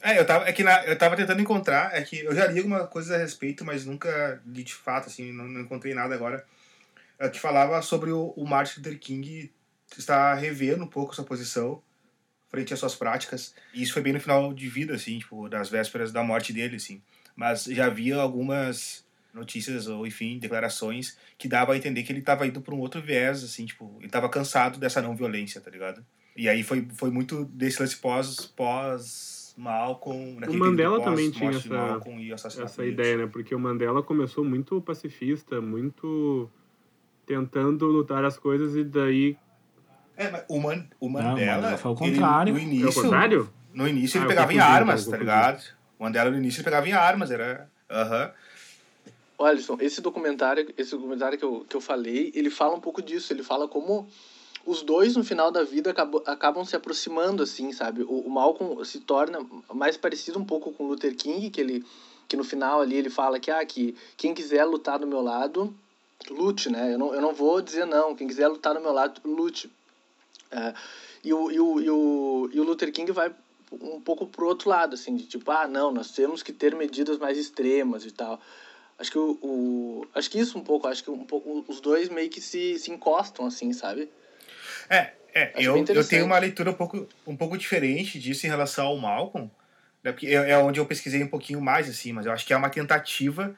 É, 0.01 0.19
eu 0.19 0.27
tava, 0.27 0.49
é 0.49 0.53
que 0.53 0.65
na, 0.65 0.85
eu 0.85 0.97
tava 0.97 1.17
tentando 1.17 1.41
encontrar, 1.41 1.95
é 1.95 2.03
que 2.03 2.21
eu 2.21 2.35
já 2.35 2.47
li 2.47 2.59
alguma 2.59 2.87
coisa 2.87 3.15
a 3.15 3.19
respeito, 3.19 3.65
mas 3.65 3.85
nunca 3.85 4.41
li 4.47 4.65
de 4.65 4.75
fato, 4.75 5.09
assim, 5.09 5.33
não, 5.33 5.47
não 5.47 5.61
encontrei 5.61 5.95
nada 5.95 6.15
agora, 6.15 6.45
é, 7.19 7.29
que 7.29 7.39
falava 7.39 7.81
sobre 7.83 8.11
o, 8.11 8.33
o 8.37 8.47
Martin 8.47 8.81
Luther 8.81 8.99
King 8.99 9.53
estar 9.97 10.35
revendo 10.35 10.85
um 10.85 10.89
pouco 10.89 11.15
sua 11.15 11.25
posição 11.25 11.83
frente 12.49 12.73
às 12.75 12.81
suas 12.81 12.95
práticas. 12.95 13.55
E 13.73 13.83
isso 13.83 13.93
foi 13.93 14.03
bem 14.03 14.13
no 14.13 14.21
final 14.21 14.53
de 14.53 14.69
vida, 14.69 14.95
assim, 14.95 15.19
tipo, 15.19 15.49
das 15.49 15.69
vésperas 15.69 16.13
da 16.13 16.23
morte 16.23 16.53
dele, 16.53 16.77
assim. 16.77 17.01
Mas 17.35 17.65
já 17.65 17.87
havia 17.87 18.17
algumas 18.17 19.05
notícias 19.33 19.87
ou, 19.87 20.07
enfim, 20.07 20.39
declarações 20.39 21.17
que 21.39 21.49
dava 21.49 21.73
a 21.73 21.77
entender 21.77 22.03
que 22.03 22.13
ele 22.13 22.19
estava 22.19 22.47
indo 22.47 22.61
para 22.61 22.75
um 22.75 22.81
outro 22.81 23.01
viés, 23.01 23.43
assim, 23.43 23.65
tipo, 23.65 23.97
ele 23.99 24.07
estava 24.07 24.29
cansado 24.29 24.79
dessa 24.79 25.01
não 25.01 25.17
violência, 25.17 25.61
tá 25.61 25.71
ligado? 25.71 26.05
E 26.37 26.49
aí 26.49 26.63
foi, 26.63 26.87
foi 26.95 27.11
muito 27.11 27.45
desse 27.47 27.81
lance 27.81 27.97
pós, 27.97 28.47
pós 28.55 29.42
Malcolm. 29.57 30.39
O 30.49 30.55
Mandela 30.55 31.03
também 31.03 31.31
tinha 31.31 31.51
essa, 32.33 32.63
essa 32.63 32.85
ideia, 32.85 33.17
né? 33.17 33.27
Porque 33.27 33.55
o 33.55 33.59
Mandela 33.59 34.03
começou 34.03 34.45
muito 34.45 34.81
pacifista, 34.81 35.61
muito 35.61 36.51
tentando 37.27 37.87
lutar 37.87 38.25
as 38.25 38.39
coisas 38.39 38.77
e 38.77 38.85
daí. 38.85 39.37
É, 40.17 40.31
mas 40.31 40.45
o, 40.49 40.61
Man, 40.61 40.85
o 41.01 41.09
Mandela. 41.09 41.71
Não, 41.71 41.79
foi 41.79 41.91
o 41.91 41.95
contrário. 41.95 42.57
Ele, 42.57 42.67
no 42.67 42.73
início, 42.73 42.87
é 42.87 42.91
o 42.91 43.03
contrário? 43.03 43.53
No 43.73 43.89
início 43.89 44.19
ele 44.19 44.25
ah, 44.25 44.29
pegava 44.29 44.53
em 44.53 44.59
armas, 44.59 45.07
tá 45.07 45.17
ligado? 45.17 45.63
O 45.99 46.05
Mandela 46.05 46.31
no 46.31 46.37
início 46.37 46.59
ele 46.59 46.65
pegava 46.65 46.89
em 46.89 46.93
armas, 46.93 47.31
era. 47.31 47.71
Aham. 47.91 48.25
Uh 48.25 48.29
-huh. 48.29 48.33
Alisson, 49.45 49.77
esse 49.81 50.01
documentário, 50.01 50.73
esse 50.79 50.93
documentário 50.93 51.37
que 51.37 51.45
eu, 51.45 51.67
que 51.69 51.77
eu 51.77 51.81
falei, 51.81 52.31
ele 52.35 52.51
fala 52.51 52.77
um 52.77 52.81
pouco 52.81 53.03
disso. 53.03 53.33
Ele 53.33 53.43
fala 53.43 53.67
como 53.67 54.09
os 54.65 54.83
dois 54.83 55.17
no 55.17 55.25
final 55.25 55.51
da 55.51 55.65
vida 55.65 55.91
acabam, 55.91 56.23
acabam 56.27 56.65
se 56.65 56.77
aproximando 56.77 57.43
assim 57.43 57.73
sabe? 57.73 58.03
O, 58.03 58.21
o, 58.21 58.31
Malcolm 58.31 58.85
se 58.85 59.01
torna 59.01 59.45
mais 59.73 59.97
parecido 59.97 60.39
um 60.39 60.45
pouco 60.45 60.73
com 60.73 60.87
Luther 60.87 61.17
King 61.17 61.51
que 61.51 61.61
ele 61.61 61.85
que 62.29 62.37
no 62.37 62.45
final 62.45 62.81
ali 62.81 62.97
ele 62.97 63.11
fala 63.11 63.41
que 63.41 63.51
ah 63.51 63.65
que 63.65 63.95
quem 64.17 64.33
quiser 64.35 64.65
lutar 64.65 64.99
do 64.99 65.07
meu 65.07 65.21
lado 65.21 65.75
lute 66.31 66.71
né? 66.71 66.95
Eu 66.95 66.99
não, 66.99 67.15
eu 67.15 67.21
não 67.21 67.35
vou 67.35 67.61
dizer 67.61 67.85
não. 67.85 68.15
Quem 68.15 68.29
quiser 68.29 68.47
lutar 68.49 68.75
do 68.75 68.81
meu 68.81 68.93
lado 68.93 69.21
lute. 69.25 69.71
É, 70.51 70.75
e, 71.25 71.33
o, 71.33 71.51
e, 71.51 71.61
o, 71.61 71.81
e, 71.81 71.91
o, 71.91 72.51
e 72.53 72.61
o 72.61 72.63
Luther 72.63 72.93
King 72.93 73.11
vai 73.11 73.35
um 73.73 74.01
pouco 74.01 74.27
pro 74.27 74.47
outro 74.47 74.69
lado 74.69 74.95
assim 74.95 75.17
de 75.17 75.25
tipo 75.25 75.51
ah 75.51 75.67
não 75.67 75.91
nós 75.91 76.11
temos 76.11 76.43
que 76.43 76.53
ter 76.53 76.75
medidas 76.75 77.19
mais 77.19 77.37
extremas 77.37 78.05
e 78.05 78.11
tal. 78.11 78.41
Acho 78.99 79.11
que 79.11 79.19
o, 79.19 79.39
o 79.43 80.07
acho 80.15 80.31
que 80.31 80.39
isso 80.39 80.57
um 80.57 80.63
pouco 80.63 80.87
acho 80.87 81.03
que 81.03 81.11
um 81.11 81.25
pouco 81.25 81.65
os 81.67 81.81
dois 81.81 82.09
meio 82.09 82.31
que 82.31 82.41
se, 82.41 82.79
se 82.79 82.91
encostam 82.93 83.47
assim 83.47 83.73
sabe 83.73 84.09
é, 84.93 85.13
é 85.35 85.53
eu, 85.57 85.85
eu 85.89 86.07
tenho 86.07 86.27
uma 86.27 86.39
leitura 86.39 86.71
um 86.71 86.75
pouco, 86.75 87.09
um 87.27 87.37
pouco 87.37 87.57
diferente 87.57 88.19
disso 88.19 88.47
em 88.47 88.51
relação 88.51 88.87
ao 88.87 88.99
Malcolm, 88.99 89.51
né, 90.03 90.13
porque 90.13 90.27
é, 90.27 90.51
é 90.51 90.59
onde 90.59 90.79
eu 90.79 90.87
pesquisei 90.87 91.23
um 91.23 91.29
pouquinho 91.29 91.61
mais, 91.61 91.89
assim, 91.89 92.13
mas 92.13 92.27
eu 92.27 92.33
acho 92.33 92.47
que 92.47 92.53
é 92.53 92.57
uma 92.57 92.69
tentativa 92.69 93.57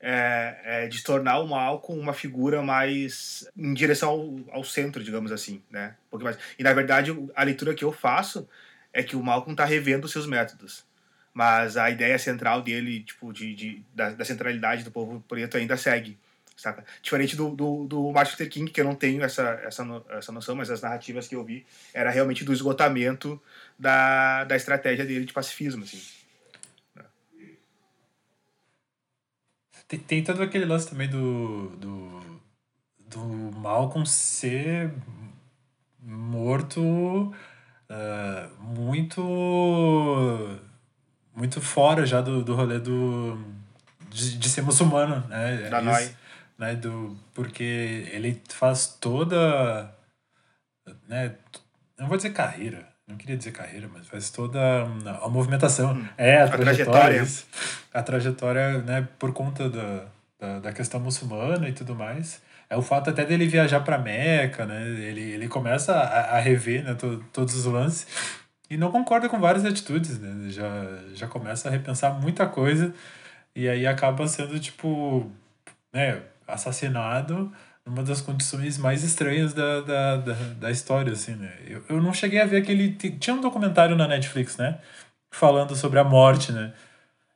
é, 0.00 0.56
é, 0.64 0.86
de 0.88 1.02
tornar 1.02 1.38
o 1.38 1.48
Malcolm 1.48 2.00
uma 2.00 2.12
figura 2.12 2.62
mais 2.62 3.48
em 3.56 3.72
direção 3.72 4.10
ao, 4.10 4.58
ao 4.58 4.64
centro, 4.64 5.02
digamos 5.02 5.32
assim, 5.32 5.62
né? 5.70 5.96
Um 6.06 6.10
pouquinho 6.10 6.32
mais. 6.32 6.38
E 6.58 6.62
na 6.62 6.72
verdade 6.72 7.10
a 7.34 7.42
leitura 7.42 7.74
que 7.74 7.84
eu 7.84 7.92
faço 7.92 8.48
é 8.92 9.02
que 9.02 9.16
o 9.16 9.22
Malcolm 9.22 9.52
está 9.52 9.64
revendo 9.64 10.04
os 10.04 10.12
seus 10.12 10.26
métodos, 10.26 10.84
mas 11.32 11.76
a 11.76 11.90
ideia 11.90 12.18
central 12.18 12.62
dele, 12.62 13.00
tipo, 13.00 13.32
de, 13.32 13.54
de 13.54 13.82
da, 13.94 14.10
da 14.10 14.24
centralidade 14.24 14.84
do 14.84 14.90
povo 14.90 15.24
preto 15.26 15.56
ainda 15.56 15.76
segue 15.76 16.18
saca? 16.56 16.84
Diferente 17.02 17.36
do, 17.36 17.54
do, 17.54 17.86
do 17.86 18.12
Martin 18.12 18.32
Luther 18.32 18.50
King, 18.50 18.70
que 18.70 18.80
eu 18.80 18.84
não 18.84 18.94
tenho 18.94 19.22
essa, 19.22 19.42
essa, 19.64 19.84
essa 20.10 20.32
noção, 20.32 20.56
mas 20.56 20.70
as 20.70 20.80
narrativas 20.80 21.28
que 21.28 21.36
eu 21.36 21.44
vi 21.44 21.66
era 21.92 22.10
realmente 22.10 22.44
do 22.44 22.52
esgotamento 22.52 23.40
da, 23.78 24.44
da 24.44 24.56
estratégia 24.56 25.04
dele 25.04 25.26
de 25.26 25.32
pacifismo, 25.32 25.84
assim. 25.84 26.00
Tem, 29.86 29.98
tem 30.00 30.24
todo 30.24 30.42
aquele 30.42 30.64
lance 30.64 30.90
também 30.90 31.08
do, 31.08 31.68
do, 31.76 32.40
do 33.08 33.20
Malcolm 33.56 34.04
ser 34.04 34.92
morto 36.02 36.82
uh, 36.82 37.34
muito 38.60 39.22
muito 41.34 41.60
fora 41.60 42.06
já 42.06 42.20
do, 42.20 42.42
do 42.42 42.54
rolê 42.54 42.80
do, 42.80 43.38
de, 44.10 44.38
de 44.38 44.48
ser 44.48 44.62
muçulmano, 44.62 45.24
né? 45.28 45.68
Da 45.68 45.80
Isso, 45.80 46.16
né, 46.58 46.74
do 46.74 47.16
porque 47.34 48.08
ele 48.12 48.40
faz 48.48 48.86
toda 49.00 49.94
né, 51.08 51.34
não 51.98 52.08
vou 52.08 52.16
dizer 52.16 52.30
carreira, 52.30 52.86
não 53.06 53.16
queria 53.16 53.36
dizer 53.36 53.52
carreira, 53.52 53.88
mas 53.92 54.06
faz 54.06 54.30
toda 54.30 54.58
a 55.22 55.28
movimentação, 55.28 55.94
hum, 55.94 56.06
é 56.16 56.38
a, 56.38 56.44
a 56.44 56.48
trajetória, 56.48 57.16
trajetória. 57.16 57.26
a 57.94 58.02
trajetória, 58.02 58.78
né, 58.82 59.08
por 59.18 59.32
conta 59.32 59.68
da, 59.70 60.04
da, 60.38 60.58
da, 60.60 60.72
questão 60.72 61.00
muçulmana 61.00 61.68
e 61.68 61.72
tudo 61.72 61.94
mais. 61.94 62.42
É 62.68 62.76
o 62.76 62.82
fato 62.82 63.10
até 63.10 63.24
dele 63.24 63.46
viajar 63.46 63.80
para 63.80 63.96
Meca, 63.96 64.66
né? 64.66 64.82
Ele, 64.88 65.20
ele 65.20 65.46
começa 65.46 65.94
a, 65.94 66.36
a 66.36 66.40
rever, 66.40 66.82
né, 66.82 66.94
to, 66.94 67.24
todos 67.32 67.54
os 67.54 67.64
lances 67.64 68.06
e 68.68 68.76
não 68.76 68.90
concorda 68.90 69.28
com 69.28 69.38
várias 69.38 69.64
atitudes, 69.64 70.18
né? 70.18 70.50
Já 70.50 70.98
já 71.14 71.28
começa 71.28 71.68
a 71.68 71.70
repensar 71.70 72.10
muita 72.20 72.46
coisa 72.46 72.92
e 73.54 73.68
aí 73.68 73.86
acaba 73.86 74.26
sendo 74.26 74.58
tipo, 74.58 75.30
né, 75.94 76.22
assassinado 76.46 77.52
uma 77.86 78.02
das 78.02 78.20
condições 78.20 78.76
mais 78.76 79.04
estranhas 79.04 79.54
da, 79.54 79.80
da, 79.80 80.16
da, 80.16 80.32
da 80.58 80.70
história, 80.70 81.12
assim, 81.12 81.36
né? 81.36 81.52
Eu, 81.66 81.82
eu 81.88 82.02
não 82.02 82.12
cheguei 82.12 82.40
a 82.40 82.44
ver 82.44 82.56
aquele... 82.58 82.90
Tinha 82.92 83.34
um 83.34 83.40
documentário 83.40 83.94
na 83.94 84.08
Netflix, 84.08 84.56
né? 84.56 84.80
Falando 85.30 85.76
sobre 85.76 86.00
a 86.00 86.04
morte, 86.04 86.50
né? 86.50 86.72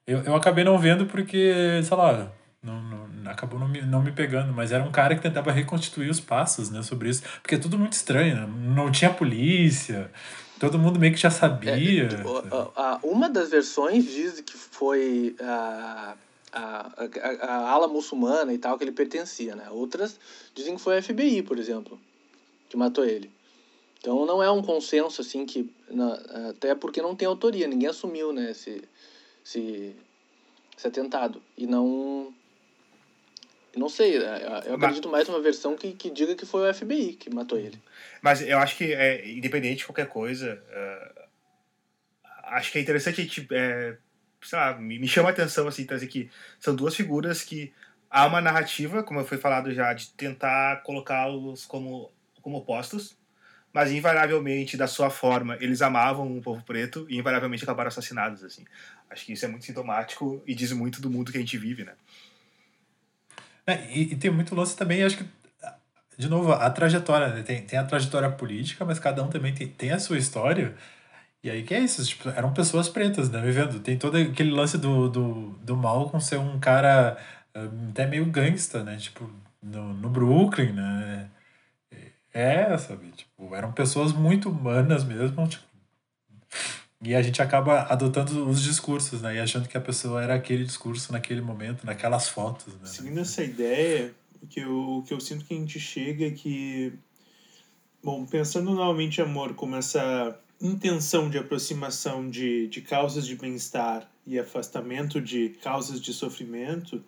Eu, 0.05 0.25
eu 0.25 0.35
acabei 0.35 0.65
não 0.65 0.77
vendo 0.77 1.07
porque, 1.07 1.81
sei 1.85 1.97
lá, 1.97 2.33
não, 2.61 2.83
não, 2.83 3.31
acabou 3.31 3.61
não 3.61 3.69
me, 3.69 3.81
não 3.83 4.03
me 4.03 4.11
pegando, 4.11 4.53
mas 4.53 4.73
era 4.73 4.83
um 4.83 4.91
cara 4.91 5.15
que 5.15 5.23
tentava 5.23 5.53
reconstituir 5.53 6.11
os 6.11 6.19
passos, 6.19 6.69
né, 6.69 6.83
sobre 6.83 7.09
isso, 7.09 7.23
porque 7.41 7.55
é 7.55 7.59
tudo 7.59 7.79
muito 7.79 7.93
estranho, 7.93 8.35
né? 8.35 8.47
não 8.75 8.91
tinha 8.91 9.11
polícia, 9.11 10.11
todo 10.59 10.79
mundo 10.79 10.99
meio 10.99 11.13
que 11.15 11.21
já 11.21 11.31
sabia. 11.31 12.09
É, 12.09 13.07
uma 13.07 13.31
das 13.31 13.51
versões 13.51 14.05
diz 14.05 14.41
que 14.41 14.57
foi 14.57 15.37
a, 15.41 16.15
a, 16.53 16.93
a, 16.97 17.47
a, 17.47 17.71
ala 17.71 17.89
muçulmana 17.89 18.53
e 18.53 18.59
tal 18.59 18.77
que 18.77 18.85
ele 18.85 18.93
pertencia, 18.93 19.55
né? 19.55 19.69
Outras 19.71 20.19
dizem 20.55 20.77
que 20.77 20.83
foi 20.83 20.99
a 20.99 21.03
FBI, 21.03 21.43
por 21.43 21.59
exemplo, 21.59 22.01
que 22.69 22.77
matou 22.77 23.05
ele. 23.05 23.31
Então 23.99 24.25
não 24.25 24.43
é 24.43 24.51
um 24.51 24.63
consenso 24.63 25.21
assim 25.21 25.45
que 25.45 25.71
até 26.49 26.75
porque 26.75 27.03
não 27.03 27.15
tem 27.15 27.29
autoria, 27.29 27.67
ninguém 27.67 27.89
assumiu, 27.89 28.33
né, 28.33 28.51
esse, 28.51 28.83
esse, 29.45 29.95
esse 30.77 30.87
atentado 30.87 31.43
e 31.57 31.67
não 31.67 32.33
não 33.77 33.89
sei, 33.89 34.17
é, 34.17 34.21
é, 34.21 34.63
eu 34.67 34.75
acredito 34.75 35.09
Mas... 35.09 35.13
mais 35.13 35.29
numa 35.29 35.41
versão 35.41 35.77
que, 35.77 35.93
que 35.93 36.11
diga 36.11 36.35
que 36.35 36.45
foi 36.45 36.69
o 36.69 36.75
FBI 36.75 37.13
que 37.13 37.33
matou 37.33 37.59
ele. 37.59 37.81
Mas 38.21 38.43
eu 38.43 38.59
acho 38.59 38.77
que, 38.77 38.93
é, 38.93 39.29
independente 39.31 39.79
de 39.79 39.87
qualquer 39.87 40.09
coisa, 40.09 40.61
uh, 40.71 41.21
acho 42.47 42.73
que 42.73 42.79
é 42.79 42.81
interessante 42.81 43.21
a 43.21 43.25
gente, 43.25 43.47
é, 43.53 43.97
sei 44.43 44.59
lá, 44.59 44.75
me, 44.75 44.99
me 44.99 45.09
chama 45.09 45.29
a 45.29 45.33
atenção, 45.33 45.69
assim, 45.69 45.85
trazer 45.85 46.07
que 46.07 46.31
são 46.59 46.75
duas 46.75 46.95
figuras 46.95 47.43
que 47.43 47.73
há 48.11 48.27
uma 48.27 48.41
narrativa, 48.41 49.03
como 49.03 49.25
foi 49.25 49.39
falado 49.39 49.73
já, 49.73 49.93
de 49.93 50.11
tentar 50.11 50.83
colocá-los 50.83 51.67
como, 51.67 52.11
como 52.43 52.59
opostos, 52.59 53.17
mas 53.73 53.93
invariavelmente, 53.93 54.77
da 54.77 54.89
sua 54.89 55.11
forma, 55.11 55.57
eles 55.61 55.81
amavam 55.81 56.37
o 56.37 56.43
povo 56.43 56.63
preto 56.65 57.07
e 57.09 57.19
invariavelmente 57.19 57.63
acabaram 57.63 57.89
assassinados, 57.89 58.43
assim. 58.43 58.65
Acho 59.09 59.25
que 59.25 59.33
isso 59.33 59.45
é 59.45 59.49
muito 59.49 59.65
sintomático 59.65 60.43
e 60.47 60.55
diz 60.55 60.73
muito 60.73 61.01
do 61.01 61.09
mundo 61.09 61.31
que 61.31 61.39
a 61.39 61.41
gente 61.41 61.57
vive, 61.57 61.85
né? 61.85 61.93
É, 63.67 63.97
e, 63.97 64.13
e, 64.13 64.17
tem 64.17 64.31
muito 64.31 64.55
lance 64.55 64.77
também, 64.77 65.05
acho 65.05 65.19
que, 65.19 65.25
de 66.19 66.29
novo, 66.29 66.53
a 66.53 66.69
trajetória, 66.71 67.29
né? 67.29 67.43
tem, 67.43 67.63
tem 67.63 67.79
a 67.79 67.85
trajetória 67.85 68.31
política, 68.31 68.85
mas 68.85 68.99
cada 68.99 69.23
um 69.23 69.29
também 69.29 69.55
tem, 69.55 69.69
tem 69.69 69.93
a 69.93 69.99
sua 70.01 70.19
história. 70.19 70.75
E 71.43 71.51
aí 71.51 71.63
que 71.63 71.75
é 71.75 71.81
isso, 71.81 72.05
tipo, 72.05 72.29
eram 72.29 72.53
pessoas 72.53 72.89
pretas, 72.89 73.31
né, 73.31 73.41
vivendo. 73.41 73.81
Tem 73.81 73.97
todo 73.99 74.17
aquele 74.17 74.51
lance 74.51 74.77
do, 74.77 75.09
do, 75.09 75.51
do 75.63 75.77
Malcolm 75.77 76.21
ser 76.21 76.39
um 76.39 76.61
cara 76.61 77.17
hum, 77.57 77.89
até 77.91 78.07
meio 78.07 78.27
gangsta, 78.27 78.85
né, 78.85 78.97
tipo, 78.97 79.31
no, 79.63 79.95
no 79.95 80.11
Brooklyn, 80.11 80.73
né. 80.73 81.31
É, 82.33 82.77
sabe, 82.79 83.11
tipo, 83.11 83.55
eram 83.55 83.73
pessoas 83.73 84.13
muito 84.13 84.51
humanas 84.51 85.03
mesmo, 85.03 85.49
tipo, 85.49 85.65
e 87.03 87.15
a 87.15 87.23
gente 87.23 87.41
acaba 87.41 87.83
adotando 87.85 88.47
os 88.47 88.63
discursos, 88.63 89.23
né? 89.23 89.37
E 89.37 89.39
achando 89.39 89.67
que 89.67 89.77
a 89.77 89.81
pessoa 89.81 90.23
era 90.23 90.35
aquele 90.35 90.65
discurso 90.65 91.13
naquele 91.13 91.41
momento, 91.41 91.87
naquelas 91.87 92.29
fotos. 92.29 92.75
Né? 92.75 92.85
Seguindo 92.85 93.19
essa 93.21 93.43
ideia, 93.43 94.15
que 94.51 94.61
eu, 94.61 95.03
que 95.07 95.15
eu 95.15 95.19
sinto 95.19 95.47
que 95.47 95.55
a 95.55 95.57
gente 95.57 95.81
chega 95.81 96.27
é 96.27 96.31
que. 96.31 96.93
Bom, 98.03 98.27
pensando 98.27 98.75
novamente 98.75 99.21
amor 99.21 99.55
como 99.55 99.77
essa 99.77 100.39
intenção 100.61 101.31
de 101.31 101.39
aproximação 101.39 102.29
de, 102.29 102.69
de 102.69 102.81
causas 102.81 103.27
de 103.27 103.37
bem-estar 103.37 104.11
e 104.27 104.39
afastamento 104.39 105.21
de 105.21 105.51
causas 105.63 106.01
de 106.01 106.13
sofrimento, 106.13 107.03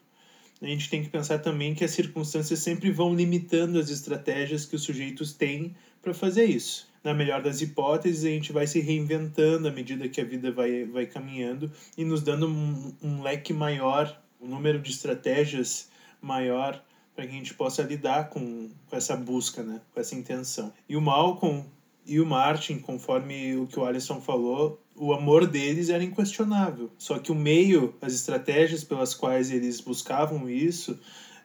a 0.61 0.66
gente 0.66 0.88
tem 0.88 1.03
que 1.03 1.11
pensar 1.11 1.40
também 1.40 1.74
que 1.74 1.84
as 1.84 1.90
circunstâncias 1.90 2.61
sempre 2.61 2.90
vão 2.90 3.14
limitando 3.14 3.78
as 3.78 3.90
estratégias 3.90 4.64
que 4.64 4.76
os 4.76 4.82
sujeitos 4.82 5.32
têm 5.32 5.74
para 6.00 6.14
fazer 6.14 6.44
isso 6.44 6.92
na 7.03 7.12
melhor 7.12 7.42
das 7.42 7.61
hipóteses, 7.61 8.24
a 8.24 8.28
gente 8.28 8.53
vai 8.53 8.66
se 8.66 8.80
reinventando 8.80 9.66
à 9.66 9.70
medida 9.70 10.09
que 10.09 10.20
a 10.20 10.24
vida 10.24 10.53
vai, 10.53 10.84
vai 10.84 11.07
caminhando 11.07 11.70
e 11.98 12.05
nos 12.05 12.22
dando 12.22 12.46
um, 12.46 12.94
um 13.03 13.22
leque 13.22 13.53
maior, 13.53 14.20
um 14.40 14.46
número 14.46 14.78
de 14.78 14.90
estratégias 14.90 15.90
maior 16.20 16.82
para 17.14 17.26
que 17.26 17.32
a 17.32 17.36
gente 17.36 17.55
possa 17.55 17.82
lidar 17.82 18.30
com, 18.30 18.70
com 18.88 18.96
essa 18.96 19.16
busca, 19.16 19.62
né? 19.62 19.80
com 19.92 20.00
essa 20.00 20.14
intenção. 20.14 20.72
E 20.88 20.96
o 20.96 21.00
Malcolm 21.00 21.64
e 22.05 22.20
o 22.20 22.26
Martin, 22.26 22.78
conforme 22.78 23.57
o 23.57 23.66
que 23.66 23.78
o 23.78 23.84
Alisson 23.84 24.20
falou, 24.20 24.82
o 24.96 25.12
amor 25.12 25.46
deles 25.46 25.88
era 25.88 26.03
inquestionável. 26.03 26.90
Só 26.98 27.18
que 27.18 27.32
o 27.32 27.34
meio, 27.34 27.94
as 28.00 28.12
estratégias 28.14 28.84
pelas 28.84 29.14
quais 29.14 29.50
eles 29.50 29.80
buscavam 29.80 30.48
isso, 30.50 30.98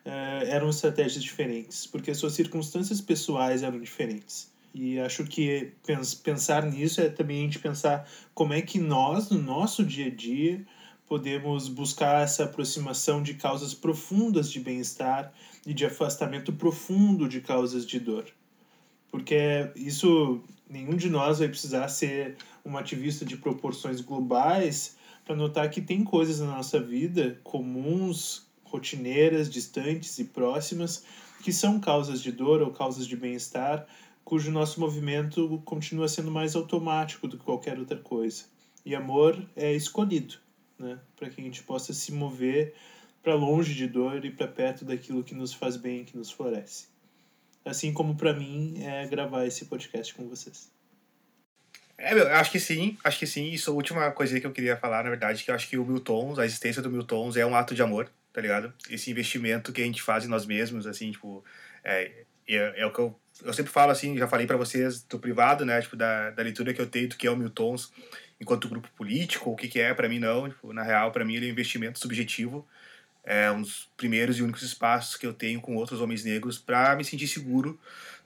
eh, 0.04 0.44
eram 0.48 0.70
estratégias 0.70 1.24
diferentes, 1.24 1.86
porque 1.86 2.12
as 2.12 2.18
suas 2.18 2.34
circunstâncias 2.34 3.02
pessoais 3.02 3.64
eram 3.64 3.80
diferentes. 3.80 4.52
E 4.74 5.00
acho 5.00 5.24
que 5.24 5.72
pensar 6.24 6.64
nisso 6.66 7.02
é 7.02 7.10
também 7.10 7.40
a 7.40 7.42
gente 7.44 7.60
pensar 7.60 8.08
como 8.34 8.54
é 8.54 8.62
que 8.62 8.80
nós, 8.80 9.30
no 9.30 9.42
nosso 9.42 9.84
dia 9.84 10.08
a 10.08 10.10
dia, 10.10 10.66
podemos 11.08 11.68
buscar 11.68 12.24
essa 12.24 12.44
aproximação 12.44 13.24
de 13.24 13.34
causas 13.34 13.74
profundas 13.74 14.52
de 14.52 14.60
bem-estar 14.60 15.34
e 15.66 15.74
de 15.74 15.86
afastamento 15.86 16.54
profundo 16.54 17.28
de 17.28 17.42
causas 17.42 17.86
de 17.86 18.00
dor. 18.00 18.26
Porque 19.12 19.72
isso, 19.76 20.42
nenhum 20.70 20.96
de 20.96 21.10
nós 21.10 21.40
vai 21.40 21.48
precisar 21.48 21.88
ser 21.88 22.36
um 22.66 22.78
ativista 22.78 23.26
de 23.26 23.38
proporções 23.38 24.02
globais 24.02 24.98
para 25.26 25.36
notar 25.36 25.70
que 25.70 25.82
tem 25.82 26.04
coisas 26.04 26.40
na 26.40 26.58
nossa 26.58 26.80
vida 26.80 27.40
comuns, 27.44 28.48
rotineiras, 28.64 29.50
distantes 29.50 30.20
e 30.20 30.26
próximas 30.26 31.04
que 31.44 31.54
são 31.54 31.80
causas 31.80 32.22
de 32.22 32.32
dor 32.32 32.62
ou 32.62 32.72
causas 32.72 33.08
de 33.08 33.16
bem-estar 33.16 33.88
cujo 34.28 34.52
nosso 34.52 34.82
movimento 34.82 35.62
continua 35.64 36.06
sendo 36.10 36.30
mais 36.30 36.54
automático 36.54 37.30
do 37.30 37.38
que 37.38 37.46
qualquer 37.46 37.80
outra 37.80 37.98
coisa. 37.98 38.44
E 38.86 38.94
amor 38.94 39.42
é 39.56 39.74
escolhido, 39.74 40.36
né? 40.78 41.00
Para 41.16 41.30
que 41.30 41.40
a 41.40 41.44
gente 41.46 41.64
possa 41.64 41.94
se 41.94 42.12
mover 42.12 42.74
para 43.24 43.36
longe 43.36 43.74
de 43.74 43.88
dor 43.88 44.26
e 44.26 44.32
para 44.32 44.46
perto 44.46 44.84
daquilo 44.84 45.24
que 45.24 45.34
nos 45.34 45.54
faz 45.54 45.78
bem, 45.78 46.04
que 46.04 46.18
nos 46.18 46.30
floresce. 46.30 46.90
Assim 47.68 47.94
como 47.94 48.16
para 48.16 48.34
mim 48.34 48.84
é 48.84 49.06
gravar 49.08 49.46
esse 49.46 49.66
podcast 49.66 50.14
com 50.14 50.28
vocês. 50.28 50.72
É, 51.98 52.14
meu, 52.14 52.28
acho 52.28 52.52
que 52.52 52.60
sim, 52.60 52.98
acho 53.04 53.20
que 53.20 53.28
sim. 53.28 53.50
Isso 53.52 53.70
é 53.70 53.74
a 53.74 53.76
última 53.76 54.12
coisa 54.12 54.40
que 54.40 54.46
eu 54.46 54.52
queria 54.52 54.78
falar, 54.78 55.04
na 55.04 55.10
verdade, 55.10 55.44
que 55.44 55.52
eu 55.52 55.56
acho 55.56 55.68
que 55.68 55.78
o 55.78 55.86
Miltons, 55.86 56.38
a 56.38 56.46
existência 56.46 56.82
do 56.82 56.90
Miltons 56.90 57.36
é 57.36 57.46
um 57.46 57.56
ato 57.56 57.74
de 57.74 57.82
amor, 57.82 58.10
tá 58.32 58.40
ligado? 58.40 58.74
Esse 58.90 59.10
investimento 59.10 59.74
que 59.74 59.82
a 59.82 59.86
gente 59.86 60.02
faz 60.02 60.24
em 60.24 60.28
nós 60.28 60.46
mesmos, 60.46 60.86
assim, 60.86 61.12
tipo, 61.12 61.44
é, 61.84 62.24
é, 62.48 62.82
é 62.82 62.86
o 62.86 62.94
que 62.94 63.00
eu 63.00 63.20
eu 63.44 63.54
sempre 63.54 63.72
falo 63.72 63.92
assim, 63.92 64.18
já 64.18 64.28
falei 64.28 64.48
para 64.48 64.58
vocês 64.58 65.04
do 65.04 65.20
privado, 65.20 65.66
né, 65.66 65.82
tipo, 65.82 65.96
da, 65.96 66.32
da 66.32 66.44
leitura 66.44 66.74
que 66.74 66.82
eu 66.82 66.88
tenho 66.88 67.10
do 67.10 67.16
que 67.16 67.28
é 67.28 67.32
o 67.32 67.36
Miltons 67.36 67.92
enquanto 68.40 68.70
grupo 68.70 68.90
político, 68.96 69.52
o 69.52 69.56
que, 69.56 69.68
que 69.68 69.80
é, 69.80 69.94
para 69.94 70.08
mim 70.08 70.20
não, 70.20 70.48
tipo, 70.48 70.72
na 70.72 70.84
real, 70.84 71.12
para 71.12 71.26
mim 71.26 71.36
ele 71.36 71.48
é 71.48 71.50
um 71.50 71.52
investimento 71.52 72.00
subjetivo, 72.00 72.68
é 73.28 73.52
um 73.52 73.62
dos 73.62 73.90
primeiros 73.98 74.40
e 74.40 74.42
únicos 74.42 74.64
espaços 74.64 75.18
que 75.18 75.28
eu 75.28 75.34
tenho 75.34 75.60
com 75.60 75.76
outros 75.76 76.00
homens 76.00 76.24
negros 76.24 76.58
para 76.58 76.96
me 76.96 77.04
sentir 77.04 77.28
seguro 77.28 77.78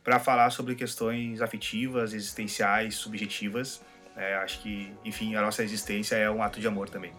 para 0.03 0.19
falar 0.19 0.51
sobre 0.51 0.75
questões 0.75 1.41
afetivas, 1.41 2.13
existenciais, 2.13 2.95
subjetivas. 2.95 3.81
É, 4.15 4.35
acho 4.35 4.61
que, 4.61 4.91
enfim, 5.03 5.35
a 5.35 5.41
nossa 5.41 5.63
existência 5.63 6.15
é 6.15 6.29
um 6.29 6.43
ato 6.43 6.59
de 6.59 6.67
amor 6.67 6.87
também. 6.87 7.11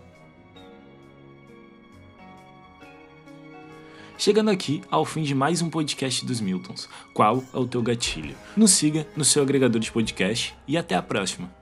Chegando 4.17 4.51
aqui 4.51 4.81
ao 4.89 5.05
fim 5.05 5.23
de 5.25 5.35
mais 5.35 5.61
um 5.61 5.69
podcast 5.69 6.25
dos 6.25 6.41
Miltons. 6.41 6.89
Qual 7.13 7.43
é 7.53 7.57
o 7.57 7.67
teu 7.67 7.83
gatilho? 7.83 8.37
Nos 8.57 8.71
siga 8.71 9.07
no 9.17 9.25
seu 9.25 9.43
agregador 9.43 9.81
de 9.81 9.91
podcast 9.91 10.55
e 10.69 10.79
até 10.79 10.95
a 10.95 11.03
próxima. 11.03 11.62